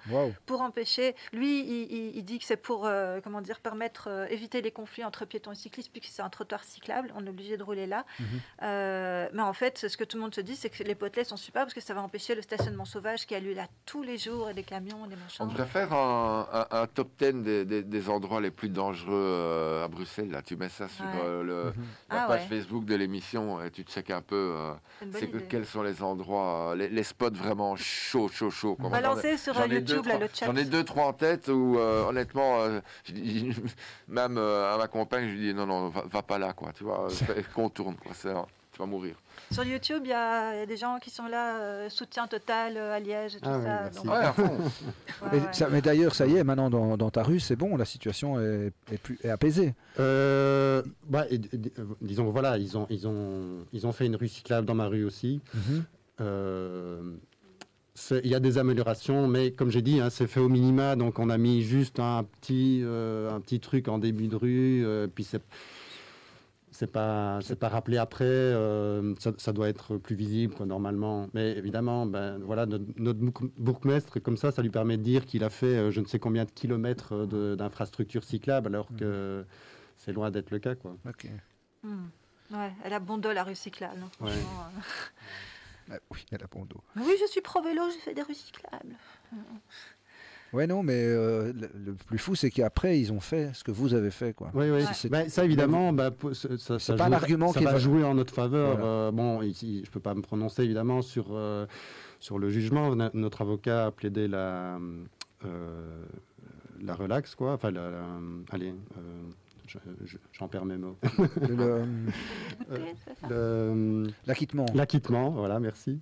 [0.46, 1.16] pour empêcher.
[1.34, 4.72] Lui, il, il- il dit que c'est pour, euh, comment dire, permettre, euh, éviter les
[4.72, 7.88] conflits entre piétons et cyclistes, puisque c'est un trottoir cyclable, on est obligé de rouler
[7.88, 8.06] là.
[8.20, 8.26] Mhm.
[8.64, 11.24] Euh, mais en fait, ce que tout le monde se dit, c'est que les potelets
[11.24, 14.04] sont super parce que ça va empêcher le stationnement sauvage qui a lieu là tous
[14.04, 15.48] les jours, et des camions, et des On machins.
[15.48, 19.86] devrait faire un, un- un top 10 des, des- des endroits les plus dangereux euh,
[19.86, 20.30] à Bruxelles.
[20.32, 20.42] Là.
[20.42, 21.12] Tu mets ça sur Ouais.
[21.24, 21.86] euh, le, Mhm.
[22.12, 22.48] la Ah page ouais.
[22.48, 24.74] Facebook de l'émission et tu checkes un peu euh,
[25.14, 28.78] C'est que- quels sont les endroits, euh, les, les spots vraiment chauds, chauds, chauds.
[28.80, 30.46] Balancez sur euh, ai deux, YouTube là, trois- le chat.
[30.46, 33.52] J'en ai deux, trois en tête où, euh, honnêtement, euh, dis-
[34.08, 36.72] même euh, à ma compagne, je lui dis non, non, va, va pas là, quoi.
[36.74, 37.08] Tu vois,
[37.56, 38.12] contourne, quoi.
[38.14, 38.34] c'est-
[38.72, 39.16] tu vas mourir.
[39.52, 42.28] Sur YouTube, il y, a il y a des gens qui sont là, euh, soutien
[42.28, 44.02] total euh, à Liège et tout Ah ça.
[44.02, 44.44] donc- Ouais, à fond.
[45.22, 45.48] Ouais, Mais, ouais.
[45.54, 48.40] ça- mais d'ailleurs, ça y est, maintenant dans, dans ta rue, c'est bon, la situation
[48.40, 49.74] est, est plus, est apaisée.
[50.00, 51.40] Euh, bah, et- et-
[51.80, 54.86] euh, disons voilà, ils ont, ils, ont, ils ont fait une rue cyclable dans ma
[54.88, 55.42] rue aussi.
[55.54, 55.84] Mhm.
[56.22, 57.02] Euh,
[58.24, 61.20] il y a des améliorations, mais comme j'ai dit, hein, c'est fait au minima, donc
[61.20, 65.08] on a mis juste un petit, euh, un petit truc en début de rue, euh,
[65.14, 65.42] puis c'est
[66.80, 71.28] c'est pas c'est pas rappelé après, euh, ça, ça doit être plus visible quoi, normalement.
[71.34, 75.26] Mais évidemment, ben voilà, notre, notre bourg- bourgmestre comme ça, ça lui permet de dire
[75.26, 78.88] qu'il a fait euh, je ne sais combien de kilomètres euh, de- d'infrastructures cyclables, alors
[78.98, 79.46] que
[79.98, 80.96] c'est loin d'être le cas quoi.
[81.84, 82.06] Hmm.
[82.52, 84.02] Ouais, elle a bon dos la rue cyclable.
[84.02, 84.32] hein, Ouais.
[84.32, 84.80] franchement, euh.
[85.90, 86.82] Bah oui, elle a bon dos.
[86.96, 88.96] Oui, je suis pro vélo, j'ai fait des rues cyclables.
[90.54, 93.72] Ouais, non, mais euh, le, le plus fou, c'est qu'après, ils ont fait ce que
[93.72, 94.50] vous avez fait, quoi.
[94.54, 94.84] Oui, oui.
[95.10, 98.34] Ben, ça, évidemment, bah, ça, pas un joue- argument ça qui va jouer en notre
[98.34, 98.72] faveur.
[98.78, 98.86] Voilà.
[98.86, 101.66] Euh, bon, ici, je ne peux pas me prononcer, évidemment, sur, euh,
[102.20, 102.96] sur le jugement.
[102.96, 104.80] Na- Notre avocat a plaidé la,
[105.46, 106.04] euh,
[106.82, 107.54] la relax, quoi.
[107.54, 108.06] Enfin, la, la-
[108.52, 109.02] allez, euh,
[109.68, 110.98] je- je- j'en perds mes mots.
[111.48, 111.84] Le-
[113.30, 114.66] Le- L'acquittement.
[114.74, 116.00] L'acquittement, voilà, merci.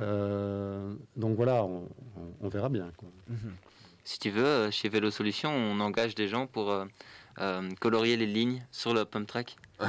[0.00, 1.82] Euh, donc voilà, on,
[2.16, 2.90] on- on verra bien.
[2.96, 3.08] Quoi.
[4.04, 6.84] Si tu veux, euh, chez Vélo Solutions, on engage des gens pour euh,
[7.40, 9.56] euh, colorier les lignes sur le pump track.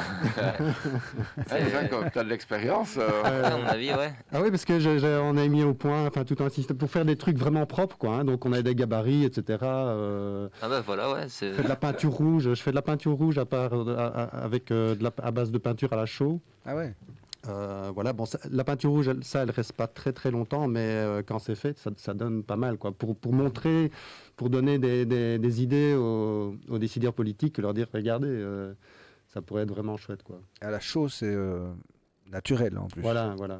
[1.56, 2.96] Eh, Jacques, t'as de l'expérience.
[2.98, 3.44] euh.
[3.44, 4.14] À mon avis, ouais.
[4.32, 7.06] Ah oui, parce que on a mis au point enfin, tout un système pour faire
[7.06, 7.98] des trucs vraiment propres.
[7.98, 8.26] Quoi, hein.
[8.26, 9.60] Donc on a des gabarits, etc.
[9.64, 11.26] euh, Ah bah voilà, ouais.
[11.28, 12.44] c'est- Je fais de la peinture rouge.
[12.54, 15.32] Je fais de la peinture rouge à part, à- à- avec euh, de la, à
[15.32, 16.40] base de peinture à la chaux.
[16.66, 16.94] Ah ouais.
[17.50, 20.68] Euh, voilà, bon, ça- la peinture rouge, elle- ça, elle reste pas très très longtemps,
[20.68, 22.92] mais euh, quand c'est fait, ça, ça donne pas mal, quoi.
[22.94, 23.92] Pour, pour montrer,
[24.38, 28.74] pour donner des, des- des idées aux, aux décideurs politiques, leur dire, regardez, euh,
[29.34, 30.40] ça pourrait être vraiment chouette, quoi.
[30.62, 31.68] À la chaux, c'est euh,
[32.32, 33.02] naturel en plus.
[33.02, 33.60] Voilà, voilà.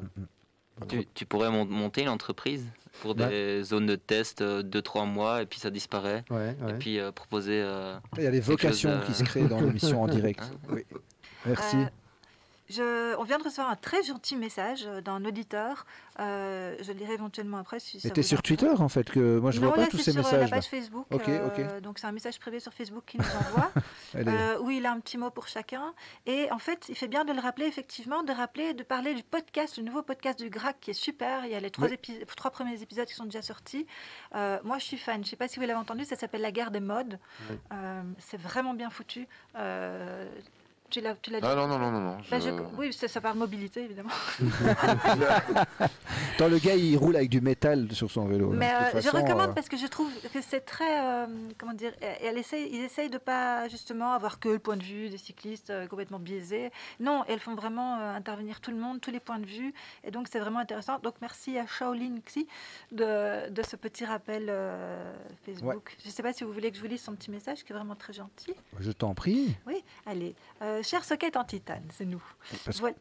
[0.88, 2.66] Tu, tu pourrais mon- monter une entreprise
[3.02, 3.28] pour Bah.
[3.28, 6.24] des zones de test 2-3 mois et puis ça disparaît.
[6.30, 7.60] Ouais, Et puis euh, proposer.
[7.62, 10.40] euh, Il y a des chose, vocations euh, qui se créent dans l'émission en direct.
[10.42, 10.84] Hein Oui.
[11.46, 11.76] Merci.
[12.70, 15.84] Je- on vient de recevoir un très gentil message euh, d'un auditeur.
[16.18, 18.42] Euh, je le lirai éventuellement après si vous sur.
[18.42, 20.40] Twitter en fait que moi je non, vois pas tous c'est ces sur euh, messages.
[20.40, 20.50] la là.
[20.56, 21.06] page Facebook.
[21.10, 21.58] Ok, ok.
[21.58, 23.70] euh, donc c'est un message privé sur Facebook qui nous envoie.
[24.16, 25.92] Euh, où il a un petit mot pour chacun.
[26.26, 29.22] Et en fait, il fait bien de le rappeler, effectivement, de rappeler, de parler du
[29.22, 31.44] podcast, le nouveau podcast du GRAC qui est super.
[31.44, 31.94] Il y a les trois, Oui.
[31.94, 33.86] épis- trois premiers épisodes qui sont déjà sortis.
[34.32, 35.16] Moi, je suis fan.
[35.16, 37.18] Je ne sais pas si vous l'avez entendu, ça s'appelle La guerre des modes.
[37.50, 37.56] Oui.
[38.20, 39.26] C'est vraiment bien foutu.
[40.96, 42.76] Euh, tu l'as tu l'as Ah dit non, non, non, non, non, Bah, je- je-
[42.78, 44.10] Oui, ça, ça parle mobilité, évidemment.
[46.34, 48.50] Attends, le gars il roule avec du métal sur son vélo.
[48.50, 50.60] Mais donc, de euh, toute je façon, recommande euh, parce que je trouve que c'est
[50.60, 51.00] très.
[51.04, 51.26] euh,
[51.58, 54.82] comment dire et elle essaye, Ils essayent de pas justement avoir que le point de
[54.82, 56.70] vue des cyclistes euh, complètement biaisés.
[57.00, 59.72] Non, elles font vraiment euh, intervenir tout le monde, tous les points de vue.
[60.04, 60.98] Et donc c'est vraiment intéressant.
[61.00, 62.46] Donc merci à Shaolin Xi
[62.92, 65.12] de, de ce petit rappel euh,
[65.44, 65.96] Facebook.
[66.02, 67.72] Je ne sais pas si vous voulez que je vous lise son petit message qui
[67.72, 68.54] est vraiment très gentil.
[68.80, 69.54] Je t'en prie.
[69.66, 70.34] Oui, allez.
[70.62, 72.22] Euh, cher socket en titane, c'est nous.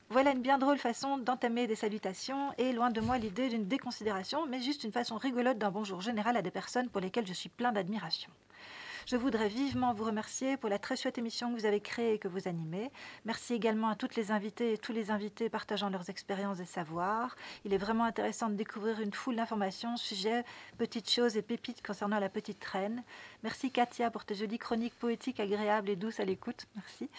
[0.09, 4.47] Voilà une bien drôle façon d'entamer des salutations et loin de moi l'idée d'une déconsidération,
[4.47, 7.49] mais juste une façon rigolote d'un bonjour général à des personnes pour lesquelles je suis
[7.49, 8.31] plein d'admiration.
[9.05, 12.19] Je voudrais vivement vous remercier pour la très chouette émission que vous avez créée et
[12.19, 12.89] que vous animez.
[13.25, 17.35] Merci également à toutes les invités et tous les invités partageant leurs expériences et savoirs.
[17.65, 20.43] Il est vraiment intéressant de découvrir une foule d'informations, sujets,
[20.77, 23.03] petites choses et pépites concernant la petite reine.
[23.43, 26.65] Merci Katia pour tes jolies chroniques poétiques agréables et douces à l'écoute.
[26.75, 27.09] Merci.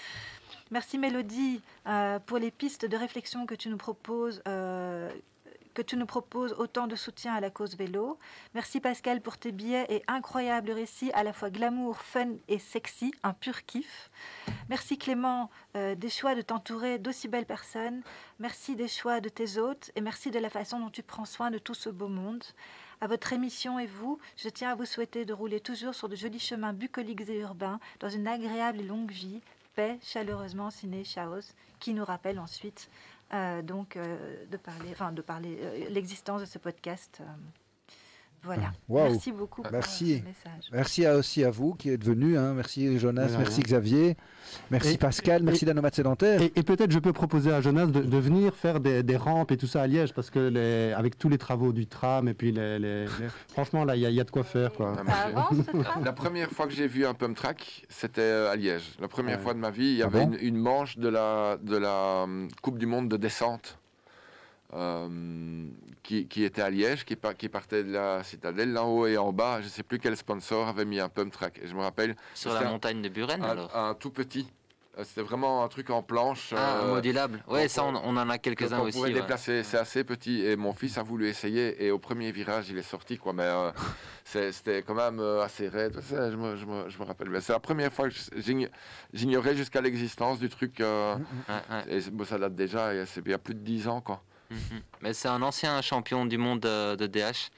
[0.71, 4.43] Merci Mélodie euh, pour les pistes de réflexion que tu nous proposes.
[4.49, 5.11] euh,
[5.75, 8.19] que tu nous proposes autant de soutien à la cause vélo.
[8.55, 13.13] Merci Pascal pour tes billets et incroyables récits à la fois glamour, fun et sexy,
[13.23, 14.11] un pur kiff.
[14.69, 18.03] Merci Clément euh, des choix de t'entourer d'aussi belles personnes.
[18.39, 21.51] Merci des choix de tes hôtes et merci de la façon dont tu prends soin
[21.51, 22.45] de tout ce beau monde.
[23.01, 26.17] À votre émission et vous, je tiens à vous souhaiter de rouler toujours sur de
[26.17, 29.43] jolis chemins bucoliques et urbains dans une agréable et longue vie.
[29.75, 32.89] Paix, chaleureusement, Ciné Chaos, qui nous rappelle ensuite
[33.63, 37.21] donc euh, de parler, enfin de parler euh, l'existence de ce podcast.
[38.45, 38.73] Euh, voilà.
[38.89, 39.13] Waouh.
[39.13, 40.15] Merci beaucoup pour Merci.
[40.15, 40.65] euh, ce message.
[40.73, 42.37] Merci à- aussi à vous qui êtes venus.
[42.39, 42.55] hein.
[42.55, 43.63] Merci Jonas, merci.
[43.63, 44.17] Xavier,
[44.71, 46.41] merci Et- Pascal, merci et- Danomate Sédentaire.
[46.43, 49.51] Et, et peut-être je peux proposer à Jonas de, de venir faire des, des rampes
[49.53, 52.35] et tout ça à Liège, parce que les, avec tous les travaux du tram et
[52.35, 53.11] puis les, les- les-
[53.49, 54.95] franchement là il y, a- il y a de quoi faire quoi.
[55.09, 55.49] Ah,
[56.05, 58.93] La première fois que j'ai vu un pump track, c'était euh, à Liège.
[59.01, 59.43] La première Ouais.
[59.43, 60.33] fois de ma vie, il y Ah avait bon?
[60.33, 63.79] une, une manche de la, de la hum, Coupe du Monde de descente
[64.75, 65.67] euh,
[66.03, 69.17] qui, qui était à Liège, qui, par- qui partait de la citadelle, en haut et
[69.17, 69.61] en bas.
[69.61, 71.61] Je ne sais plus quel sponsor avait mis un pump track.
[71.63, 72.17] Et je me rappelle.
[72.35, 74.47] Sur la montagne de Buren un, alors un tout petit.
[74.97, 76.53] Euh, C'était vraiment un truc en planche.
[76.57, 77.43] Ah, euh, modulable.
[77.49, 78.97] Ouais, ça on, on en a quelques-uns aussi.
[78.99, 79.15] pouvait ouais.
[79.21, 79.65] déplacer.
[79.65, 80.45] C'est assez petit.
[80.45, 81.85] Et mon fils a voulu essayer.
[81.85, 83.19] Et au premier virage, il est sorti.
[83.19, 83.33] Quoi.
[83.33, 83.73] Mais euh,
[84.25, 86.01] c'était quand même assez raide.
[86.01, 87.29] Ça, je, me, je me- je me rappelle.
[87.43, 88.69] C'est la première fois que j'ign-
[89.13, 90.81] j'ignorais jusqu'à l'existence du truc.
[90.81, 91.17] euh,
[91.49, 91.55] Ouais,
[91.89, 91.97] ouais.
[91.99, 92.95] Et bon, ça date déjà.
[92.95, 94.01] il y a plus de 10 ans.
[94.01, 94.23] Quoi.
[94.55, 94.83] Mhm.
[95.01, 97.51] Mais c'est un ancien champion du monde de, de DH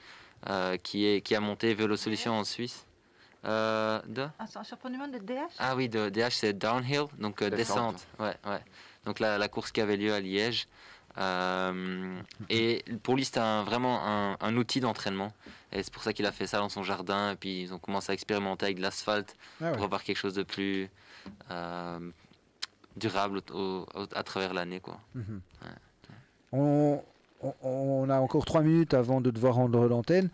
[0.49, 2.85] euh, qui, est, qui a monté Vélo Solution en Suisse.
[3.45, 4.27] Euh, de?
[4.39, 7.41] Ah, c'est un champion du monde de DH Ah oui, de DH c'est downhill, donc
[7.41, 7.95] euh, Descente.
[7.95, 8.07] descente.
[8.19, 8.61] Ouais, ouais.
[9.05, 10.67] Donc la, la course qui avait lieu à Liège.
[11.19, 12.19] Euh,
[12.49, 15.31] et pour lui, c'était un- vraiment un, un outil d'entraînement.
[15.71, 17.31] Et c'est pour ça qu'il a fait ça dans son jardin.
[17.31, 19.71] Et puis ils ont commencé à expérimenter avec de l'asphalte Ah ouais.
[19.73, 20.89] pour avoir quelque chose de plus
[21.51, 21.99] euh,
[22.97, 24.79] durable au- au- à travers l'année.
[24.79, 24.99] quoi.
[25.15, 25.41] Mhm.
[26.51, 26.99] On,
[27.43, 30.29] on- on a encore trois minutes avant de devoir rendre l'antenne.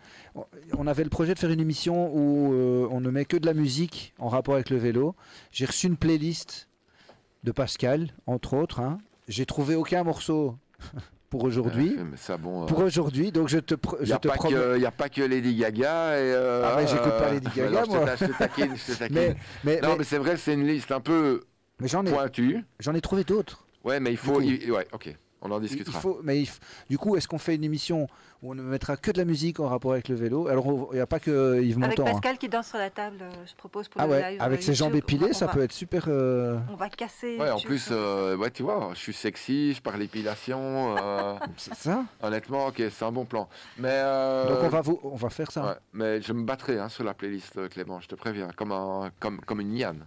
[0.78, 3.46] On- avait le projet de faire une émission où euh, on ne met que de
[3.46, 5.14] la musique en rapport avec le vélo.
[5.52, 6.68] J'ai reçu une playlist
[7.42, 8.80] de Pascal, entre autres.
[8.80, 8.98] hein.
[9.28, 10.56] J'ai trouvé aucun morceau
[11.30, 11.96] pour aujourd'hui.
[12.10, 12.62] Mais ça, bon.
[12.62, 14.54] euh, Pour aujourd'hui, donc je te, pr- Il je n'y te pas promets.
[14.54, 16.18] que- y a pas que Lady Gaga.
[16.18, 18.16] Et, euh, Ah, mais j'écoute pas Lady Gaga, non, moi.
[18.16, 19.16] Je te taquine, je te taquine.
[19.16, 21.42] Mais- mais- non, mais- mais, c'est vrai, c'est une liste un peu
[21.80, 22.64] Mais j'en ai, pointue.
[22.80, 23.66] j'en ai trouvé d'autres.
[23.82, 24.40] Ouais, mais il faut.
[24.40, 26.00] il- ouais, ok, on en Il- il discutera.
[26.00, 26.58] faut, mais il f-
[26.90, 28.08] du coup, est-ce qu'on fait une émission
[28.42, 30.48] où on ne mettra que de la musique en rapport avec le vélo?
[30.48, 32.08] Alors, il n'y a pas que Yves Avec Montand.
[32.10, 32.12] hein.
[32.14, 34.42] Pascal qui danse sur la table, euh, je propose pour Ah le ouais, live.
[34.42, 36.06] avec euh, ses jambes épilées, On ça va- peut être super.
[36.08, 37.36] euh, On va casser.
[37.38, 40.96] Ouais, en plus, euh, ouais, tu vois, je suis sexy, je parle épilation.
[40.98, 43.48] euh, C'est ça honnêtement, ok, c'est un bon plan.
[43.78, 43.88] Mais.
[43.90, 45.64] euh, Donc on va, vous, on va faire ça.
[45.66, 49.10] ouais, mais je me battrai hein, sur la playlist, Clément, je te préviens, comme, un,
[49.20, 50.04] comme, comme une Yann.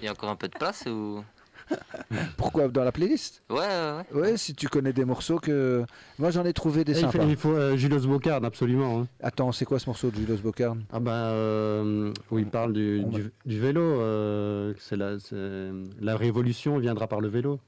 [0.00, 1.22] Il y a encore un peu de place ou?
[2.36, 3.42] Pourquoi dans la playlist?
[3.50, 4.20] Ouais, ouais, ouais.
[4.20, 5.84] Ouais, si tu connais des morceaux que.
[6.18, 7.24] Moi j'en ai trouvé des Et il sympas.
[7.24, 9.00] faut, il faut euh, Julius Bocard, absolument.
[9.00, 9.06] hein.
[9.22, 13.04] Attends, c'est quoi ce morceau de Julius Bocarn Ah ben, euh, où il parle du,
[13.46, 13.80] vélo.
[13.80, 15.70] euh, c'est la, c'est-
[16.00, 17.58] la révolution viendra par le vélo.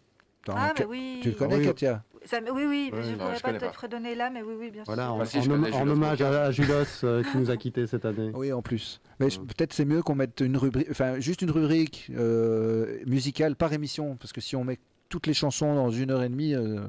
[0.50, 1.18] Ah, mais oui.
[1.22, 1.64] Tu le connais, Oui.
[1.64, 2.02] Katia?
[2.28, 3.72] Ça, oui, oui, je ne pourrais je pas te pas.
[3.72, 5.14] fredonner là, mais oui, oui, bien Voilà, sûr.
[5.14, 6.74] en, si, en en Julius hommage à, à Julos
[7.04, 8.30] euh, qui nous a quittés cette année.
[8.34, 9.00] Oui, en plus.
[9.18, 13.72] Mais peut-être c'est mieux qu'on mette une rubrique, enfin juste une rubrique euh, musicale par
[13.72, 14.78] émission, parce que si on met
[15.08, 16.80] toutes les chansons dans une heure et demie, euh,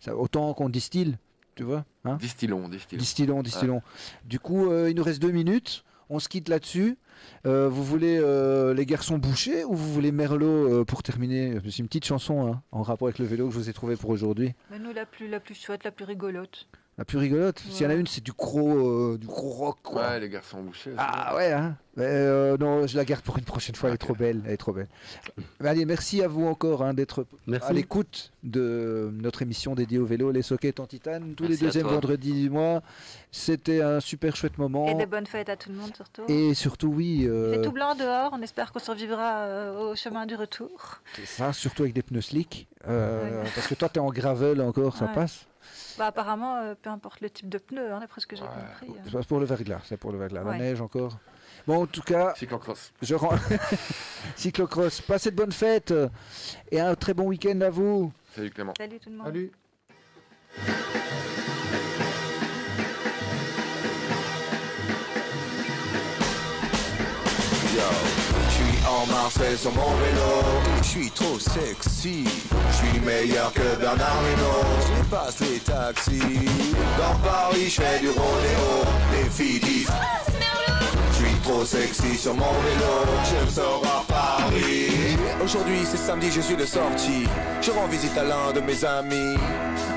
[0.00, 1.18] ça- autant qu'on distille,
[1.56, 2.16] tu vois hein?
[2.16, 2.98] Distillons, distillons.
[2.98, 3.82] Distillons, distillons.
[4.24, 5.84] Du coup, euh, il nous reste deux minutes.
[6.12, 6.98] On se quitte là-dessus.
[7.46, 11.54] Euh, vous voulez euh, les garçons bouchés ou vous voulez Merlot euh, pour terminer?
[11.64, 13.94] C'est une petite chanson hein, en rapport avec le vélo que je vous ai trouvé
[13.94, 14.52] pour aujourd'hui.
[14.72, 16.66] Mais nous, la plus, la plus chouette, la plus rigolote.
[17.00, 17.58] La plus rigolote.
[17.70, 19.78] S'il y en a une, c'est du gros, euh, du gros rock.
[19.82, 20.02] Quoi.
[20.02, 20.92] Ouais, les garçons bouchés.
[20.98, 23.88] Ah ouais, hein Mais, euh, non, je la garde pour une prochaine fois.
[23.88, 24.88] Elle est trop belle, elle est trop belle.
[25.60, 27.24] Mais allez, merci à vous encore hein, d'être
[27.62, 31.66] à l'écoute de notre émission dédiée au vélo, les sockets en titane, tous Merci les
[31.68, 32.82] deuxièmes vendredis du mois.
[33.32, 34.86] C'était un super chouette moment.
[34.86, 36.24] Et des bonnes fêtes à tout le monde, surtout.
[36.28, 39.96] Et surtout, oui, Il euh, fait tout blanc dehors, on espère qu'on survivra euh, au
[39.96, 40.98] chemin du retour.
[41.14, 42.68] c'est ça, surtout avec des pneus slick.
[42.86, 45.14] euh, Parce que toi, tu es en gravel encore, ça Ouais.
[45.14, 45.46] passe.
[45.98, 48.88] Bah, apparemment, euh, peu importe le type de pneu, hein, d'après ce que j'ai compris.
[48.98, 49.10] euh.
[49.20, 50.44] C'est pour le verglas, c'est pour le verglas.
[50.44, 51.18] La neige encore.
[51.66, 52.92] Bon, en tout cas, Cyclocross.
[53.02, 53.36] je rends.
[54.36, 56.08] Cyclocross, passez de bonnes fêtes euh,
[56.70, 58.12] et un très bon week-end à vous.
[58.34, 58.72] Salut Clément.
[58.78, 59.26] Salut tout le monde.
[59.26, 59.52] Salut.
[69.00, 70.44] En Marseille sur mon vélo.
[70.82, 72.24] Je suis trop sexy
[72.70, 76.20] Je suis meilleur que Bernard Hinault Je passe les taxis
[76.98, 78.66] Dans Paris je fais du rodéo.
[79.12, 79.90] Les filles disent
[81.12, 82.92] Je suis trop sexy sur mon vélo.
[83.24, 85.16] Je sors à Paris.
[85.42, 87.26] Aujourd'hui c'est samedi je suis de sortie
[87.62, 89.36] Je rends visite à l'un de mes amis.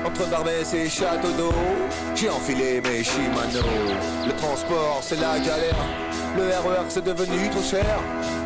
[0.06, 1.52] Entre Barbès et Château d'eau
[2.14, 3.66] J'ai enfilé mes Shimano
[4.26, 7.84] Le transport c'est la galère le RER c'est devenu trop cher.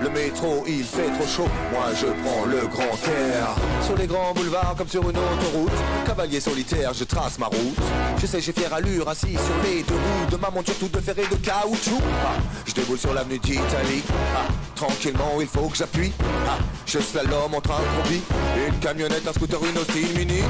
[0.03, 1.49] Le métro il fait trop chaud.
[1.73, 3.55] Moi je prends le grand air
[3.85, 5.73] Sur les grands boulevards comme sur une autoroute.
[6.07, 7.79] Cavalier solitaire je trace ma route.
[8.19, 10.31] Je sais j'ai fière allure assis sur les deux roues.
[10.31, 12.01] De ma monture toute de fer et de caoutchouc.
[12.25, 12.37] Ah,
[12.67, 14.03] Je déboule sur l'avenue d'Italie.
[14.37, 16.13] Ah, Tranquillement il faut que j'appuie.
[16.47, 18.21] Ah, Je slalom entre un combi
[18.69, 20.43] Une camionnette, un scooter, une hostile mini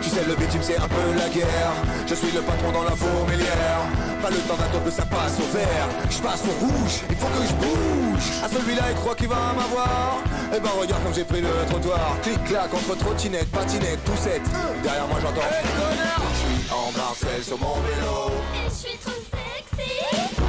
[0.00, 1.74] tu sais le bitume c'est un peu la guerre.
[2.06, 3.82] Je suis le patron dans la fourmilière.
[4.22, 5.88] Pas le temps d'attendre que ça passe au vert.
[6.10, 8.26] Je passe au rouge, il faut que je bouge.
[8.44, 10.18] À celui-là il croit qu'il va m'avoir.
[10.54, 12.16] Eh ben regarde comme j'ai pris le trottoir.
[12.22, 14.42] Clic clac entre trottinette, patinette, poussette
[14.82, 15.48] Derrière moi j'entends.
[15.50, 18.32] Je suis en Marseille sur mon vélo.
[18.56, 19.92] Et je suis trop sexy.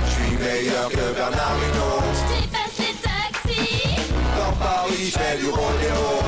[0.06, 2.04] Je suis meilleur que Bernard Hinault.
[2.18, 4.12] Je dépasse les taxis.
[4.38, 6.21] Dans Paris je fais du rodéo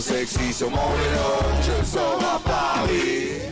[0.00, 3.50] sexy sur mon vélo Je sors à Paris